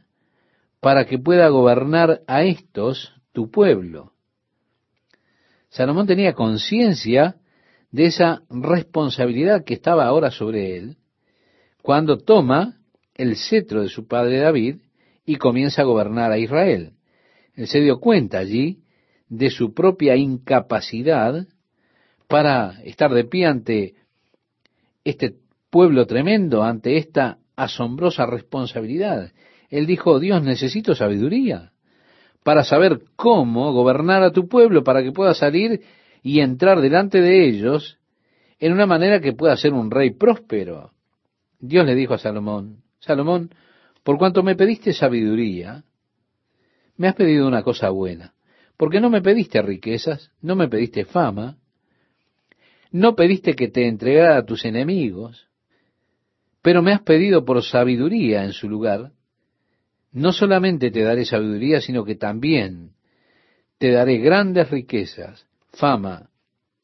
para 0.80 1.06
que 1.06 1.18
pueda 1.18 1.50
gobernar 1.50 2.22
a 2.28 2.44
estos, 2.44 3.14
tu 3.34 3.52
pueblo. 3.52 4.14
Salomón 5.70 6.08
tenía 6.08 6.34
conciencia 6.34 7.36
de 7.96 8.08
esa 8.08 8.42
responsabilidad 8.50 9.64
que 9.64 9.74
estaba 9.74 10.06
ahora 10.06 10.30
sobre 10.30 10.76
él, 10.76 10.98
cuando 11.82 12.18
toma 12.18 12.76
el 13.14 13.38
cetro 13.38 13.84
de 13.84 13.88
su 13.88 14.06
padre 14.06 14.40
David 14.40 14.80
y 15.26 15.38
comienza 15.38 15.82
a 15.82 15.86
gobernar 15.86 16.30
a 16.30 16.38
Israel. 16.38 16.92
Él 17.56 17.68
se 17.68 17.80
dio 17.80 18.02
cuenta 18.02 18.40
allí 18.40 18.80
de 19.30 19.50
su 19.50 19.74
propia 19.74 20.18
incapacidad 20.18 21.48
para 22.28 22.82
estar 22.84 23.14
de 23.14 23.24
pie 23.24 23.46
ante 23.46 23.94
este 25.06 25.36
pueblo 25.70 26.06
tremendo, 26.06 26.64
ante 26.64 26.98
esta 26.98 27.38
asombrosa 27.56 28.26
responsabilidad. 28.26 29.32
Él 29.70 29.86
dijo, 29.86 30.20
Dios, 30.20 30.44
necesito 30.44 30.96
sabiduría 30.96 31.72
para 32.44 32.66
saber 32.66 33.00
cómo 33.16 33.72
gobernar 33.72 34.22
a 34.22 34.34
tu 34.34 34.50
pueblo, 34.50 34.84
para 34.84 35.02
que 35.02 35.14
pueda 35.14 35.34
salir 35.34 35.80
y 36.26 36.40
entrar 36.40 36.82
delante 36.82 37.22
de 37.22 37.48
ellos 37.48 38.00
en 38.58 38.74
una 38.74 38.88
manera 38.88 39.22
que 39.22 39.34
pueda 39.34 39.56
ser 39.56 39.74
un 39.74 39.92
rey 39.92 40.10
próspero. 40.10 40.92
Dios 41.60 41.86
le 41.86 41.94
dijo 41.94 42.16
a 42.16 42.18
Salomón, 42.18 42.82
Salomón, 42.98 43.52
por 44.02 44.18
cuanto 44.18 44.42
me 44.42 44.56
pediste 44.56 44.92
sabiduría, 44.92 45.84
me 46.98 47.10
has 47.10 47.14
pedido 47.14 47.48
una 47.48 47.62
cosa 47.62 47.92
buena. 47.92 48.34
Porque 48.76 49.00
no 49.00 49.12
me 49.12 49.22
pediste 49.22 49.62
riquezas, 49.62 50.32
no 50.42 50.56
me 50.56 50.68
pediste 50.68 51.06
fama, 51.06 51.60
no 52.90 53.16
pediste 53.16 53.54
que 53.54 53.68
te 53.68 53.88
entregara 53.88 54.38
a 54.38 54.46
tus 54.46 54.66
enemigos, 54.66 55.48
pero 56.64 56.82
me 56.82 56.92
has 56.92 57.04
pedido 57.04 57.46
por 57.46 57.62
sabiduría 57.62 58.44
en 58.46 58.54
su 58.54 58.68
lugar. 58.68 59.12
no 60.12 60.32
solamente 60.32 60.90
te 60.90 61.04
daré 61.04 61.24
sabiduría, 61.24 61.82
sino 61.82 62.04
que 62.04 62.16
también 62.16 62.94
te 63.78 63.92
daré 63.92 64.18
grandes 64.18 64.72
riquezas, 64.72 65.46
fama 65.76 66.30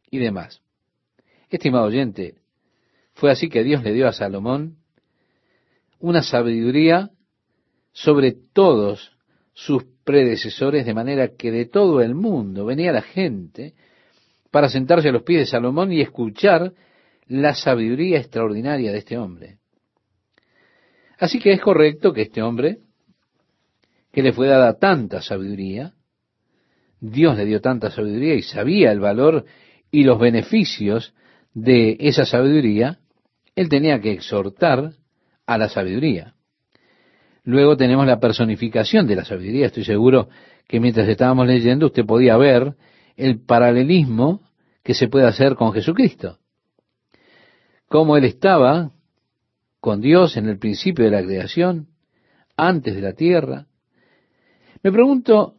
y 0.10 0.20
demás. 0.20 0.62
Estimado 1.50 1.86
oyente, 1.86 2.36
fue 3.14 3.32
así 3.32 3.50
que 3.50 3.64
Dios 3.64 3.84
le 3.84 3.94
dio 3.94 4.08
a 4.08 4.14
Salomón 4.14 4.78
una 6.00 6.24
sabiduría 6.24 7.12
sobre 7.92 8.32
todos 8.32 9.18
sus 9.54 9.84
predecesores, 10.04 10.86
de 10.86 10.94
manera 10.94 11.36
que 11.36 11.52
de 11.52 11.66
todo 11.66 12.02
el 12.02 12.16
mundo 12.16 12.66
venía 12.66 12.92
la 12.92 13.02
gente 13.02 13.74
para 14.50 14.70
sentarse 14.70 15.10
a 15.10 15.12
los 15.12 15.24
pies 15.24 15.42
de 15.42 15.46
Salomón 15.46 15.92
y 15.92 16.02
escuchar 16.02 16.74
la 17.28 17.54
sabiduría 17.54 18.20
extraordinaria 18.20 18.92
de 18.92 18.98
este 18.98 19.18
hombre. 19.18 19.60
Así 21.20 21.39
que 21.39 21.54
es 21.54 21.62
correcto 21.62 22.14
que 22.14 22.24
este 22.24 22.42
hombre, 22.42 22.80
que 24.12 24.24
le 24.24 24.34
fue 24.34 24.48
dada 24.48 24.78
tanta 24.80 25.22
sabiduría, 25.22 25.94
Dios 27.02 27.36
le 27.36 27.45
dio 27.45 27.60
tanta 27.62 27.89
sabiduría 27.89 28.36
y 28.36 28.43
sabía 28.43 28.91
el 28.91 28.99
valor 28.99 29.45
y 29.89 30.04
los 30.04 30.20
beneficios 30.20 31.14
de 31.54 31.97
esa 31.99 32.26
sabiduría, 32.26 32.99
él 33.56 33.68
tenía 33.68 33.99
que 33.99 34.12
exhortar 34.12 34.93
a 35.45 35.58
la 35.58 35.68
sabiduría. 35.68 36.36
Luego 37.43 37.76
tenemos 37.76 38.06
la 38.06 38.20
personificación 38.20 39.08
de 39.08 39.16
la 39.16 39.26
sabiduría. 39.26 39.66
Estoy 39.66 39.84
seguro 39.84 40.30
que 40.68 40.80
mientras 40.80 41.08
estábamos 41.10 41.47
leyendo 41.47 41.88
usted 41.88 42.06
podía 42.06 42.38
ver 42.38 42.76
el 43.18 43.43
paralelismo 43.43 44.41
que 44.84 44.93
se 44.93 45.08
puede 45.08 45.26
hacer 45.26 45.56
con 45.56 45.74
Jesucristo. 45.74 46.38
Cómo 47.88 48.16
Él 48.16 48.26
estaba 48.26 48.91
con 49.80 50.02
Dios 50.02 50.38
en 50.38 50.47
el 50.47 50.60
principio 50.60 51.06
de 51.06 51.12
la 51.12 51.24
creación, 51.24 51.88
antes 52.56 52.95
de 52.95 53.02
la 53.02 53.14
tierra. 53.14 53.66
Me 54.84 54.91
pregunto, 54.91 55.56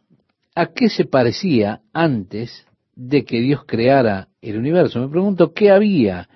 ¿a 0.55 0.67
qué 0.67 0.89
se 0.89 1.05
parecía 1.05 1.81
antes 1.93 2.65
de 2.95 3.25
que 3.25 3.41
Dios 3.41 3.65
creara 3.65 4.29
el 4.41 4.57
universo? 4.57 4.99
Me 4.99 5.09
pregunto, 5.09 5.53
¿qué 5.53 5.71
había? 5.71 6.29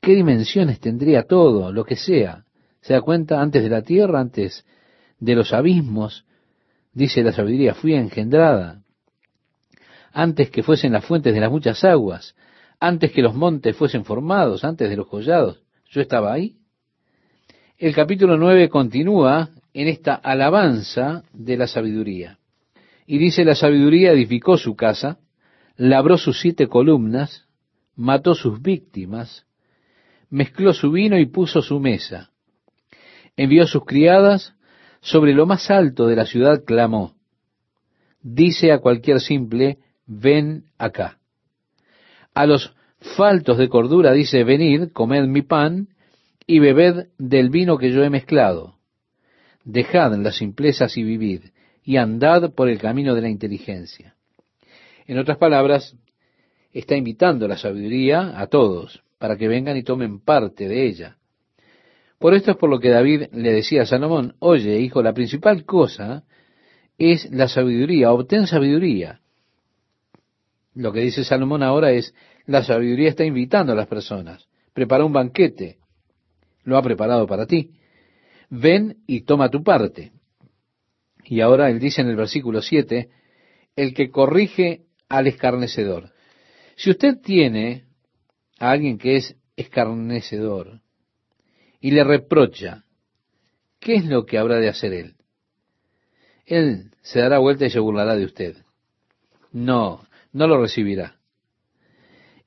¿Qué 0.00 0.14
dimensiones 0.14 0.80
tendría 0.80 1.24
todo, 1.24 1.72
lo 1.72 1.84
que 1.84 1.96
sea? 1.96 2.44
¿Se 2.80 2.94
da 2.94 3.02
cuenta? 3.02 3.40
Antes 3.40 3.62
de 3.62 3.68
la 3.68 3.82
tierra, 3.82 4.20
antes 4.20 4.64
de 5.18 5.34
los 5.34 5.52
abismos, 5.52 6.24
dice 6.92 7.22
la 7.22 7.32
sabiduría, 7.32 7.74
fui 7.74 7.94
engendrada. 7.94 8.82
Antes 10.12 10.50
que 10.50 10.62
fuesen 10.62 10.92
las 10.92 11.04
fuentes 11.04 11.34
de 11.34 11.40
las 11.40 11.50
muchas 11.50 11.84
aguas, 11.84 12.34
antes 12.80 13.12
que 13.12 13.22
los 13.22 13.34
montes 13.34 13.76
fuesen 13.76 14.04
formados, 14.04 14.64
antes 14.64 14.88
de 14.88 14.96
los 14.96 15.06
collados, 15.06 15.62
yo 15.90 16.00
estaba 16.00 16.32
ahí. 16.32 16.56
El 17.76 17.94
capítulo 17.94 18.36
9 18.36 18.68
continúa 18.68 19.50
en 19.72 19.88
esta 19.88 20.14
alabanza 20.14 21.22
de 21.32 21.56
la 21.56 21.66
sabiduría. 21.66 22.39
Y 23.10 23.18
dice, 23.18 23.44
la 23.44 23.54
sabiduría 23.54 24.12
edificó 24.12 24.56
su 24.56 24.76
casa, 24.76 25.18
labró 25.76 26.16
sus 26.16 26.40
siete 26.40 26.68
columnas, 26.68 27.46
mató 27.96 28.34
sus 28.34 28.62
víctimas, 28.62 29.46
mezcló 30.28 30.72
su 30.72 30.92
vino 30.92 31.18
y 31.18 31.26
puso 31.26 31.60
su 31.62 31.80
mesa 31.80 32.30
envió 33.36 33.66
sus 33.66 33.84
criadas, 33.84 34.54
sobre 35.00 35.32
lo 35.32 35.46
más 35.46 35.70
alto 35.70 36.06
de 36.06 36.14
la 36.14 36.26
ciudad 36.26 36.62
clamó, 36.64 37.14
dice 38.22 38.70
a 38.70 38.80
cualquier 38.80 39.20
simple, 39.20 39.78
ven 40.06 40.64
acá. 40.76 41.18
A 42.34 42.44
los 42.44 42.74
faltos 43.16 43.56
de 43.56 43.70
cordura 43.70 44.12
dice, 44.12 44.44
venid, 44.44 44.92
comed 44.92 45.26
mi 45.26 45.40
pan 45.40 45.88
y 46.46 46.58
bebed 46.58 47.06
del 47.16 47.48
vino 47.48 47.78
que 47.78 47.92
yo 47.92 48.04
he 48.04 48.10
mezclado. 48.10 48.74
Dejad 49.64 50.16
las 50.18 50.36
simplezas 50.36 50.98
y 50.98 51.02
vivid, 51.02 51.44
y 51.90 51.96
andad 51.96 52.52
por 52.54 52.68
el 52.68 52.78
camino 52.78 53.16
de 53.16 53.20
la 53.20 53.28
inteligencia. 53.28 54.14
En 55.08 55.18
otras 55.18 55.38
palabras, 55.38 55.96
está 56.72 56.94
invitando 56.94 57.48
la 57.48 57.58
sabiduría 57.58 58.40
a 58.40 58.46
todos, 58.46 59.02
para 59.18 59.36
que 59.36 59.48
vengan 59.48 59.76
y 59.76 59.82
tomen 59.82 60.20
parte 60.20 60.68
de 60.68 60.86
ella. 60.86 61.16
Por 62.20 62.34
esto 62.34 62.52
es 62.52 62.56
por 62.56 62.70
lo 62.70 62.78
que 62.78 62.90
David 62.90 63.24
le 63.32 63.52
decía 63.52 63.82
a 63.82 63.86
Salomón, 63.86 64.36
oye, 64.38 64.78
hijo, 64.78 65.02
la 65.02 65.12
principal 65.12 65.64
cosa 65.64 66.22
es 66.96 67.28
la 67.32 67.48
sabiduría, 67.48 68.12
obtén 68.12 68.46
sabiduría. 68.46 69.20
Lo 70.76 70.92
que 70.92 71.00
dice 71.00 71.24
Salomón 71.24 71.64
ahora 71.64 71.90
es, 71.90 72.14
la 72.46 72.62
sabiduría 72.62 73.08
está 73.08 73.24
invitando 73.24 73.72
a 73.72 73.76
las 73.76 73.88
personas, 73.88 74.46
prepara 74.72 75.04
un 75.04 75.12
banquete, 75.12 75.78
lo 76.62 76.76
ha 76.76 76.82
preparado 76.82 77.26
para 77.26 77.46
ti, 77.46 77.72
ven 78.48 78.98
y 79.08 79.22
toma 79.22 79.50
tu 79.50 79.64
parte. 79.64 80.12
Y 81.24 81.40
ahora 81.40 81.70
él 81.70 81.78
dice 81.78 82.00
en 82.00 82.08
el 82.08 82.16
versículo 82.16 82.62
7, 82.62 83.08
el 83.76 83.94
que 83.94 84.10
corrige 84.10 84.86
al 85.08 85.26
escarnecedor. 85.26 86.12
Si 86.76 86.90
usted 86.90 87.18
tiene 87.20 87.84
a 88.58 88.70
alguien 88.70 88.98
que 88.98 89.16
es 89.16 89.36
escarnecedor, 89.56 90.80
y 91.80 91.90
le 91.92 92.04
reprocha, 92.04 92.84
¿qué 93.78 93.94
es 93.94 94.04
lo 94.04 94.26
que 94.26 94.38
habrá 94.38 94.56
de 94.56 94.68
hacer 94.68 94.92
él? 94.92 95.14
Él 96.46 96.90
se 97.02 97.20
dará 97.20 97.38
vuelta 97.38 97.66
y 97.66 97.70
se 97.70 97.78
burlará 97.78 98.16
de 98.16 98.24
usted. 98.24 98.56
No, 99.52 100.04
no 100.32 100.46
lo 100.46 100.60
recibirá. 100.60 101.16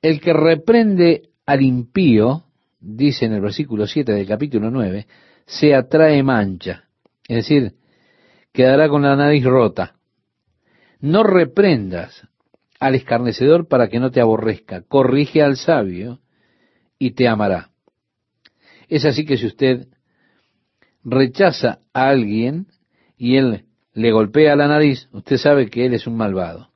El 0.00 0.20
que 0.20 0.32
reprende 0.32 1.30
al 1.46 1.62
impío, 1.62 2.44
dice 2.80 3.24
en 3.24 3.32
el 3.32 3.40
versículo 3.40 3.86
7 3.86 4.12
del 4.12 4.26
capítulo 4.26 4.70
9, 4.70 5.06
se 5.46 5.74
atrae 5.74 6.22
mancha, 6.22 6.84
es 7.26 7.36
decir, 7.36 7.74
quedará 8.54 8.88
con 8.88 9.02
la 9.02 9.16
nariz 9.16 9.44
rota. 9.44 9.96
No 11.00 11.24
reprendas 11.24 12.26
al 12.80 12.94
escarnecedor 12.94 13.68
para 13.68 13.88
que 13.88 13.98
no 13.98 14.10
te 14.10 14.20
aborrezca, 14.20 14.82
corrige 14.82 15.42
al 15.42 15.56
sabio 15.56 16.20
y 16.98 17.10
te 17.10 17.28
amará. 17.28 17.70
Es 18.88 19.04
así 19.04 19.26
que 19.26 19.36
si 19.36 19.46
usted 19.46 19.88
rechaza 21.02 21.80
a 21.92 22.08
alguien 22.08 22.68
y 23.18 23.36
él 23.36 23.64
le 23.92 24.12
golpea 24.12 24.56
la 24.56 24.68
nariz, 24.68 25.08
usted 25.12 25.36
sabe 25.36 25.68
que 25.68 25.84
él 25.84 25.94
es 25.94 26.06
un 26.06 26.16
malvado. 26.16 26.70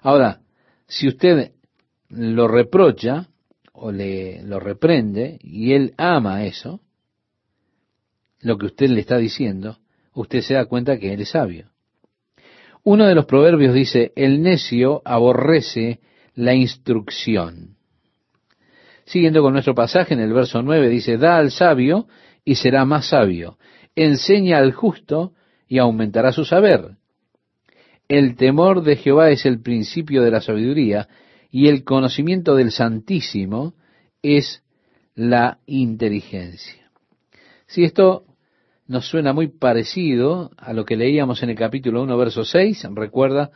Ahora, 0.00 0.42
si 0.86 1.08
usted 1.08 1.52
lo 2.08 2.46
reprocha 2.46 3.28
o 3.72 3.90
le 3.90 4.42
lo 4.44 4.60
reprende 4.60 5.38
y 5.40 5.72
él 5.72 5.94
ama 5.96 6.44
eso, 6.44 6.80
lo 8.40 8.58
que 8.58 8.66
usted 8.66 8.90
le 8.90 9.00
está 9.00 9.16
diciendo, 9.16 9.78
usted 10.14 10.40
se 10.40 10.54
da 10.54 10.66
cuenta 10.66 10.98
que 10.98 11.12
él 11.12 11.20
es 11.20 11.30
sabio. 11.30 11.70
Uno 12.82 13.06
de 13.06 13.14
los 13.14 13.24
proverbios 13.24 13.74
dice, 13.74 14.12
el 14.14 14.42
necio 14.42 15.00
aborrece 15.04 16.00
la 16.34 16.54
instrucción. 16.54 17.76
Siguiendo 19.06 19.42
con 19.42 19.52
nuestro 19.52 19.74
pasaje 19.74 20.14
en 20.14 20.20
el 20.20 20.32
verso 20.32 20.62
9 20.62 20.88
dice, 20.88 21.16
da 21.16 21.38
al 21.38 21.50
sabio 21.50 22.06
y 22.44 22.56
será 22.56 22.84
más 22.84 23.08
sabio, 23.08 23.58
enseña 23.94 24.58
al 24.58 24.72
justo 24.72 25.32
y 25.68 25.78
aumentará 25.78 26.32
su 26.32 26.44
saber. 26.44 26.96
El 28.08 28.36
temor 28.36 28.82
de 28.82 28.96
Jehová 28.96 29.30
es 29.30 29.46
el 29.46 29.62
principio 29.62 30.22
de 30.22 30.30
la 30.30 30.40
sabiduría 30.40 31.08
y 31.50 31.68
el 31.68 31.84
conocimiento 31.84 32.54
del 32.54 32.70
Santísimo 32.70 33.74
es 34.22 34.62
la 35.14 35.58
inteligencia. 35.66 36.90
Si 37.66 37.84
esto 37.84 38.24
nos 38.86 39.06
suena 39.08 39.32
muy 39.32 39.48
parecido 39.48 40.50
a 40.56 40.72
lo 40.72 40.84
que 40.84 40.96
leíamos 40.96 41.42
en 41.42 41.50
el 41.50 41.56
capítulo 41.56 42.02
1, 42.02 42.16
verso 42.16 42.44
6, 42.44 42.86
recuerda, 42.92 43.50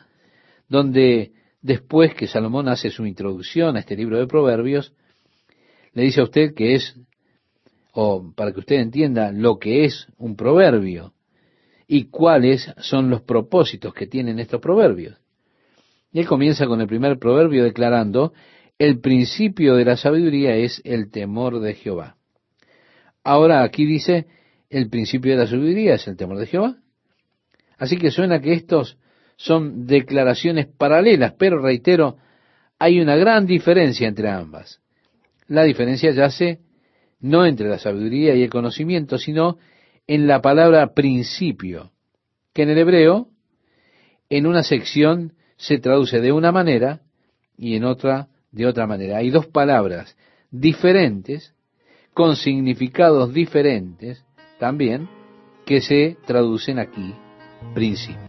donde 0.69 1.33
después 1.61 2.15
que 2.15 2.27
Salomón 2.27 2.69
hace 2.69 2.91
su 2.91 3.05
introducción 3.05 3.77
a 3.77 3.81
este 3.81 3.97
libro 3.97 4.19
de 4.19 4.27
Proverbios, 4.27 4.95
le 5.93 6.05
dice 6.05 6.21
a 6.21 6.25
usted 6.25 6.55
que 6.55 6.75
es, 6.75 6.97
o 7.93 8.33
para 8.35 8.53
que 8.53 8.61
usted 8.61 8.77
entienda 8.77 9.33
lo 9.33 9.59
que 9.59 9.85
es 9.85 10.07
un 10.17 10.37
proverbio 10.37 11.13
y 11.87 12.05
cuáles 12.05 12.73
son 12.79 13.11
los 13.11 13.23
propósitos 13.23 13.93
que 13.93 14.07
tienen 14.07 14.39
estos 14.39 14.61
proverbios. 14.61 15.19
Y 16.13 16.21
él 16.21 16.27
comienza 16.27 16.67
con 16.67 16.81
el 16.81 16.87
primer 16.87 17.19
proverbio 17.19 17.65
declarando, 17.65 18.33
el 18.79 19.01
principio 19.01 19.75
de 19.75 19.85
la 19.85 19.97
sabiduría 19.97 20.55
es 20.55 20.81
el 20.85 21.11
temor 21.11 21.61
de 21.61 21.75
Jehová. 21.75 22.17
Ahora 23.25 23.63
aquí 23.63 23.85
dice, 23.85 24.27
el 24.71 24.89
principio 24.89 25.33
de 25.33 25.39
la 25.39 25.47
sabiduría 25.47 25.95
es 25.95 26.07
el 26.09 26.17
temor 26.17 26.39
de 26.39 26.47
Jehová. 26.47 26.77
Así 27.79 27.97
que 27.97 28.11
suena 28.11 28.41
que 28.41 28.53
estos 28.53 28.99
son 29.37 29.87
declaraciones 29.87 30.67
paralelas, 30.67 31.35
pero 31.39 31.63
reitero, 31.63 32.17
hay 32.79 33.01
una 33.01 33.17
gran 33.17 33.47
diferencia 33.47 34.09
entre 34.09 34.29
ambas. 34.29 34.81
La 35.47 35.63
diferencia 35.63 36.11
yace 36.11 36.61
no 37.21 37.47
entre 37.47 37.69
la 37.69 37.79
sabiduría 37.79 38.35
y 38.35 38.43
el 38.43 38.51
conocimiento, 38.51 39.19
sino 39.19 39.59
en 40.07 40.27
la 40.27 40.41
palabra 40.41 40.95
principio, 40.95 41.93
que 42.53 42.63
en 42.63 42.71
el 42.71 42.79
hebreo, 42.79 43.29
en 44.29 44.47
una 44.47 44.63
sección 44.63 45.35
se 45.57 45.79
traduce 45.79 46.21
de 46.21 46.33
una 46.33 46.53
manera 46.53 47.01
y 47.57 47.77
en 47.77 47.85
otra 47.85 48.29
de 48.51 48.67
otra 48.67 48.87
manera. 48.87 49.19
Hay 49.19 49.31
dos 49.31 49.47
palabras 49.47 50.17
diferentes, 50.51 51.55
con 52.15 52.37
significados 52.37 53.33
diferentes 53.33 54.25
también, 54.59 55.09
que 55.65 55.81
se 55.81 56.17
traducen 56.27 56.79
aquí. 56.79 57.15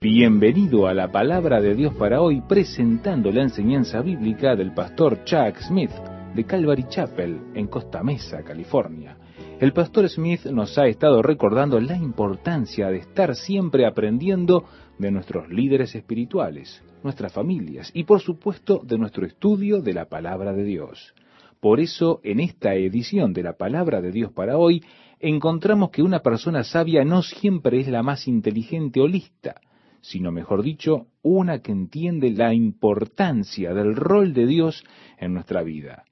Bienvenido 0.02 0.88
a 0.88 0.94
la 0.94 1.12
palabra 1.12 1.62
de 1.62 1.76
Dios 1.76 1.94
para 1.96 2.22
hoy, 2.22 2.42
presentando 2.42 3.32
la 3.32 3.44
enseñanza 3.44 4.02
bíblica 4.02 4.56
del 4.56 4.74
pastor 4.74 5.24
Chuck 5.24 5.58
Smith 5.68 5.92
de 6.34 6.44
Calvary 6.46 6.86
Chapel 6.90 7.40
en 7.54 7.68
Costa 7.68 8.04
Mesa, 8.04 8.44
California. 8.44 9.18
El 9.60 9.74
pastor 9.74 10.08
Smith 10.10 10.46
nos 10.46 10.78
ha 10.78 10.88
estado 10.88 11.22
recordando 11.22 11.80
la 11.80 11.98
importancia 11.98 12.90
de 12.90 12.98
estar 12.98 13.36
siempre 13.36 13.86
aprendiendo 13.86 14.66
de 14.98 15.12
nuestros 15.12 15.50
líderes 15.50 15.96
espirituales, 15.96 16.84
nuestras 17.04 17.34
familias 17.34 17.92
y 17.94 18.04
por 18.04 18.22
supuesto 18.22 18.82
de 18.84 18.98
nuestro 18.98 19.26
estudio 19.26 19.82
de 19.82 19.94
la 19.94 20.06
palabra 20.06 20.54
de 20.54 20.64
Dios. 20.64 21.14
Por 21.60 21.82
eso, 21.82 22.22
en 22.24 22.40
esta 22.40 22.74
edición 22.76 23.34
de 23.34 23.44
la 23.44 23.54
palabra 23.54 24.02
de 24.02 24.12
Dios 24.12 24.32
para 24.32 24.58
hoy, 24.58 24.82
encontramos 25.20 25.92
que 25.92 26.02
una 26.02 26.20
persona 26.20 26.64
sabia 26.64 27.04
no 27.04 27.22
siempre 27.22 27.80
es 27.80 27.88
la 27.88 28.04
más 28.04 28.28
inteligente 28.28 29.02
o 29.02 29.08
lista, 29.08 29.62
sino 30.02 30.32
mejor 30.32 30.64
dicho, 30.64 31.08
una 31.22 31.60
que 31.60 31.72
entiende 31.72 32.32
la 32.32 32.54
importancia 32.54 33.74
del 33.74 33.96
rol 33.96 34.34
de 34.34 34.46
Dios 34.46 34.84
en 35.18 35.34
nuestra 35.34 35.62
vida. 35.62 36.06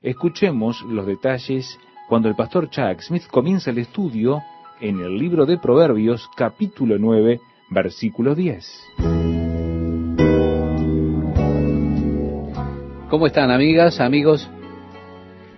Escuchemos 0.00 0.82
los 0.82 1.06
detalles 1.06 1.78
cuando 2.08 2.28
el 2.28 2.36
pastor 2.36 2.70
Chuck 2.70 3.00
Smith 3.00 3.26
comienza 3.28 3.70
el 3.70 3.78
estudio 3.78 4.42
en 4.80 5.00
el 5.00 5.18
libro 5.18 5.46
de 5.46 5.58
Proverbios 5.58 6.28
capítulo 6.36 6.98
9 6.98 7.40
versículo 7.70 8.34
10. 8.34 8.64
¿Cómo 13.08 13.26
están 13.26 13.50
amigas, 13.50 14.00
amigos? 14.00 14.48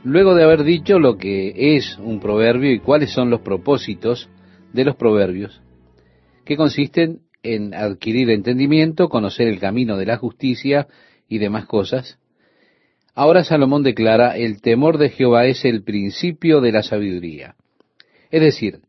Luego 0.05 0.35
de 0.35 0.45
haber 0.45 0.65
dicho 0.65 0.99
lo 0.99 1.17
que 1.17 1.77
es 1.77 1.99
un 1.99 2.21
proverbio 2.21 2.73
y 2.73 2.81
cuáles 2.81 3.13
son 3.13 3.31
los 3.31 3.41
propósitos 3.41 4.29
de 4.73 4.85
los 4.85 4.97
proverbios, 4.97 5.61
que 6.45 6.57
consisten 6.57 7.21
en 7.43 7.75
adquirir 7.75 8.31
entendimiento, 8.31 9.09
conocer 9.09 9.49
el 9.49 9.59
camino 9.59 9.97
de 9.97 10.07
la 10.07 10.17
justicia 10.17 10.87
y 11.29 11.39
demás 11.39 11.67
cosas, 11.67 12.19
Ahora 13.19 13.43
Salomón 13.43 13.83
declara, 13.83 14.37
el 14.37 14.61
temor 14.61 14.97
de 14.97 15.11
Jehová 15.11 15.47
es 15.47 15.65
el 15.65 15.83
principio 15.83 16.61
de 16.61 16.71
la 16.71 16.85
sabiduría. 16.85 17.57
Es 18.31 18.41
decir, 18.41 18.83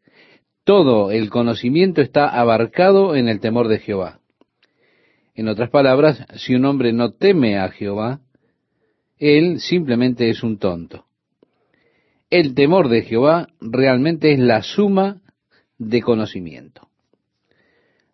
todo 0.64 1.10
el 1.10 1.32
conocimiento 1.32 2.00
está 2.04 2.28
abarcado 2.28 3.16
en 3.16 3.28
el 3.28 3.40
temor 3.40 3.68
de 3.68 3.80
Jehová. 3.80 4.20
En 5.34 5.48
otras 5.48 5.72
palabras, 5.72 6.28
si 6.36 6.54
un 6.54 6.66
hombre 6.66 6.94
no 6.94 7.14
teme 7.14 7.58
a 7.58 7.70
Jehová, 7.70 8.20
él 9.20 9.60
simplemente 9.60 10.30
es 10.30 10.44
un 10.44 10.58
tonto. 10.58 11.06
El 12.30 12.56
temor 12.56 12.90
de 12.90 13.02
Jehová 13.02 13.50
realmente 13.60 14.32
es 14.32 14.40
la 14.40 14.64
suma 14.64 15.22
de 15.78 16.02
conocimiento. 16.02 16.88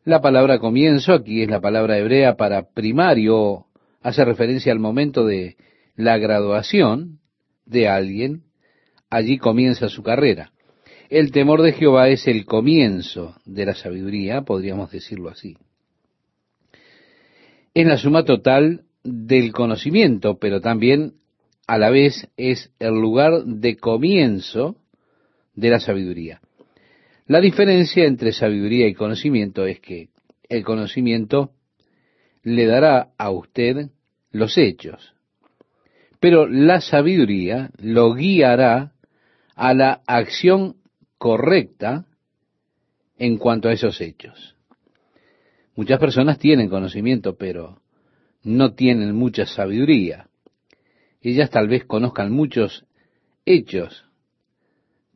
La 0.03 0.21
palabra 0.21 0.59
comienzo 0.59 1.13
aquí 1.13 1.41
es 1.43 1.49
la 1.49 1.61
palabra 1.61 1.97
hebrea 1.97 2.35
para 2.35 2.69
primario, 2.69 3.65
hace 4.01 4.23
referencia 4.25 4.71
al 4.71 4.79
momento 4.79 5.25
de 5.25 5.57
la 5.95 6.17
graduación 6.17 7.19
de 7.65 7.87
alguien, 7.87 8.43
allí 9.09 9.37
comienza 9.37 9.89
su 9.89 10.03
carrera. 10.03 10.51
El 11.09 11.31
temor 11.31 11.61
de 11.61 11.73
Jehová 11.73 12.09
es 12.09 12.27
el 12.27 12.45
comienzo 12.45 13.35
de 13.45 13.65
la 13.65 13.75
sabiduría, 13.75 14.41
podríamos 14.41 14.91
decirlo 14.91 15.29
así. 15.29 15.57
Es 17.73 17.85
la 17.85 17.97
suma 17.97 18.23
total 18.23 18.84
del 19.05 19.53
conocimiento, 19.53 20.37
pero 20.39 20.59
también 20.59 21.13
a 21.67 21.77
la 21.77 21.89
vez 21.89 22.27
es 22.37 22.71
el 22.79 22.95
lugar 22.95 23.43
de 23.45 23.77
comienzo 23.77 24.75
de 25.53 25.69
la 25.69 25.79
sabiduría. 25.79 26.41
La 27.27 27.39
diferencia 27.39 28.05
entre 28.05 28.33
sabiduría 28.33 28.87
y 28.87 28.93
conocimiento 28.93 29.65
es 29.65 29.79
que 29.79 30.09
el 30.49 30.63
conocimiento 30.63 31.51
le 32.43 32.65
dará 32.65 33.13
a 33.17 33.31
usted 33.31 33.89
los 34.31 34.57
hechos, 34.57 35.13
pero 36.19 36.47
la 36.47 36.81
sabiduría 36.81 37.71
lo 37.79 38.13
guiará 38.13 38.93
a 39.55 39.73
la 39.73 40.01
acción 40.05 40.75
correcta 41.17 42.05
en 43.17 43.37
cuanto 43.37 43.69
a 43.69 43.73
esos 43.73 44.01
hechos. 44.01 44.55
Muchas 45.75 45.99
personas 45.99 46.37
tienen 46.37 46.69
conocimiento, 46.69 47.35
pero 47.37 47.81
no 48.45 48.75
tienen 48.75 49.15
mucha 49.15 49.45
sabiduría. 49.45 50.29
Ellas 51.19 51.49
tal 51.49 51.67
vez 51.67 51.83
conozcan 51.83 52.31
muchos 52.31 52.85
hechos, 53.43 54.05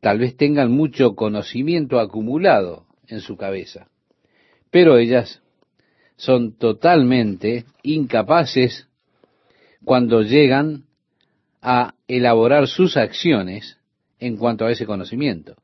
tal 0.01 0.17
vez 0.17 0.35
tengan 0.35 0.71
mucho 0.71 1.15
conocimiento 1.15 1.99
acumulado 1.99 2.87
en 3.07 3.21
su 3.21 3.37
cabeza, 3.37 3.87
pero 4.71 4.97
ellas 4.97 5.41
son 6.17 6.57
totalmente 6.57 7.65
incapaces 7.83 8.87
cuando 9.85 10.23
llegan 10.23 10.85
a 11.61 11.93
elaborar 12.07 12.67
sus 12.67 12.97
acciones 12.97 13.77
en 14.17 14.37
cuanto 14.37 14.65
a 14.65 14.71
ese 14.71 14.87
conocimiento. 14.87 15.55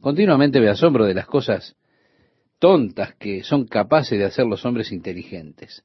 Continuamente 0.00 0.60
me 0.60 0.68
asombro 0.68 1.04
de 1.04 1.14
las 1.14 1.26
cosas 1.26 1.76
tontas 2.60 3.16
que 3.16 3.42
son 3.42 3.66
capaces 3.66 4.18
de 4.18 4.24
hacer 4.24 4.46
los 4.46 4.64
hombres 4.64 4.92
inteligentes. 4.92 5.84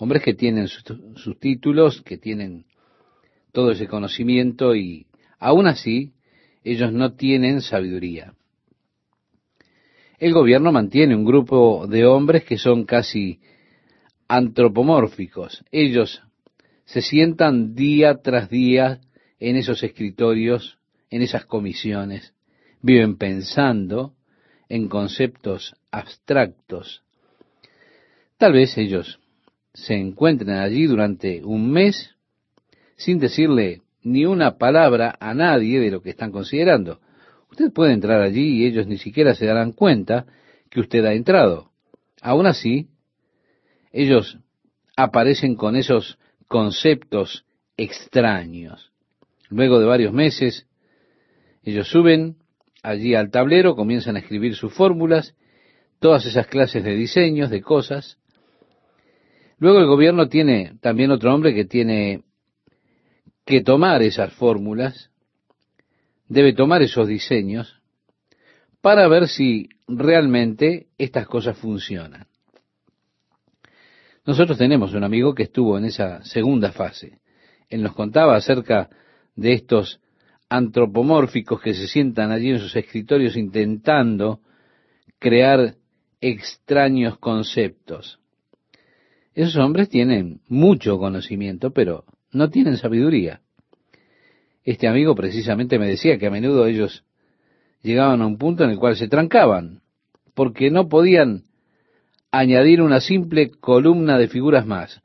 Hombres 0.00 0.22
que 0.22 0.34
tienen 0.34 0.68
sus, 0.68 0.84
títulos, 1.40 2.02
que 2.02 2.18
tienen 2.18 2.66
todo 3.50 3.72
ese 3.72 3.88
conocimiento 3.88 4.76
y 4.76 5.06
aún 5.40 5.66
así 5.66 6.12
ellos 6.62 6.92
no 6.92 7.14
tienen 7.14 7.60
sabiduría. 7.60 8.34
El 10.20 10.32
gobierno 10.32 10.70
mantiene 10.70 11.16
un 11.16 11.24
grupo 11.24 11.86
de 11.88 12.06
hombres 12.06 12.44
que 12.44 12.58
son 12.58 12.84
casi 12.84 13.40
antropomórficos. 14.28 15.64
Ellos 15.72 16.22
se 16.84 17.02
sientan 17.02 17.74
día 17.74 18.20
tras 18.22 18.48
día 18.48 19.00
en 19.40 19.56
esos 19.56 19.82
escritorios, 19.82 20.78
en 21.10 21.22
esas 21.22 21.44
comisiones, 21.44 22.34
viven 22.82 23.16
pensando 23.16 24.14
en 24.68 24.88
conceptos 24.88 25.74
abstractos. 25.90 27.02
Tal 28.36 28.52
vez 28.52 28.78
ellos 28.78 29.18
se 29.84 29.94
encuentren 29.94 30.56
allí 30.56 30.86
durante 30.86 31.44
un 31.44 31.70
mes 31.70 32.14
sin 32.96 33.18
decirle 33.18 33.82
ni 34.02 34.24
una 34.24 34.58
palabra 34.58 35.16
a 35.20 35.34
nadie 35.34 35.78
de 35.78 35.90
lo 35.90 36.02
que 36.02 36.10
están 36.10 36.32
considerando. 36.32 37.00
Usted 37.50 37.72
puede 37.72 37.92
entrar 37.92 38.20
allí 38.20 38.58
y 38.58 38.66
ellos 38.66 38.86
ni 38.86 38.98
siquiera 38.98 39.34
se 39.34 39.46
darán 39.46 39.72
cuenta 39.72 40.26
que 40.70 40.80
usted 40.80 41.04
ha 41.04 41.14
entrado. 41.14 41.70
Aún 42.20 42.46
así, 42.46 42.88
ellos 43.92 44.38
aparecen 44.96 45.54
con 45.54 45.76
esos 45.76 46.18
conceptos 46.48 47.44
extraños. 47.76 48.92
Luego 49.48 49.78
de 49.78 49.86
varios 49.86 50.12
meses, 50.12 50.66
ellos 51.62 51.88
suben 51.88 52.36
allí 52.82 53.14
al 53.14 53.30
tablero, 53.30 53.76
comienzan 53.76 54.16
a 54.16 54.20
escribir 54.20 54.56
sus 54.56 54.74
fórmulas, 54.74 55.34
todas 56.00 56.26
esas 56.26 56.48
clases 56.48 56.82
de 56.82 56.96
diseños, 56.96 57.50
de 57.50 57.62
cosas. 57.62 58.18
Luego 59.58 59.80
el 59.80 59.86
gobierno 59.86 60.28
tiene 60.28 60.74
también 60.80 61.10
otro 61.10 61.34
hombre 61.34 61.54
que 61.54 61.64
tiene 61.64 62.22
que 63.44 63.62
tomar 63.62 64.02
esas 64.02 64.32
fórmulas, 64.34 65.10
debe 66.28 66.52
tomar 66.52 66.82
esos 66.82 67.08
diseños 67.08 67.80
para 68.80 69.08
ver 69.08 69.26
si 69.26 69.68
realmente 69.88 70.86
estas 70.98 71.26
cosas 71.26 71.58
funcionan. 71.58 72.26
Nosotros 74.24 74.58
tenemos 74.58 74.92
un 74.92 75.04
amigo 75.04 75.34
que 75.34 75.44
estuvo 75.44 75.78
en 75.78 75.86
esa 75.86 76.22
segunda 76.22 76.70
fase. 76.70 77.18
Él 77.68 77.82
nos 77.82 77.94
contaba 77.94 78.36
acerca 78.36 78.90
de 79.34 79.54
estos 79.54 80.00
antropomórficos 80.50 81.60
que 81.60 81.74
se 81.74 81.88
sientan 81.88 82.30
allí 82.30 82.50
en 82.50 82.58
sus 82.58 82.76
escritorios 82.76 83.36
intentando 83.36 84.40
crear 85.18 85.74
extraños 86.20 87.18
conceptos. 87.18 88.20
Esos 89.38 89.54
hombres 89.58 89.88
tienen 89.88 90.40
mucho 90.48 90.98
conocimiento, 90.98 91.70
pero 91.70 92.02
no 92.32 92.50
tienen 92.50 92.76
sabiduría. 92.76 93.40
Este 94.64 94.88
amigo 94.88 95.14
precisamente 95.14 95.78
me 95.78 95.86
decía 95.86 96.18
que 96.18 96.26
a 96.26 96.30
menudo 96.32 96.66
ellos 96.66 97.04
llegaban 97.80 98.20
a 98.20 98.26
un 98.26 98.36
punto 98.36 98.64
en 98.64 98.70
el 98.70 98.80
cual 98.80 98.96
se 98.96 99.06
trancaban, 99.06 99.82
porque 100.34 100.72
no 100.72 100.88
podían 100.88 101.44
añadir 102.32 102.82
una 102.82 103.00
simple 103.00 103.52
columna 103.52 104.18
de 104.18 104.26
figuras 104.26 104.66
más. 104.66 105.00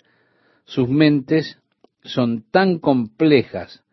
Sus 0.66 0.90
mentes 0.90 1.60
son 2.02 2.44
tan 2.50 2.80
complejas 2.80 3.84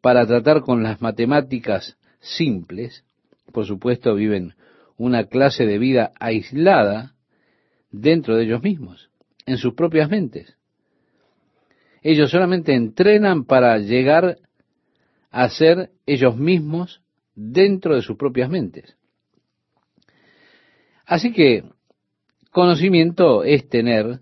para 0.00 0.26
tratar 0.26 0.62
con 0.62 0.82
las 0.82 1.02
matemáticas 1.02 1.98
simples, 2.20 3.04
por 3.52 3.66
supuesto 3.66 4.14
viven 4.14 4.54
una 4.96 5.24
clase 5.24 5.66
de 5.66 5.76
vida 5.76 6.12
aislada 6.18 7.12
dentro 7.90 8.38
de 8.38 8.44
ellos 8.44 8.62
mismos, 8.62 9.10
en 9.46 9.58
sus 9.58 9.74
propias 9.74 10.08
mentes. 10.08 10.56
Ellos 12.02 12.30
solamente 12.30 12.74
entrenan 12.74 13.44
para 13.44 13.78
llegar 13.78 14.38
a 15.30 15.48
ser 15.48 15.90
ellos 16.06 16.36
mismos 16.36 17.02
dentro 17.34 17.96
de 17.96 18.02
sus 18.02 18.16
propias 18.16 18.48
mentes. 18.50 18.96
Así 21.06 21.32
que 21.32 21.64
conocimiento 22.50 23.42
es 23.42 23.68
tener 23.68 24.20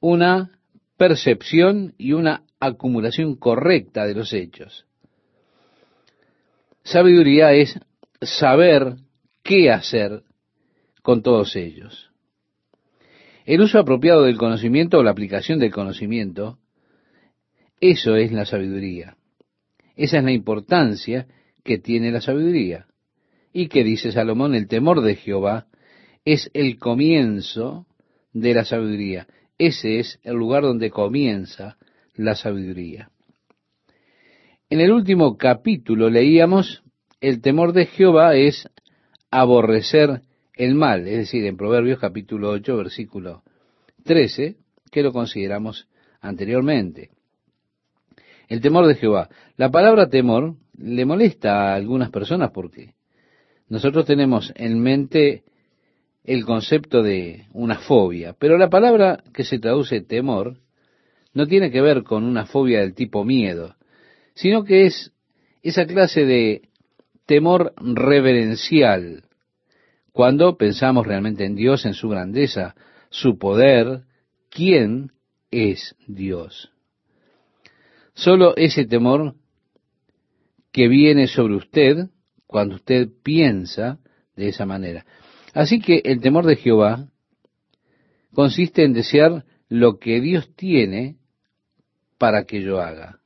una 0.00 0.58
percepción 0.96 1.94
y 1.96 2.12
una 2.12 2.42
acumulación 2.60 3.36
correcta 3.36 4.04
de 4.06 4.14
los 4.14 4.32
hechos. 4.32 4.84
Sabiduría 6.82 7.52
es 7.52 7.78
saber 8.20 8.96
qué 9.42 9.70
hacer 9.70 10.22
con 11.02 11.22
todos 11.22 11.56
ellos. 11.56 12.07
El 13.48 13.62
uso 13.62 13.78
apropiado 13.78 14.24
del 14.24 14.36
conocimiento 14.36 14.98
o 14.98 15.02
la 15.02 15.10
aplicación 15.10 15.58
del 15.58 15.72
conocimiento, 15.72 16.58
eso 17.80 18.14
es 18.14 18.30
la 18.30 18.44
sabiduría. 18.44 19.16
Esa 19.96 20.18
es 20.18 20.24
la 20.24 20.32
importancia 20.32 21.26
que 21.64 21.78
tiene 21.78 22.12
la 22.12 22.20
sabiduría. 22.20 22.88
Y 23.50 23.68
que 23.68 23.84
dice 23.84 24.12
Salomón, 24.12 24.54
el 24.54 24.68
temor 24.68 25.00
de 25.00 25.14
Jehová 25.14 25.66
es 26.26 26.50
el 26.52 26.78
comienzo 26.78 27.86
de 28.34 28.52
la 28.52 28.66
sabiduría. 28.66 29.26
Ese 29.56 29.98
es 29.98 30.20
el 30.24 30.34
lugar 30.34 30.64
donde 30.64 30.90
comienza 30.90 31.78
la 32.16 32.34
sabiduría. 32.34 33.08
En 34.68 34.80
el 34.80 34.92
último 34.92 35.38
capítulo 35.38 36.10
leíamos, 36.10 36.82
el 37.22 37.40
temor 37.40 37.72
de 37.72 37.86
Jehová 37.86 38.36
es 38.36 38.68
aborrecer 39.30 40.20
el 40.58 40.74
mal, 40.74 41.06
es 41.06 41.18
decir, 41.18 41.46
en 41.46 41.56
Proverbios 41.56 42.00
capítulo 42.00 42.50
8, 42.50 42.76
versículo 42.76 43.44
13, 44.04 44.56
que 44.90 45.02
lo 45.04 45.12
consideramos 45.12 45.88
anteriormente. 46.20 47.10
El 48.48 48.60
temor 48.60 48.88
de 48.88 48.96
Jehová. 48.96 49.28
La 49.56 49.70
palabra 49.70 50.08
temor 50.08 50.56
le 50.76 51.04
molesta 51.04 51.70
a 51.70 51.74
algunas 51.76 52.10
personas 52.10 52.50
porque 52.50 52.94
nosotros 53.68 54.04
tenemos 54.04 54.52
en 54.56 54.80
mente 54.80 55.44
el 56.24 56.44
concepto 56.44 57.04
de 57.04 57.46
una 57.52 57.78
fobia, 57.78 58.34
pero 58.36 58.58
la 58.58 58.68
palabra 58.68 59.22
que 59.32 59.44
se 59.44 59.60
traduce 59.60 60.00
temor 60.00 60.58
no 61.34 61.46
tiene 61.46 61.70
que 61.70 61.80
ver 61.80 62.02
con 62.02 62.24
una 62.24 62.46
fobia 62.46 62.80
del 62.80 62.94
tipo 62.94 63.24
miedo, 63.24 63.76
sino 64.34 64.64
que 64.64 64.86
es 64.86 65.12
esa 65.62 65.86
clase 65.86 66.24
de 66.24 66.62
temor 67.26 67.74
reverencial, 67.76 69.27
cuando 70.18 70.56
pensamos 70.56 71.06
realmente 71.06 71.44
en 71.44 71.54
Dios, 71.54 71.86
en 71.86 71.94
su 71.94 72.08
grandeza, 72.08 72.74
su 73.08 73.38
poder, 73.38 74.02
¿quién 74.50 75.12
es 75.52 75.94
Dios? 76.08 76.72
Solo 78.14 78.56
ese 78.56 78.84
temor 78.84 79.36
que 80.72 80.88
viene 80.88 81.28
sobre 81.28 81.54
usted 81.54 82.08
cuando 82.48 82.74
usted 82.74 83.06
piensa 83.22 84.00
de 84.34 84.48
esa 84.48 84.66
manera. 84.66 85.06
Así 85.54 85.78
que 85.78 86.02
el 86.04 86.20
temor 86.20 86.46
de 86.46 86.56
Jehová 86.56 87.06
consiste 88.34 88.82
en 88.82 88.94
desear 88.94 89.44
lo 89.68 90.00
que 90.00 90.20
Dios 90.20 90.52
tiene 90.56 91.18
para 92.18 92.42
que 92.42 92.60
yo 92.60 92.80
haga. 92.80 93.20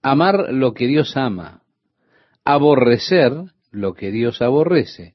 Amar 0.00 0.50
lo 0.50 0.72
que 0.72 0.86
Dios 0.86 1.14
ama. 1.14 1.60
Aborrecer 2.42 3.34
lo 3.70 3.92
que 3.92 4.10
Dios 4.10 4.40
aborrece 4.40 5.12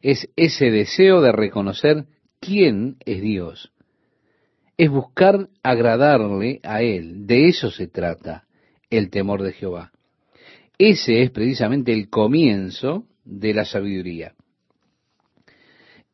es 0.00 0.28
ese 0.36 0.70
deseo 0.70 1.20
de 1.20 1.32
reconocer 1.32 2.06
quién 2.40 2.96
es 3.04 3.20
Dios. 3.20 3.72
Es 4.76 4.90
buscar 4.90 5.48
agradarle 5.62 6.60
a 6.62 6.82
Él. 6.82 7.26
De 7.26 7.48
eso 7.48 7.70
se 7.70 7.86
trata 7.86 8.44
el 8.88 9.10
temor 9.10 9.42
de 9.42 9.52
Jehová. 9.52 9.92
Ese 10.78 11.22
es 11.22 11.30
precisamente 11.30 11.92
el 11.92 12.08
comienzo 12.08 13.04
de 13.24 13.52
la 13.52 13.66
sabiduría. 13.66 14.32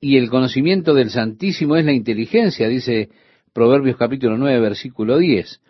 Y 0.01 0.17
el 0.17 0.29
conocimiento 0.29 0.93
del 0.93 1.11
Santísimo 1.11 1.77
es 1.77 1.85
la 1.85 1.93
inteligencia, 1.93 2.69
dice 2.69 3.09
Proverbios 3.53 3.97
capítulo 3.97 4.37
9, 4.37 4.61
versículo 4.61 5.19
10. 5.19 5.61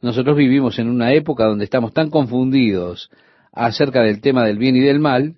Nosotros 0.00 0.36
vivimos 0.36 0.78
en 0.78 0.88
una 0.88 1.12
época 1.12 1.44
donde 1.44 1.64
estamos 1.64 1.92
tan 1.92 2.10
confundidos 2.10 3.10
acerca 3.52 4.02
del 4.02 4.20
tema 4.20 4.44
del 4.44 4.58
bien 4.58 4.76
y 4.76 4.80
del 4.80 5.00
mal, 5.00 5.34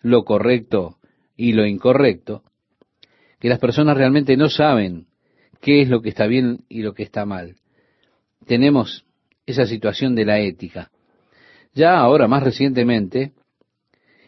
lo 0.00 0.24
correcto 0.24 0.96
y 1.36 1.52
lo 1.52 1.66
incorrecto, 1.66 2.42
que 3.38 3.48
las 3.48 3.58
personas 3.58 3.96
realmente 3.96 4.36
no 4.36 4.48
saben 4.48 5.06
qué 5.60 5.82
es 5.82 5.88
lo 5.88 6.00
que 6.00 6.08
está 6.08 6.26
bien 6.26 6.64
y 6.68 6.82
lo 6.82 6.94
que 6.94 7.02
está 7.02 7.26
mal. 7.26 7.56
Tenemos 8.46 9.04
esa 9.46 9.66
situación 9.66 10.14
de 10.14 10.24
la 10.24 10.38
ética. 10.38 10.90
Ya 11.74 11.98
ahora, 11.98 12.26
más 12.28 12.42
recientemente, 12.42 13.32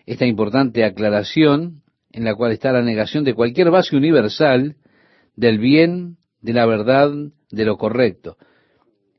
esta 0.06 0.26
importante 0.26 0.84
aclaración 0.84 1.82
en 2.12 2.24
la 2.24 2.34
cual 2.34 2.52
está 2.52 2.72
la 2.72 2.82
negación 2.82 3.24
de 3.24 3.34
cualquier 3.34 3.70
base 3.70 3.96
universal 3.96 4.76
del 5.36 5.58
bien, 5.58 6.16
de 6.40 6.52
la 6.52 6.66
verdad, 6.66 7.10
de 7.50 7.64
lo 7.64 7.76
correcto, 7.76 8.36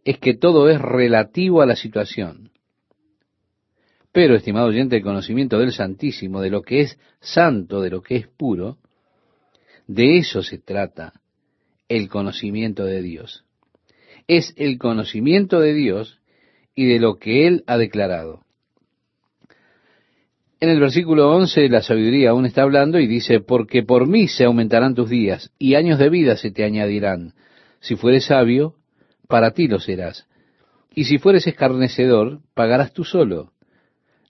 es 0.03 0.17
que 0.17 0.35
todo 0.35 0.69
es 0.69 0.81
relativo 0.81 1.61
a 1.61 1.65
la 1.65 1.75
situación. 1.75 2.51
Pero, 4.11 4.35
estimado 4.35 4.67
oyente, 4.67 4.97
el 4.97 5.03
conocimiento 5.03 5.59
del 5.59 5.71
Santísimo, 5.71 6.41
de 6.41 6.49
lo 6.49 6.61
que 6.61 6.81
es 6.81 6.99
santo, 7.19 7.81
de 7.81 7.91
lo 7.91 8.01
que 8.01 8.15
es 8.15 8.27
puro, 8.27 8.77
de 9.87 10.17
eso 10.17 10.41
se 10.41 10.57
trata 10.57 11.13
el 11.87 12.09
conocimiento 12.09 12.85
de 12.85 13.01
Dios. 13.01 13.45
Es 14.27 14.53
el 14.57 14.77
conocimiento 14.77 15.59
de 15.59 15.73
Dios 15.73 16.19
y 16.75 16.85
de 16.85 16.99
lo 16.99 17.17
que 17.17 17.47
Él 17.47 17.63
ha 17.67 17.77
declarado. 17.77 18.43
En 20.59 20.69
el 20.69 20.79
versículo 20.79 21.31
11 21.31 21.69
la 21.69 21.81
sabiduría 21.81 22.31
aún 22.31 22.45
está 22.45 22.63
hablando 22.63 22.99
y 22.99 23.07
dice, 23.07 23.39
porque 23.39 23.83
por 23.83 24.07
mí 24.07 24.27
se 24.27 24.43
aumentarán 24.43 24.93
tus 24.93 25.09
días 25.09 25.51
y 25.57 25.75
años 25.75 25.99
de 25.99 26.09
vida 26.09 26.35
se 26.35 26.51
te 26.51 26.63
añadirán. 26.63 27.33
Si 27.79 27.95
fueres 27.95 28.25
sabio, 28.25 28.75
para 29.27 29.51
ti 29.51 29.67
lo 29.67 29.79
serás. 29.79 30.27
Y 30.93 31.05
si 31.05 31.17
fueres 31.17 31.47
escarnecedor, 31.47 32.41
pagarás 32.53 32.91
tú 32.91 33.03
solo 33.03 33.53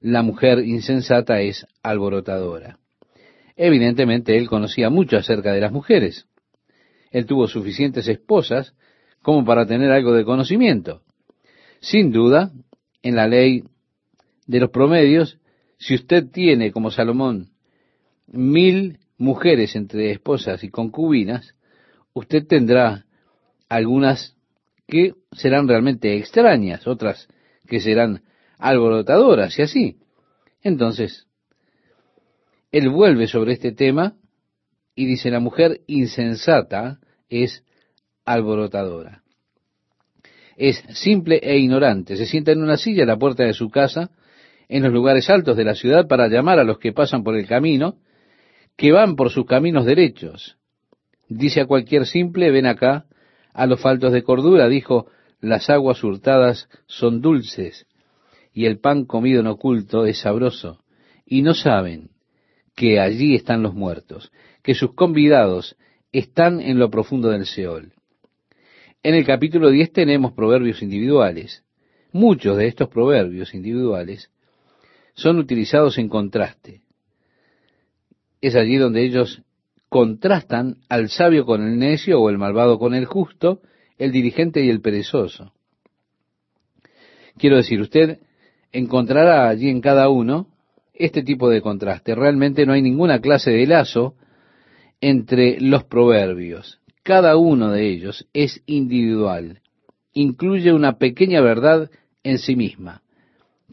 la 0.02 0.22
mujer 0.22 0.60
insensata 0.60 1.41
es 1.41 1.66
alborotadora. 1.84 2.80
Evidentemente 3.56 4.38
él 4.38 4.47
conocía 4.47 4.89
mucho 4.89 5.18
acerca 5.18 5.52
de 5.52 5.62
las 5.62 5.72
mujeres. 5.72 6.28
Él 7.12 7.26
tuvo 7.26 7.47
suficientes 7.47 8.08
esposas 8.08 8.74
como 9.22 9.43
para 9.43 9.66
tener 9.66 9.91
algo 9.91 10.14
de 10.14 10.24
conocimiento. 10.24 11.02
Sin 11.82 12.12
duda, 12.12 12.52
en 13.02 13.16
la 13.16 13.28
ley 13.28 13.64
de 14.47 14.60
los 14.60 14.70
promedios, 14.70 15.39
si 15.78 15.95
usted 15.95 16.30
tiene, 16.32 16.72
como 16.72 16.91
Salomón, 16.91 17.50
mil 18.28 19.00
mujeres 19.18 19.76
entre 19.76 20.12
esposas 20.12 20.64
y 20.64 20.70
concubinas, 20.70 21.56
usted 22.14 22.45
tendrá 22.47 23.06
algunas 23.68 24.36
que 24.88 25.14
serán 25.32 25.68
realmente 25.68 26.16
extrañas, 26.18 26.88
otras 26.88 27.28
que 27.68 27.80
serán 27.80 28.24
alborotadoras 28.60 29.57
y 29.57 29.62
así. 29.64 29.97
Entonces, 30.62 31.26
él 32.72 32.89
vuelve 32.89 33.28
sobre 33.28 33.53
este 33.53 33.72
tema 33.72 34.16
y 34.93 35.05
dice, 35.05 35.32
la 35.32 35.39
mujer 35.39 35.82
insensata 35.88 36.99
es 37.30 37.64
alborotadora. 38.26 39.24
Es 40.57 40.84
simple 40.89 41.39
e 41.41 41.57
ignorante. 41.57 42.18
Se 42.18 42.26
sienta 42.26 42.51
en 42.51 42.62
una 42.62 42.78
silla 42.78 43.03
a 43.03 43.07
la 43.07 43.18
puerta 43.18 43.45
de 43.45 43.53
su 43.53 43.70
casa, 43.70 44.12
en 44.68 44.84
los 44.84 44.91
lugares 44.91 45.30
altos 45.30 45.55
de 45.55 45.64
la 45.64 45.74
ciudad, 45.74 46.07
para 46.07 46.28
llamar 46.28 46.60
a 46.60 46.66
los 46.66 46.80
que 46.80 46.91
pasan 46.91 47.24
por 47.24 47.38
el 47.38 47.47
camino, 47.47 47.95
que 48.76 48.91
van 48.91 49.16
por 49.16 49.30
sus 49.30 49.45
caminos 49.45 49.86
derechos. 49.86 50.57
Dice 51.30 51.62
a 51.62 51.66
cualquier 51.66 52.05
simple, 52.05 52.51
ven 52.51 52.66
acá, 52.66 53.05
a 53.53 53.66
los 53.68 53.80
faltos 53.80 54.12
de 54.12 54.24
cordura, 54.24 54.68
dijo, 54.68 55.07
las 55.39 55.70
aguas 55.70 56.03
hurtadas 56.03 56.68
son 56.88 57.22
dulces, 57.22 57.88
y 58.54 58.66
el 58.66 58.80
pan 58.80 59.06
comido 59.06 59.39
en 59.41 59.47
oculto 59.47 60.06
es 60.06 60.20
sabroso, 60.20 60.84
y 61.26 61.41
no 61.41 61.54
saben 61.54 62.10
que 62.76 63.00
allí 63.00 63.36
están 63.36 63.62
los 63.62 63.74
muertos, 63.74 64.32
que 64.64 64.74
sus 64.74 64.93
convidados 64.93 65.76
están 66.12 66.60
en 66.60 66.80
lo 66.80 66.89
profundo 66.89 67.30
del 67.30 67.45
Seol. 67.45 67.93
En 69.04 69.16
el 69.16 69.26
capítulo 69.26 69.70
10 69.70 69.93
tenemos 69.93 70.34
proverbios 70.34 70.82
individuales. 70.82 71.64
Muchos 72.12 72.58
de 72.58 72.68
estos 72.68 72.89
proverbios 72.89 73.54
individuales 73.54 74.32
son 75.14 75.38
utilizados 75.38 75.97
en 75.97 76.10
contraste. 76.10 76.82
Es 78.41 78.56
allí 78.56 78.78
donde 78.78 79.04
ellos 79.04 79.41
contrastan 79.89 80.78
al 80.88 81.10
sabio 81.10 81.45
con 81.45 81.62
el 81.62 81.78
necio 81.78 82.20
o 82.20 82.30
el 82.30 82.38
malvado 82.38 82.80
con 82.80 82.93
el 82.93 83.06
justo, 83.06 83.62
el 83.97 84.12
dirigente 84.12 84.64
y 84.64 84.70
el 84.70 84.82
perezoso. 84.82 85.54
Quiero 87.38 87.58
decir, 87.58 87.82
usted 87.82 88.20
encontrará 88.72 89.49
allí 89.49 89.70
en 89.70 89.82
cada 89.82 90.09
uno 90.09 90.47
este 90.93 91.24
tipo 91.24 91.49
de 91.49 91.61
contraste. 91.61 92.15
Realmente 92.15 92.65
no 92.65 92.74
hay 92.74 92.82
ninguna 92.82 93.20
clase 93.20 93.51
de 93.51 93.65
lazo 93.65 94.15
entre 95.01 95.59
los 95.61 95.86
proverbios. 95.86 96.80
Cada 97.03 97.38
uno 97.38 97.72
de 97.72 97.89
ellos 97.89 98.28
es 98.34 98.61
individual. 98.65 99.61
Incluye 100.13 100.74
una 100.74 100.97
pequeña 100.97 101.41
verdad 101.41 101.89
en 102.24 102.38
sí 102.38 102.55
misma. 102.55 103.01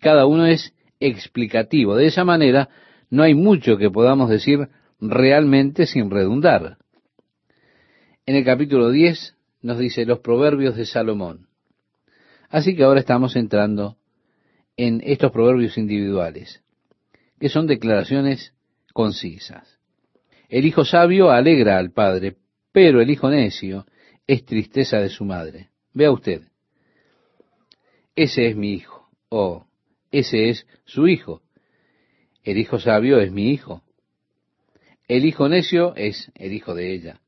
Cada 0.00 0.26
uno 0.26 0.46
es 0.46 0.72
explicativo. 1.00 1.96
De 1.96 2.06
esa 2.06 2.24
manera 2.24 2.68
no 3.10 3.22
hay 3.22 3.34
mucho 3.34 3.76
que 3.76 3.90
podamos 3.90 4.30
decir 4.30 4.68
realmente 5.00 5.86
sin 5.86 6.10
redundar. 6.10 6.78
En 8.24 8.36
el 8.36 8.44
capítulo 8.44 8.90
10 8.90 9.36
nos 9.62 9.78
dice 9.78 10.06
los 10.06 10.20
proverbios 10.20 10.76
de 10.76 10.86
Salomón. 10.86 11.48
Así 12.48 12.76
que 12.76 12.84
ahora 12.84 13.00
estamos 13.00 13.36
entrando 13.36 13.96
en 14.76 15.02
estos 15.04 15.32
proverbios 15.32 15.78
individuales, 15.78 16.62
que 17.40 17.48
son 17.48 17.66
declaraciones 17.66 18.52
concisas. 18.92 19.78
El 20.48 20.64
hijo 20.64 20.84
sabio 20.84 21.30
alegra 21.30 21.78
al 21.78 21.92
padre, 21.92 22.36
pero 22.72 23.00
el 23.00 23.10
hijo 23.10 23.30
necio 23.30 23.86
es 24.26 24.44
tristeza 24.44 24.98
de 24.98 25.08
su 25.08 25.24
madre. 25.24 25.70
Vea 25.92 26.10
usted, 26.10 26.42
ese 28.16 28.46
es 28.46 28.56
mi 28.56 28.72
hijo, 28.72 29.08
o 29.28 29.66
ese 30.10 30.48
es 30.48 30.66
su 30.84 31.06
hijo. 31.06 31.42
El 32.42 32.56
hijo 32.56 32.78
sabio 32.78 33.20
es 33.20 33.30
mi 33.30 33.50
hijo. 33.50 33.82
El 35.06 35.26
hijo 35.26 35.48
necio 35.48 35.94
es 35.94 36.32
el 36.34 36.54
hijo 36.54 36.74
de 36.74 36.94
ella. 36.94 37.20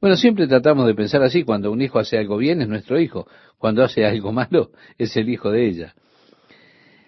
Bueno, 0.00 0.16
siempre 0.16 0.48
tratamos 0.48 0.86
de 0.86 0.94
pensar 0.94 1.22
así, 1.22 1.44
cuando 1.44 1.70
un 1.70 1.80
hijo 1.80 1.98
hace 1.98 2.18
algo 2.18 2.38
bien 2.38 2.60
es 2.60 2.68
nuestro 2.68 2.98
hijo, 2.98 3.28
cuando 3.58 3.84
hace 3.84 4.04
algo 4.04 4.32
malo 4.40 4.72
es 4.98 5.16
el 5.16 5.28
hijo 5.28 5.50
de 5.50 5.68
ella. 5.68 5.94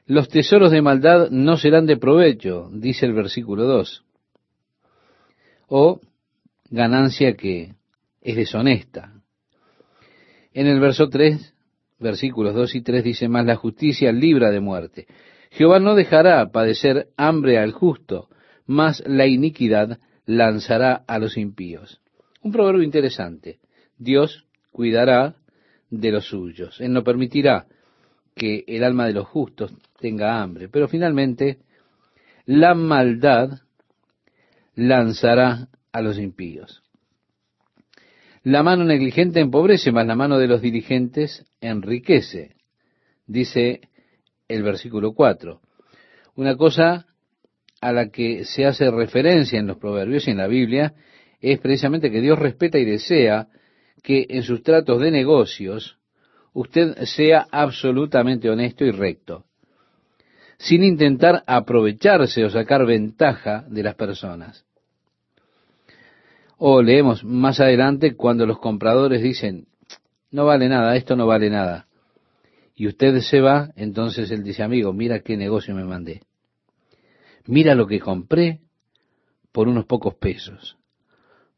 Los 0.06 0.28
tesoros 0.28 0.72
de 0.72 0.82
maldad 0.82 1.30
no 1.30 1.56
serán 1.56 1.86
de 1.86 1.96
provecho, 1.96 2.68
dice 2.72 3.06
el 3.06 3.12
versículo 3.12 3.64
2. 3.64 4.04
O 5.68 6.00
ganancia 6.70 7.34
que 7.34 7.74
es 8.20 8.36
deshonesta. 8.36 9.12
En 10.52 10.66
el 10.66 10.80
verso 10.80 11.08
3, 11.08 11.54
versículos 12.00 12.54
2 12.54 12.74
y 12.74 12.82
3 12.82 13.04
dice 13.04 13.28
más, 13.28 13.46
la 13.46 13.56
justicia 13.56 14.12
libra 14.12 14.50
de 14.50 14.60
muerte. 14.60 15.06
Jehová 15.50 15.78
no 15.78 15.94
dejará 15.94 16.50
padecer 16.50 17.08
hambre 17.16 17.58
al 17.58 17.72
justo, 17.72 18.28
mas 18.66 19.02
la 19.06 19.26
iniquidad 19.26 20.00
lanzará 20.26 21.04
a 21.06 21.18
los 21.18 21.36
impíos. 21.36 22.00
Un 22.42 22.50
proverbio 22.50 22.82
interesante. 22.82 23.60
Dios 23.98 24.46
cuidará 24.72 25.36
de 25.90 26.10
los 26.10 26.26
suyos. 26.26 26.80
Él 26.80 26.92
no 26.92 27.04
permitirá 27.04 27.66
que 28.34 28.64
el 28.66 28.82
alma 28.82 29.06
de 29.06 29.12
los 29.12 29.26
justos 29.26 29.72
tenga 30.02 30.42
hambre. 30.42 30.68
Pero 30.68 30.86
finalmente, 30.88 31.60
la 32.44 32.74
maldad 32.74 33.60
lanzará 34.74 35.68
a 35.92 36.02
los 36.02 36.18
impíos. 36.18 36.82
La 38.42 38.62
mano 38.62 38.84
negligente 38.84 39.40
empobrece, 39.40 39.92
mas 39.92 40.06
la 40.06 40.16
mano 40.16 40.38
de 40.38 40.48
los 40.48 40.60
dirigentes 40.60 41.46
enriquece, 41.60 42.56
dice 43.26 43.80
el 44.48 44.64
versículo 44.64 45.14
4. 45.14 45.60
Una 46.34 46.56
cosa 46.56 47.06
a 47.80 47.92
la 47.92 48.10
que 48.10 48.44
se 48.44 48.66
hace 48.66 48.90
referencia 48.90 49.58
en 49.58 49.68
los 49.68 49.78
proverbios 49.78 50.26
y 50.26 50.32
en 50.32 50.38
la 50.38 50.48
Biblia 50.48 50.94
es 51.40 51.60
precisamente 51.60 52.10
que 52.10 52.20
Dios 52.20 52.38
respeta 52.38 52.78
y 52.78 52.84
desea 52.84 53.48
que 54.02 54.26
en 54.28 54.42
sus 54.42 54.62
tratos 54.62 55.00
de 55.00 55.10
negocios 55.10 55.98
usted 56.52 56.96
sea 57.04 57.46
absolutamente 57.50 58.50
honesto 58.50 58.84
y 58.84 58.90
recto, 58.90 59.46
sin 60.62 60.84
intentar 60.84 61.42
aprovecharse 61.48 62.44
o 62.44 62.50
sacar 62.50 62.86
ventaja 62.86 63.64
de 63.68 63.82
las 63.82 63.96
personas. 63.96 64.64
O 66.56 66.82
leemos 66.82 67.24
más 67.24 67.58
adelante 67.58 68.14
cuando 68.14 68.46
los 68.46 68.60
compradores 68.60 69.22
dicen, 69.22 69.66
no 70.30 70.44
vale 70.44 70.68
nada, 70.68 70.94
esto 70.94 71.16
no 71.16 71.26
vale 71.26 71.50
nada. 71.50 71.88
Y 72.76 72.86
usted 72.86 73.18
se 73.22 73.40
va, 73.40 73.72
entonces 73.74 74.30
él 74.30 74.44
dice, 74.44 74.62
amigo, 74.62 74.92
mira 74.92 75.18
qué 75.18 75.36
negocio 75.36 75.74
me 75.74 75.82
mandé. 75.82 76.22
Mira 77.46 77.74
lo 77.74 77.88
que 77.88 77.98
compré 77.98 78.60
por 79.50 79.66
unos 79.66 79.86
pocos 79.86 80.14
pesos. 80.14 80.76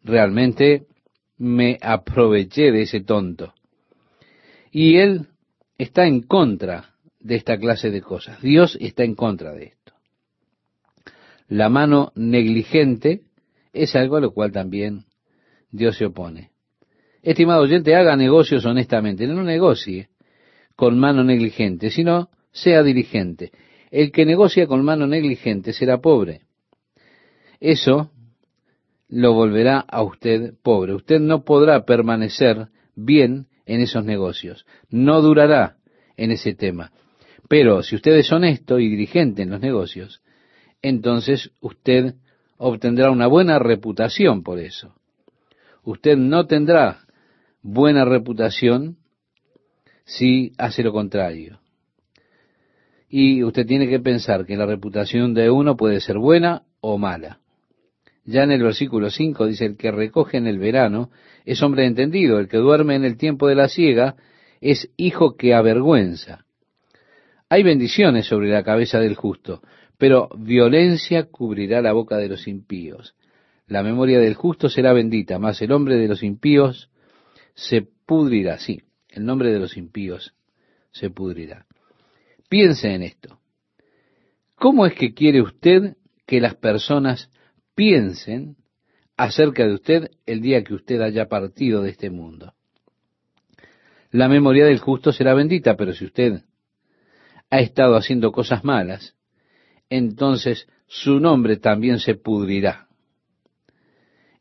Realmente 0.03 0.87
me 1.37 1.79
aproveché 1.83 2.73
de 2.73 2.83
ese 2.83 3.03
tonto. 3.03 3.53
Y 4.71 4.97
él 4.97 5.29
está 5.77 6.07
en 6.07 6.23
contra 6.23 6.94
de 7.25 7.37
esta 7.37 7.59
clase 7.59 7.91
de 7.91 8.03
cosas. 8.03 8.41
Dios 8.43 8.79
está 8.81 9.03
en 9.03 9.15
contra 9.17 9.53
de 9.53 9.65
esto. 9.65 9.95
La 11.49 11.69
mano 11.69 12.13
negligente 12.15 13.23
es 13.73 13.97
algo 13.97 14.17
a 14.17 14.21
lo 14.21 14.33
cual 14.33 14.53
también 14.53 15.07
Dios 15.73 15.97
se 15.97 16.05
opone. 16.05 16.51
Estimado 17.23 17.63
oyente, 17.63 17.97
haga 17.97 18.15
negocios 18.17 18.65
honestamente, 18.67 19.27
no 19.27 19.43
negocie 19.43 20.11
con 20.77 20.99
mano 20.99 21.25
negligente, 21.25 21.91
sino 21.91 22.29
sea 22.53 22.83
diligente. 22.83 23.53
El 23.91 24.13
que 24.13 24.27
negocia 24.27 24.67
con 24.67 24.85
mano 24.85 25.07
negligente 25.07 25.73
será 25.73 26.01
pobre. 26.01 26.43
Eso 27.59 28.11
lo 29.09 29.33
volverá 29.33 29.81
a 29.81 30.03
usted 30.03 30.55
pobre. 30.63 30.93
Usted 30.93 31.21
no 31.21 31.45
podrá 31.45 31.87
permanecer 31.87 32.69
bien 32.95 33.47
en 33.65 33.81
esos 33.81 34.05
negocios. 34.05 34.67
No 34.91 35.23
durará 35.23 35.77
en 36.17 36.31
ese 36.31 36.55
tema. 36.55 36.93
Pero 37.49 37.83
si 37.83 37.97
usted 37.97 38.13
es 38.13 38.33
honesto 38.33 38.79
y 38.79 38.89
diligente 38.89 39.43
en 39.43 39.51
los 39.51 39.61
negocios, 39.61 40.23
entonces 40.83 41.51
usted 41.61 42.15
obtendrá 42.57 43.11
una 43.11 43.27
buena 43.27 43.59
reputación 43.59 44.43
por 44.43 44.59
eso. 44.59 44.95
Usted 45.83 46.17
no 46.17 46.47
tendrá 46.47 47.01
buena 47.63 48.05
reputación 48.05 48.97
si 50.05 50.53
hace 50.59 50.83
lo 50.83 50.93
contrario. 50.93 51.61
Y 53.09 53.43
usted 53.43 53.67
tiene 53.67 53.89
que 53.89 54.01
pensar 54.01 54.45
que 54.45 54.57
la 54.57 54.67
reputación 54.67 55.35
de 55.35 55.51
uno 55.51 55.77
puede 55.77 56.01
ser 56.01 56.19
buena 56.19 56.63
o 56.81 56.99
mala. 56.99 57.41
Ya 58.25 58.43
en 58.43 58.53
el 58.53 58.63
versículo 58.63 59.11
5 59.11 59.47
dice, 59.47 59.67
el 59.67 59.77
que 59.77 59.91
recoge 59.91 60.39
en 60.39 60.47
el 60.47 60.59
verano 60.59 61.11
es 61.45 61.63
hombre 61.63 61.87
entendido, 61.87 62.39
el 62.39 62.49
que 62.49 62.57
duerme 62.57 62.95
en 62.97 63.05
el 63.05 63.19
tiempo 63.19 63.49
de 63.49 63.55
la 63.55 63.69
siega 63.69 64.17
es 64.61 64.91
hijo 64.97 65.37
que 65.37 65.55
avergüenza. 65.55 66.44
Hay 67.55 67.63
bendiciones 67.63 68.27
sobre 68.27 68.49
la 68.49 68.65
cabeza 68.65 68.99
del 68.99 69.15
justo, 69.15 69.63
pero 69.97 70.29
violencia 70.37 71.27
cubrirá 71.31 71.81
la 71.81 71.93
boca 71.93 72.17
de 72.17 72.29
los 72.29 72.49
impíos. 72.49 73.15
La 73.69 73.85
memoria 73.85 74.19
del 74.19 74.35
justo 74.35 74.69
será 74.69 74.93
bendita, 74.93 75.39
mas 75.39 75.63
el 75.63 75.71
hombre 75.71 75.95
de 75.95 76.09
los 76.09 76.25
impíos 76.25 76.91
se 77.55 77.87
pudrirá. 78.07 78.59
Sí, 78.59 78.83
el 79.09 79.25
nombre 79.25 79.53
de 79.53 79.61
los 79.61 79.77
impíos 79.77 80.35
se 80.91 81.11
pudrirá. 81.11 81.67
Piense 82.49 82.93
en 82.93 83.05
esto. 83.05 83.39
¿Cómo 84.57 84.85
es 84.85 84.95
que 84.95 85.15
quiere 85.15 85.41
usted 85.41 85.95
que 86.27 86.41
las 86.41 86.57
personas 86.57 87.31
piensen 87.77 88.57
acerca 89.17 89.65
de 89.65 89.75
usted 89.75 90.11
el 90.27 90.41
día 90.41 90.65
que 90.65 90.75
usted 90.75 91.01
haya 91.01 91.29
partido 91.29 91.83
de 91.83 91.91
este 91.91 92.11
mundo. 92.11 92.53
La 94.11 94.27
memoria 94.27 94.67
del 94.67 94.81
justo 94.81 95.13
será 95.13 95.35
bendita, 95.35 95.77
pero 95.77 95.93
si 95.93 96.05
usted 96.05 96.43
ha 97.51 97.61
estado 97.61 97.97
haciendo 97.97 98.33
cosas 98.33 98.65
malas, 98.65 99.15
entonces 99.91 100.67
su 100.87 101.21
nombre 101.21 101.57
también 101.57 101.99
se 101.99 102.15
pudrirá. 102.15 102.89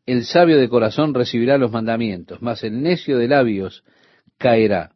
El 0.05 0.25
sabio 0.25 0.57
de 0.57 0.67
corazón 0.67 1.13
recibirá 1.13 1.57
los 1.57 1.71
mandamientos, 1.71 2.41
mas 2.41 2.63
el 2.63 2.81
necio 2.81 3.17
de 3.17 3.27
labios 3.27 3.83
caerá. 4.37 4.91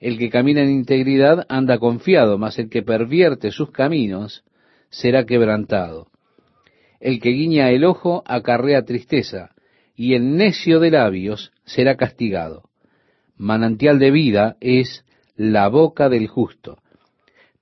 El 0.00 0.18
que 0.18 0.28
camina 0.28 0.62
en 0.62 0.70
integridad 0.70 1.46
anda 1.48 1.78
confiado, 1.78 2.36
mas 2.36 2.58
el 2.58 2.68
que 2.68 2.82
pervierte 2.82 3.50
sus 3.50 3.70
caminos 3.70 4.44
será 4.90 5.24
quebrantado. 5.24 6.08
El 7.00 7.20
que 7.20 7.30
guiña 7.30 7.70
el 7.70 7.84
ojo 7.84 8.22
acarrea 8.26 8.84
tristeza, 8.84 9.54
y 9.96 10.14
el 10.14 10.36
necio 10.36 10.80
de 10.80 10.90
labios 10.90 11.52
será 11.64 11.96
castigado. 11.96 12.68
Manantial 13.36 13.98
de 13.98 14.10
vida 14.10 14.56
es 14.60 15.04
la 15.36 15.68
boca 15.68 16.08
del 16.08 16.28
justo, 16.28 16.78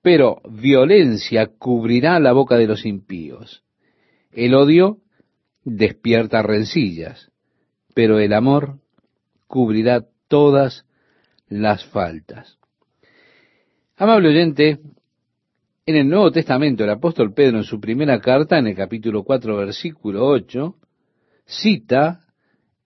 pero 0.02 0.42
violencia 0.50 1.46
cubrirá 1.46 2.18
la 2.18 2.32
boca 2.32 2.56
de 2.56 2.66
los 2.66 2.84
impíos. 2.84 3.62
El 4.32 4.54
odio 4.54 4.98
despierta 5.64 6.42
rencillas, 6.42 7.30
pero 7.94 8.18
el 8.18 8.32
amor 8.32 8.78
cubrirá 9.46 10.04
todas 10.28 10.86
las 11.48 11.84
faltas. 11.86 12.58
Amable 13.96 14.30
oyente, 14.30 14.80
en 15.86 15.96
el 15.96 16.08
Nuevo 16.08 16.32
Testamento, 16.32 16.82
el 16.82 16.90
apóstol 16.90 17.32
Pedro, 17.32 17.58
en 17.58 17.64
su 17.64 17.80
primera 17.80 18.20
carta, 18.20 18.58
en 18.58 18.66
el 18.66 18.74
capítulo 18.74 19.22
4, 19.22 19.56
versículo 19.56 20.26
8, 20.26 20.74
cita 21.44 22.20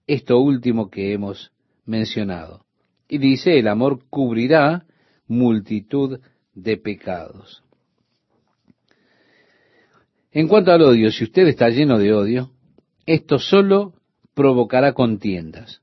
esto 0.07 0.39
último 0.39 0.91
que 0.91 1.13
hemos 1.13 1.53
mencionado. 1.85 2.67
Y 3.09 3.19
dice, 3.19 3.59
el 3.59 3.69
amor 3.69 4.01
cubrirá 4.11 4.85
multitud 5.29 6.21
de 6.57 6.77
pecados. 6.77 7.63
En 10.33 10.49
cuanto 10.49 10.73
al 10.73 10.83
odio, 10.83 11.13
si 11.13 11.23
usted 11.23 11.47
está 11.47 11.69
lleno 11.69 11.99
de 11.99 12.13
odio, 12.13 12.51
esto 13.07 13.39
solo 13.39 13.95
provocará 14.35 14.93
contiendas. 14.93 15.81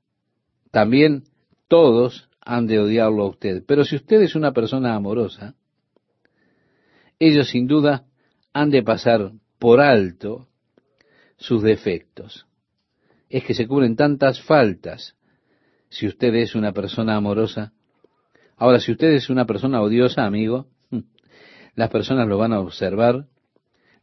También 0.69 1.24
todos 1.67 2.30
han 2.41 2.67
de 2.67 2.80
odiarlo 2.80 3.24
a 3.24 3.30
usted. 3.30 3.63
Pero 3.65 3.86
si 3.86 3.95
usted 3.95 4.21
es 4.21 4.36
una 4.36 4.51
persona 4.51 4.95
amorosa, 4.95 5.55
ellos 7.19 7.49
sin 7.49 7.67
duda 7.67 8.05
han 8.51 8.69
de 8.69 8.84
pasar 8.84 9.32
por 9.57 9.80
alto 9.80 10.47
sus 11.38 11.63
defectos. 11.63 12.45
Es 13.30 13.43
que 13.43 13.53
se 13.53 13.67
cubren 13.67 13.95
tantas 13.95 14.41
faltas 14.41 15.15
si 15.89 16.07
usted 16.07 16.36
es 16.36 16.55
una 16.55 16.74
persona 16.74 17.15
amorosa. 17.15 17.74
Ahora, 18.57 18.79
si 18.79 18.91
usted 18.91 19.11
es 19.13 19.29
una 19.29 19.45
persona 19.45 19.81
odiosa, 19.81 20.25
amigo, 20.25 20.67
las 21.75 21.89
personas 21.89 22.27
lo 22.27 22.37
van 22.37 22.53
a 22.53 22.59
observar, 22.59 23.25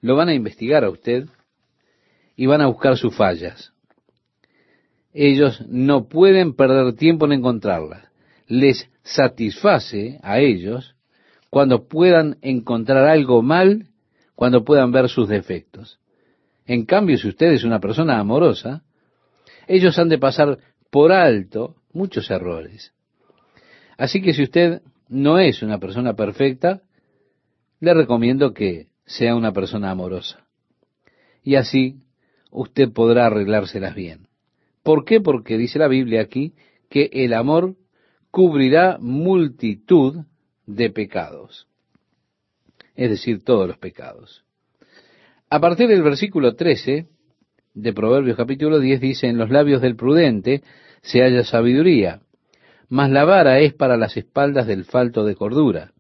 lo 0.01 0.17
van 0.17 0.29
a 0.29 0.35
investigar 0.35 0.85
a 0.85 0.91
usted 0.91 1.27
y 2.37 2.47
van 2.47 2.61
a 2.61 2.67
buscar 2.67 2.97
sus 2.97 3.15
fallas. 3.15 3.73
Ellos 5.13 5.65
no 5.69 6.09
pueden 6.09 6.55
perder 6.55 6.95
tiempo 6.95 7.27
en 7.27 7.33
encontrarlas. 7.33 8.05
Les 8.47 8.89
satisface 9.03 10.19
a 10.23 10.39
ellos 10.41 10.95
cuando 11.51 11.89
puedan 11.89 12.39
encontrar 12.43 13.09
algo 13.09 13.43
mal, 13.43 13.87
cuando 14.35 14.65
puedan 14.65 14.93
ver 14.93 15.09
sus 15.09 15.29
defectos. 15.29 15.99
En 16.67 16.87
cambio, 16.87 17.19
si 17.19 17.29
usted 17.29 17.49
es 17.53 17.65
una 17.65 17.81
persona 17.81 18.19
amorosa, 18.19 18.85
ellos 19.67 19.99
han 19.99 20.09
de 20.09 20.19
pasar 20.19 20.59
por 20.91 21.13
alto 21.13 21.77
muchos 21.93 22.31
errores. 22.31 22.93
Así 24.01 24.23
que 24.23 24.33
si 24.33 24.43
usted 24.43 24.81
no 25.11 25.39
es 25.39 25.63
una 25.63 25.79
persona 25.79 26.15
perfecta, 26.15 26.81
le 27.81 27.93
recomiendo 27.93 28.55
que 28.55 28.87
sea 29.05 29.37
una 29.37 29.53
persona 29.53 29.91
amorosa. 29.91 30.47
Y 31.43 31.57
así 31.57 31.97
usted 32.51 32.93
podrá 32.95 33.27
arreglárselas 33.27 33.95
bien. 33.95 34.27
¿Por 34.83 35.05
qué? 35.05 35.21
Porque 35.21 35.59
dice 35.59 35.79
la 35.79 35.87
Biblia 35.87 36.23
aquí 36.23 36.55
que 36.89 37.11
el 37.13 37.35
amor 37.35 37.77
cubrirá 38.31 38.97
multitud 38.99 40.25
de 40.65 40.89
pecados. 40.89 41.69
Es 42.95 43.11
decir, 43.11 43.45
todos 43.45 43.69
los 43.69 43.77
pecados. 43.77 44.47
A 45.51 45.61
partir 45.61 45.89
del 45.89 46.03
versículo 46.03 46.55
13 46.55 47.07
de 47.75 47.93
Proverbios 47.93 48.39
capítulo 48.39 48.79
10 48.79 48.99
dice, 48.99 49.27
en 49.27 49.37
los 49.37 49.51
labios 49.51 49.83
del 49.83 49.97
prudente 49.97 50.63
se 51.03 51.21
halla 51.21 51.45
sabiduría, 51.45 52.23
mas 52.91 53.09
la 53.11 53.25
vara 53.25 53.61
es 53.61 53.73
para 53.73 53.97
las 53.97 54.17
espaldas 54.17 54.67
del 54.67 54.85
falto 54.85 55.25
de 55.25 55.37
cordura. 55.37 55.93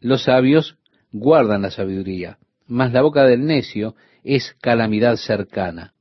Los 0.00 0.24
sabios 0.24 0.76
guardan 1.10 1.62
la 1.62 1.70
sabiduría, 1.70 2.38
mas 2.66 2.92
la 2.92 3.02
boca 3.02 3.24
del 3.24 3.46
necio 3.46 3.96
es 4.22 4.54
calamidad 4.60 5.16
cercana. 5.16 5.94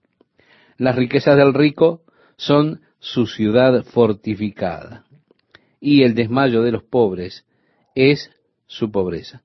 Las 0.78 0.98
riquezas 0.98 1.38
del 1.38 1.54
rico 1.54 2.02
son 2.36 2.82
su 3.00 3.28
ciudad 3.28 3.84
fortificada, 3.86 5.06
y 5.80 6.04
el 6.04 6.16
desmayo 6.16 6.64
de 6.64 6.72
los 6.72 6.84
pobres 6.84 7.46
es 7.96 8.30
su 8.66 8.92
pobreza. 8.92 9.44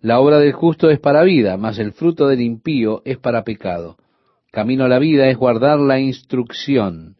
La 0.00 0.20
obra 0.20 0.38
del 0.38 0.52
justo 0.52 0.90
es 0.90 1.00
para 1.00 1.22
vida, 1.22 1.56
mas 1.58 1.78
el 1.78 1.92
fruto 1.92 2.28
del 2.28 2.40
impío 2.40 3.02
es 3.04 3.18
para 3.18 3.44
pecado. 3.44 3.98
Camino 4.50 4.84
a 4.84 4.88
la 4.88 4.98
vida 4.98 5.28
es 5.28 5.36
guardar 5.36 5.78
la 5.78 6.00
instrucción, 6.00 7.16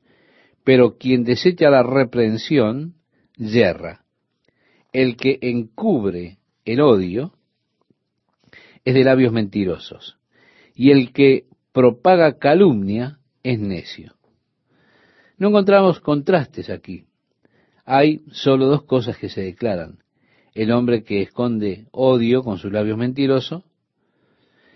pero 0.65 0.97
quien 0.97 1.25
desecha 1.25 1.71
la 1.71 1.83
reprensión, 1.83 2.95
yerra. 3.37 4.05
El 4.93 5.17
que 5.17 5.39
encubre 5.41 6.39
el 6.65 6.81
odio 6.81 7.33
es 8.85 8.95
de 8.95 9.05
labios 9.05 9.33
mentirosos, 9.33 10.19
y 10.75 10.91
el 10.91 11.13
que 11.13 11.47
propaga 11.73 12.39
calumnia 12.39 13.19
es 13.43 13.59
necio. 13.59 14.15
No 15.39 15.49
encontramos 15.49 16.01
contrastes 16.01 16.71
aquí. 16.71 17.07
Hay 17.85 18.21
solo 18.31 18.67
dos 18.67 18.85
cosas 18.85 19.17
que 19.19 19.29
se 19.29 19.41
declaran. 19.41 19.99
El 20.55 20.71
hombre 20.71 21.03
que 21.03 21.23
esconde 21.23 21.87
odio 21.91 22.45
con 22.45 22.59
sus 22.59 22.71
labios 22.71 22.99
mentirosos 22.99 23.65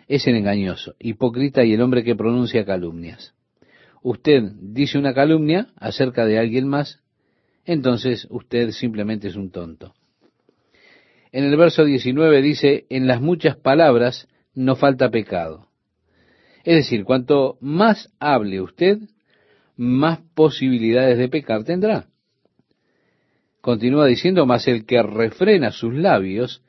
es 0.08 0.26
el 0.26 0.36
engañoso, 0.36 0.94
hipócrita 0.98 1.64
y 1.64 1.74
el 1.74 1.82
hombre 1.82 2.02
que 2.02 2.16
pronuncia 2.16 2.64
calumnias. 2.64 3.35
Usted 4.08 4.52
dice 4.60 4.98
una 4.98 5.12
calumnia 5.12 5.66
acerca 5.74 6.26
de 6.26 6.38
alguien 6.38 6.68
más, 6.68 7.00
entonces 7.64 8.28
usted 8.30 8.70
simplemente 8.70 9.26
es 9.26 9.34
un 9.34 9.50
tonto. 9.50 9.94
En 11.32 11.42
el 11.42 11.56
verso 11.56 11.84
19 11.84 12.40
dice, 12.40 12.86
en 12.88 13.08
las 13.08 13.20
muchas 13.20 13.56
palabras 13.56 14.28
no 14.54 14.76
falta 14.76 15.10
pecado. 15.10 15.66
Es 16.62 16.76
decir, 16.76 17.02
cuanto 17.02 17.58
más 17.60 18.12
hable 18.20 18.60
usted, 18.60 18.98
más 19.76 20.20
posibilidades 20.36 21.18
de 21.18 21.28
pecar 21.28 21.64
tendrá. 21.64 22.06
Continúa 23.60 24.06
diciendo, 24.06 24.46
mas 24.46 24.68
el 24.68 24.86
que 24.86 25.02
refrena 25.02 25.72
sus 25.72 25.92
labios 25.92 26.62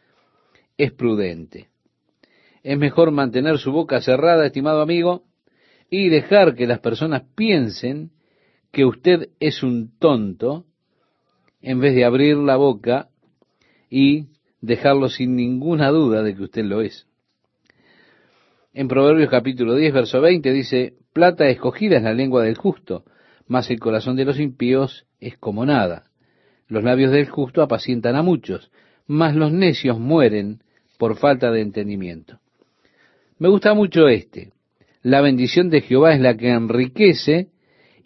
es 0.76 0.92
prudente. 0.92 1.68
Es 2.64 2.80
mejor 2.80 3.12
mantener 3.12 3.60
su 3.60 3.72
boca 3.72 4.02
cerrada, 4.02 4.48
estimado 4.48 4.82
amigo, 4.82 5.27
y 5.90 6.10
dejar 6.10 6.56
que 6.56 6.68
las 6.68 6.80
personas 6.80 7.24
piensen 7.36 8.12
que 8.72 8.86
usted 8.86 9.30
es 9.40 9.64
un 9.64 9.98
tonto, 9.98 10.66
en 11.62 11.80
vez 11.80 11.96
de 11.96 12.06
abrir 12.06 12.38
la 12.38 12.58
boca 12.58 13.10
y 13.90 14.28
dejarlo 14.62 15.10
sin 15.10 15.36
ninguna 15.36 15.90
duda 15.90 16.24
de 16.24 16.36
que 16.36 16.44
usted 16.44 16.66
lo 16.66 16.82
es. 16.82 17.08
En 18.74 18.88
Proverbios 18.88 19.30
capítulo 19.30 19.76
10, 19.76 19.94
verso 19.94 20.22
20 20.22 20.52
dice, 20.52 20.94
plata 21.14 21.48
escogida 21.48 21.98
es 21.98 22.04
la 22.04 22.14
lengua 22.14 22.44
del 22.44 22.58
justo, 22.58 23.06
mas 23.48 23.72
el 23.72 23.80
corazón 23.80 24.16
de 24.16 24.26
los 24.26 24.40
impíos 24.40 25.08
es 25.20 25.38
como 25.38 25.66
nada. 25.66 26.12
Los 26.68 26.84
labios 26.84 27.12
del 27.12 27.30
justo 27.30 27.62
apacientan 27.62 28.16
a 28.16 28.22
muchos, 28.22 28.72
mas 29.08 29.36
los 29.36 29.52
necios 29.52 29.98
mueren 29.98 30.62
por 31.00 31.18
falta 31.18 31.50
de 31.52 31.62
entendimiento. 31.62 32.40
Me 33.40 33.48
gusta 33.48 33.74
mucho 33.74 34.08
este. 34.08 34.52
La 35.08 35.22
bendición 35.22 35.70
de 35.70 35.80
Jehová 35.80 36.14
es 36.14 36.20
la 36.20 36.36
que 36.36 36.50
enriquece 36.50 37.48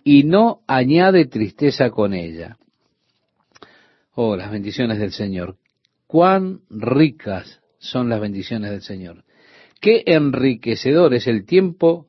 y 0.04 0.24
no 0.24 0.62
añade 0.68 1.26
tristeza 1.26 1.89
con 1.89 2.14
ella. 2.14 2.60
Oh, 4.14 4.36
las 4.36 4.52
bendiciones 4.52 4.99
del 4.99 5.12
Señor. 5.12 5.58
Cuán 6.06 6.60
ricas 6.70 7.60
son 7.80 8.08
las 8.08 8.22
bendiciones 8.22 8.70
del 8.70 8.84
Señor. 8.84 9.24
Qué 9.80 10.04
enriquecedor 10.06 11.16
es 11.16 11.26
el 11.26 11.43
tiempo 11.43 12.06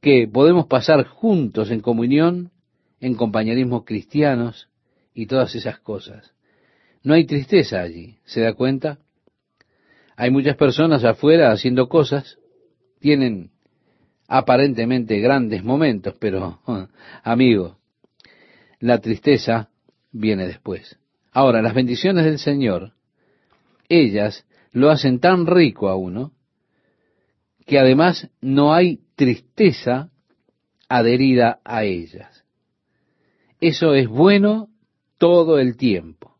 que 0.00 0.26
podemos 0.26 0.66
pasar 0.66 1.06
juntos 1.06 1.70
en 1.70 1.78
comunión, 1.78 2.50
en 2.98 3.14
compañerismo 3.14 3.84
cristianos, 3.84 4.68
y 5.14 5.26
todas 5.26 5.54
esas 5.54 5.78
cosas. 5.78 6.34
No 7.04 7.14
hay 7.14 7.24
tristeza 7.24 7.80
allí, 7.80 8.18
¿se 8.24 8.40
da 8.40 8.52
cuenta? 8.54 8.98
Hay 10.16 10.32
muchas 10.32 10.56
personas 10.56 11.04
afuera 11.04 11.52
haciendo 11.52 11.88
cosas, 11.88 12.40
tienen 12.98 13.52
aparentemente 14.34 15.20
grandes 15.20 15.62
momentos, 15.62 16.14
pero, 16.18 16.58
amigo, 17.22 17.76
la 18.80 18.98
tristeza 18.98 19.68
viene 20.10 20.46
después. 20.46 20.98
Ahora, 21.32 21.60
las 21.60 21.74
bendiciones 21.74 22.24
del 22.24 22.38
Señor, 22.38 22.94
ellas 23.90 24.46
lo 24.72 24.90
hacen 24.90 25.20
tan 25.20 25.46
rico 25.46 25.90
a 25.90 25.96
uno, 25.96 26.32
que 27.66 27.78
además 27.78 28.30
no 28.40 28.72
hay 28.72 29.00
tristeza 29.16 30.08
adherida 30.88 31.60
a 31.62 31.84
ellas. 31.84 32.46
Eso 33.60 33.94
es 33.94 34.08
bueno 34.08 34.70
todo 35.18 35.58
el 35.58 35.76
tiempo. 35.76 36.38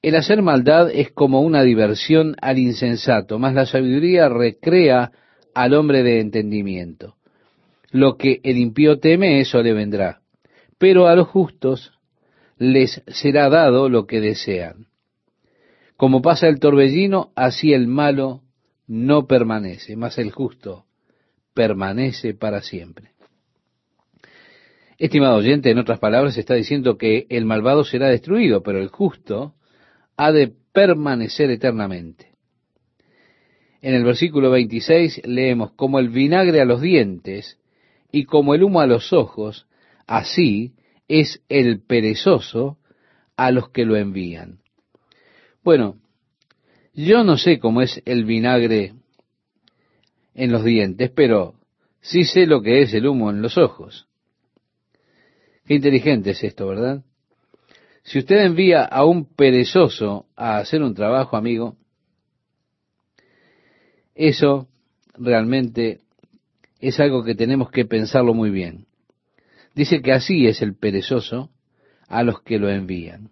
El 0.00 0.16
hacer 0.16 0.40
maldad 0.40 0.90
es 0.90 1.12
como 1.12 1.42
una 1.42 1.62
diversión 1.62 2.36
al 2.40 2.58
insensato, 2.58 3.38
mas 3.38 3.52
la 3.52 3.66
sabiduría 3.66 4.30
recrea 4.30 5.12
al 5.54 5.74
hombre 5.74 6.02
de 6.02 6.20
entendimiento. 6.20 7.16
Lo 7.90 8.16
que 8.16 8.40
el 8.44 8.56
impío 8.56 8.98
teme, 8.98 9.40
eso 9.40 9.62
le 9.62 9.72
vendrá, 9.72 10.20
pero 10.78 11.08
a 11.08 11.16
los 11.16 11.28
justos 11.28 11.92
les 12.58 13.02
será 13.06 13.48
dado 13.48 13.88
lo 13.88 14.06
que 14.06 14.20
desean. 14.20 14.86
Como 15.96 16.22
pasa 16.22 16.48
el 16.48 16.60
torbellino, 16.60 17.32
así 17.34 17.72
el 17.72 17.86
malo 17.86 18.42
no 18.86 19.26
permanece, 19.26 19.96
mas 19.96 20.18
el 20.18 20.30
justo 20.30 20.86
permanece 21.54 22.34
para 22.34 22.62
siempre. 22.62 23.10
Estimado 24.98 25.36
oyente, 25.36 25.70
en 25.70 25.78
otras 25.78 25.98
palabras, 25.98 26.36
está 26.36 26.54
diciendo 26.54 26.98
que 26.98 27.26
el 27.30 27.44
malvado 27.44 27.84
será 27.84 28.08
destruido, 28.08 28.62
pero 28.62 28.78
el 28.78 28.88
justo 28.88 29.54
ha 30.16 30.32
de 30.32 30.52
permanecer 30.72 31.50
eternamente. 31.50 32.29
En 33.82 33.94
el 33.94 34.04
versículo 34.04 34.50
26 34.50 35.22
leemos, 35.24 35.72
como 35.72 35.98
el 35.98 36.10
vinagre 36.10 36.60
a 36.60 36.64
los 36.64 36.80
dientes 36.80 37.58
y 38.12 38.24
como 38.24 38.54
el 38.54 38.62
humo 38.62 38.80
a 38.80 38.86
los 38.86 39.12
ojos, 39.12 39.66
así 40.06 40.74
es 41.08 41.42
el 41.48 41.80
perezoso 41.80 42.78
a 43.36 43.50
los 43.50 43.70
que 43.70 43.84
lo 43.84 43.96
envían. 43.96 44.60
Bueno, 45.64 45.96
yo 46.94 47.24
no 47.24 47.36
sé 47.36 47.58
cómo 47.58 47.80
es 47.82 48.02
el 48.04 48.24
vinagre 48.24 48.94
en 50.34 50.52
los 50.52 50.64
dientes, 50.64 51.10
pero 51.14 51.54
sí 52.00 52.24
sé 52.24 52.46
lo 52.46 52.62
que 52.62 52.82
es 52.82 52.92
el 52.94 53.06
humo 53.06 53.30
en 53.30 53.40
los 53.40 53.56
ojos. 53.56 54.08
Qué 55.64 55.74
inteligente 55.74 56.30
es 56.30 56.42
esto, 56.42 56.66
¿verdad? 56.66 57.02
Si 58.02 58.18
usted 58.18 58.44
envía 58.44 58.84
a 58.84 59.04
un 59.04 59.24
perezoso 59.34 60.26
a 60.34 60.58
hacer 60.58 60.82
un 60.82 60.94
trabajo, 60.94 61.36
amigo, 61.36 61.76
Eso 64.20 64.68
realmente 65.14 66.00
es 66.78 67.00
algo 67.00 67.24
que 67.24 67.34
tenemos 67.34 67.70
que 67.70 67.86
pensarlo 67.86 68.34
muy 68.34 68.50
bien. 68.50 68.84
Dice 69.74 70.02
que 70.02 70.12
así 70.12 70.46
es 70.46 70.60
el 70.60 70.76
perezoso 70.76 71.48
a 72.06 72.22
los 72.22 72.42
que 72.42 72.58
lo 72.58 72.68
envían. 72.68 73.30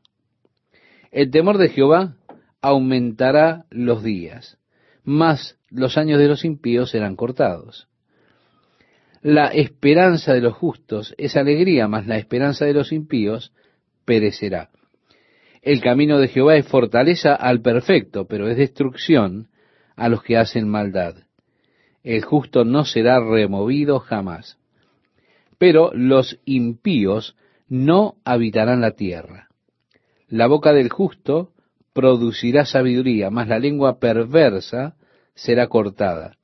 El 1.11 1.30
temor 1.30 1.59
de 1.59 1.68
Jehová 1.68 2.16
aumentará 2.62 3.66
los 3.68 4.03
días, 4.03 4.57
más 5.05 5.59
los 5.68 5.99
años 5.99 6.18
de 6.18 6.26
los 6.26 6.47
impíos 6.47 6.93
serán 6.93 7.16
cortados. 7.16 7.86
La 9.20 9.49
esperanza 9.49 10.32
de 10.32 10.41
los 10.41 10.55
justos 10.55 11.14
es 11.18 11.36
alegría, 11.36 11.86
mas 11.86 12.07
la 12.07 12.16
esperanza 12.16 12.64
de 12.64 12.72
los 12.72 12.93
impíos 12.93 13.53
perecerá. 14.07 14.70
El 15.61 15.82
camino 15.82 16.18
de 16.18 16.28
Jehová 16.28 16.57
es 16.57 16.66
fortaleza 16.66 17.34
al 17.34 17.61
perfecto, 17.61 18.26
pero 18.26 18.49
es 18.49 18.57
destrucción 18.57 19.49
a 19.99 20.09
los 20.09 20.22
que 20.22 20.36
hacen 20.36 20.68
maldad. 20.68 21.16
El 22.05 22.24
justo 22.24 22.64
no 22.64 22.84
será 22.84 23.20
removido 23.20 23.99
jamás. 23.99 24.57
Pero 25.59 25.90
los 25.92 26.38
impíos 26.44 27.36
no 27.68 28.14
habitarán 28.24 28.80
la 28.80 28.92
tierra. 28.92 29.49
La 30.28 30.46
boca 30.46 30.72
del 30.72 30.88
justo 30.88 31.51
producirá 31.92 32.64
sabiduría, 32.64 33.28
mas 33.30 33.49
la 33.49 33.59
lengua 33.59 33.99
perversa 33.99 34.96
será 35.34 35.66
cortada. 35.66 36.36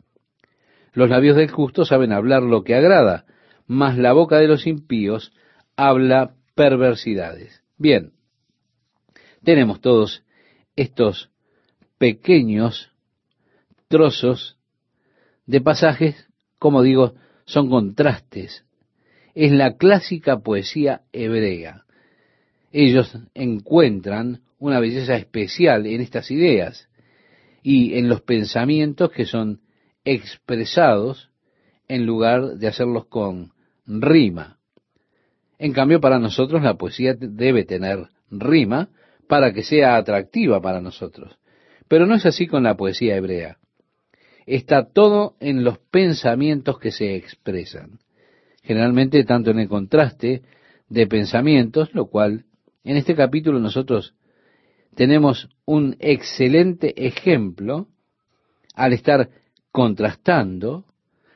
Los 0.92 1.08
labios 1.08 1.36
del 1.36 1.50
justo 1.50 1.84
saben 1.84 2.12
hablar 2.12 2.42
lo 2.42 2.64
que 2.64 2.74
agrada, 2.74 3.24
mas 3.66 3.96
la 3.96 4.12
boca 4.12 4.38
de 4.38 4.48
los 4.48 4.66
impíos 4.66 5.32
habla 5.76 6.34
perversidades. 6.54 7.62
Bien, 7.78 8.12
tenemos 9.44 9.80
todos 9.80 10.24
estos 10.76 11.30
pequeños 11.98 12.93
trozos 13.88 14.58
de 15.46 15.60
pasajes, 15.60 16.28
como 16.58 16.82
digo, 16.82 17.14
son 17.44 17.68
contrastes. 17.68 18.64
Es 19.34 19.52
la 19.52 19.76
clásica 19.76 20.38
poesía 20.38 21.02
hebrea. 21.12 21.84
Ellos 22.72 23.16
encuentran 23.34 24.42
una 24.58 24.80
belleza 24.80 25.16
especial 25.16 25.86
en 25.86 26.00
estas 26.00 26.30
ideas 26.30 26.88
y 27.62 27.98
en 27.98 28.08
los 28.08 28.22
pensamientos 28.22 29.10
que 29.10 29.26
son 29.26 29.60
expresados 30.04 31.30
en 31.88 32.06
lugar 32.06 32.56
de 32.56 32.68
hacerlos 32.68 33.06
con 33.06 33.52
rima. 33.86 34.58
En 35.58 35.72
cambio, 35.72 36.00
para 36.00 36.18
nosotros 36.18 36.62
la 36.62 36.74
poesía 36.74 37.14
debe 37.14 37.64
tener 37.64 38.08
rima 38.30 38.88
para 39.28 39.52
que 39.52 39.62
sea 39.62 39.96
atractiva 39.96 40.60
para 40.60 40.80
nosotros. 40.80 41.38
Pero 41.88 42.06
no 42.06 42.14
es 42.14 42.26
así 42.26 42.46
con 42.46 42.62
la 42.62 42.76
poesía 42.76 43.16
hebrea. 43.16 43.58
Está 44.46 44.90
todo 44.92 45.36
en 45.40 45.64
los 45.64 45.78
pensamientos 45.78 46.78
que 46.78 46.90
se 46.90 47.16
expresan. 47.16 47.98
Generalmente 48.62 49.24
tanto 49.24 49.50
en 49.50 49.58
el 49.58 49.68
contraste 49.68 50.42
de 50.88 51.06
pensamientos, 51.06 51.94
lo 51.94 52.06
cual 52.06 52.44
en 52.84 52.96
este 52.96 53.14
capítulo 53.14 53.58
nosotros 53.58 54.14
tenemos 54.94 55.48
un 55.64 55.96
excelente 55.98 57.06
ejemplo 57.06 57.88
al 58.74 58.92
estar 58.92 59.30
contrastando 59.70 60.84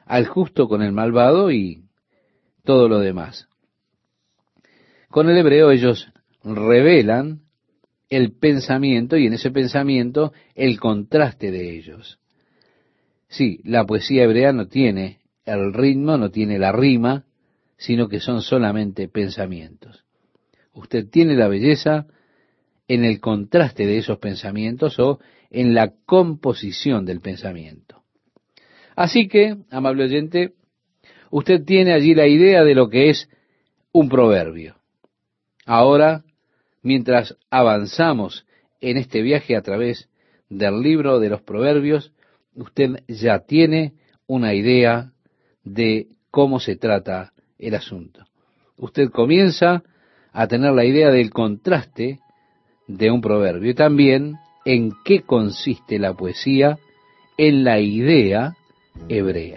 al 0.07 0.27
justo 0.27 0.69
con 0.69 0.83
el 0.83 0.93
malvado 0.93 1.51
y 1.51 1.85
todo 2.65 2.89
lo 2.89 2.99
demás. 2.99 3.49
Con 5.11 5.29
el 5.29 5.39
hebreo 5.39 5.71
ellos 5.71 6.13
revelan 6.45 7.41
el 8.09 8.33
pensamiento 8.33 9.17
y 9.17 9.27
en 9.27 9.35
ese 9.35 9.51
pensamiento 9.51 10.33
el 10.55 10.79
contraste 10.79 11.51
de 11.51 11.77
ellos. 11.77 12.19
Sí, 13.29 13.61
la 13.65 13.85
poesía 13.85 14.25
hebrea 14.25 14.53
no 14.53 14.69
tiene 14.69 15.21
el 15.45 15.73
ritmo, 15.73 16.17
no 16.17 16.31
tiene 16.31 16.59
la 16.59 16.73
rima, 16.73 17.25
sino 17.77 18.09
que 18.09 18.21
son 18.21 18.43
solamente 18.43 19.09
pensamientos. 19.09 20.05
Usted 20.73 21.09
tiene 21.09 21.35
la 21.35 21.49
belleza 21.49 22.07
en 22.89 23.05
el 23.05 23.21
contraste 23.21 23.87
de 23.87 23.99
esos 23.99 24.19
pensamientos 24.19 24.99
o 24.99 25.21
en 25.51 25.75
la 25.75 25.93
composición 26.07 27.05
del 27.05 27.21
pensamiento. 27.21 28.03
Así 28.97 29.29
que, 29.29 29.57
amable 29.71 30.05
oyente, 30.05 30.55
usted 31.31 31.65
tiene 31.65 31.93
allí 31.93 32.15
la 32.15 32.27
idea 32.27 32.65
de 32.65 32.75
lo 32.75 32.89
que 32.89 33.11
es 33.11 33.29
un 33.93 34.09
proverbio. 34.09 34.77
Ahora, 35.67 36.25
mientras 36.83 37.37
avanzamos 37.51 38.47
en 38.81 38.97
este 38.97 39.23
viaje 39.23 39.57
a 39.57 39.63
través 39.63 40.09
del 40.49 40.81
libro 40.81 41.21
de 41.21 41.29
los 41.29 41.43
proverbios, 41.43 42.13
usted 42.59 43.03
ya 43.07 43.41
tiene 43.41 43.95
una 44.27 44.53
idea 44.55 45.13
de 45.65 46.09
cómo 46.31 46.61
se 46.61 46.77
trata 46.77 47.33
el 47.59 47.75
asunto. 47.75 48.25
Usted 48.77 49.11
comienza 49.11 49.83
a 50.33 50.47
tener 50.47 50.73
la 50.73 50.85
idea 50.85 51.11
del 51.11 51.31
contraste 51.31 52.21
de 52.87 53.11
un 53.11 53.21
proverbio 53.21 53.71
y 53.71 53.75
también 53.75 54.37
en 54.65 54.93
qué 55.05 55.23
consiste 55.23 55.99
la 55.99 56.15
poesía 56.15 56.79
en 57.37 57.65
la 57.65 57.81
idea 57.81 58.57
hebrea. 59.09 59.57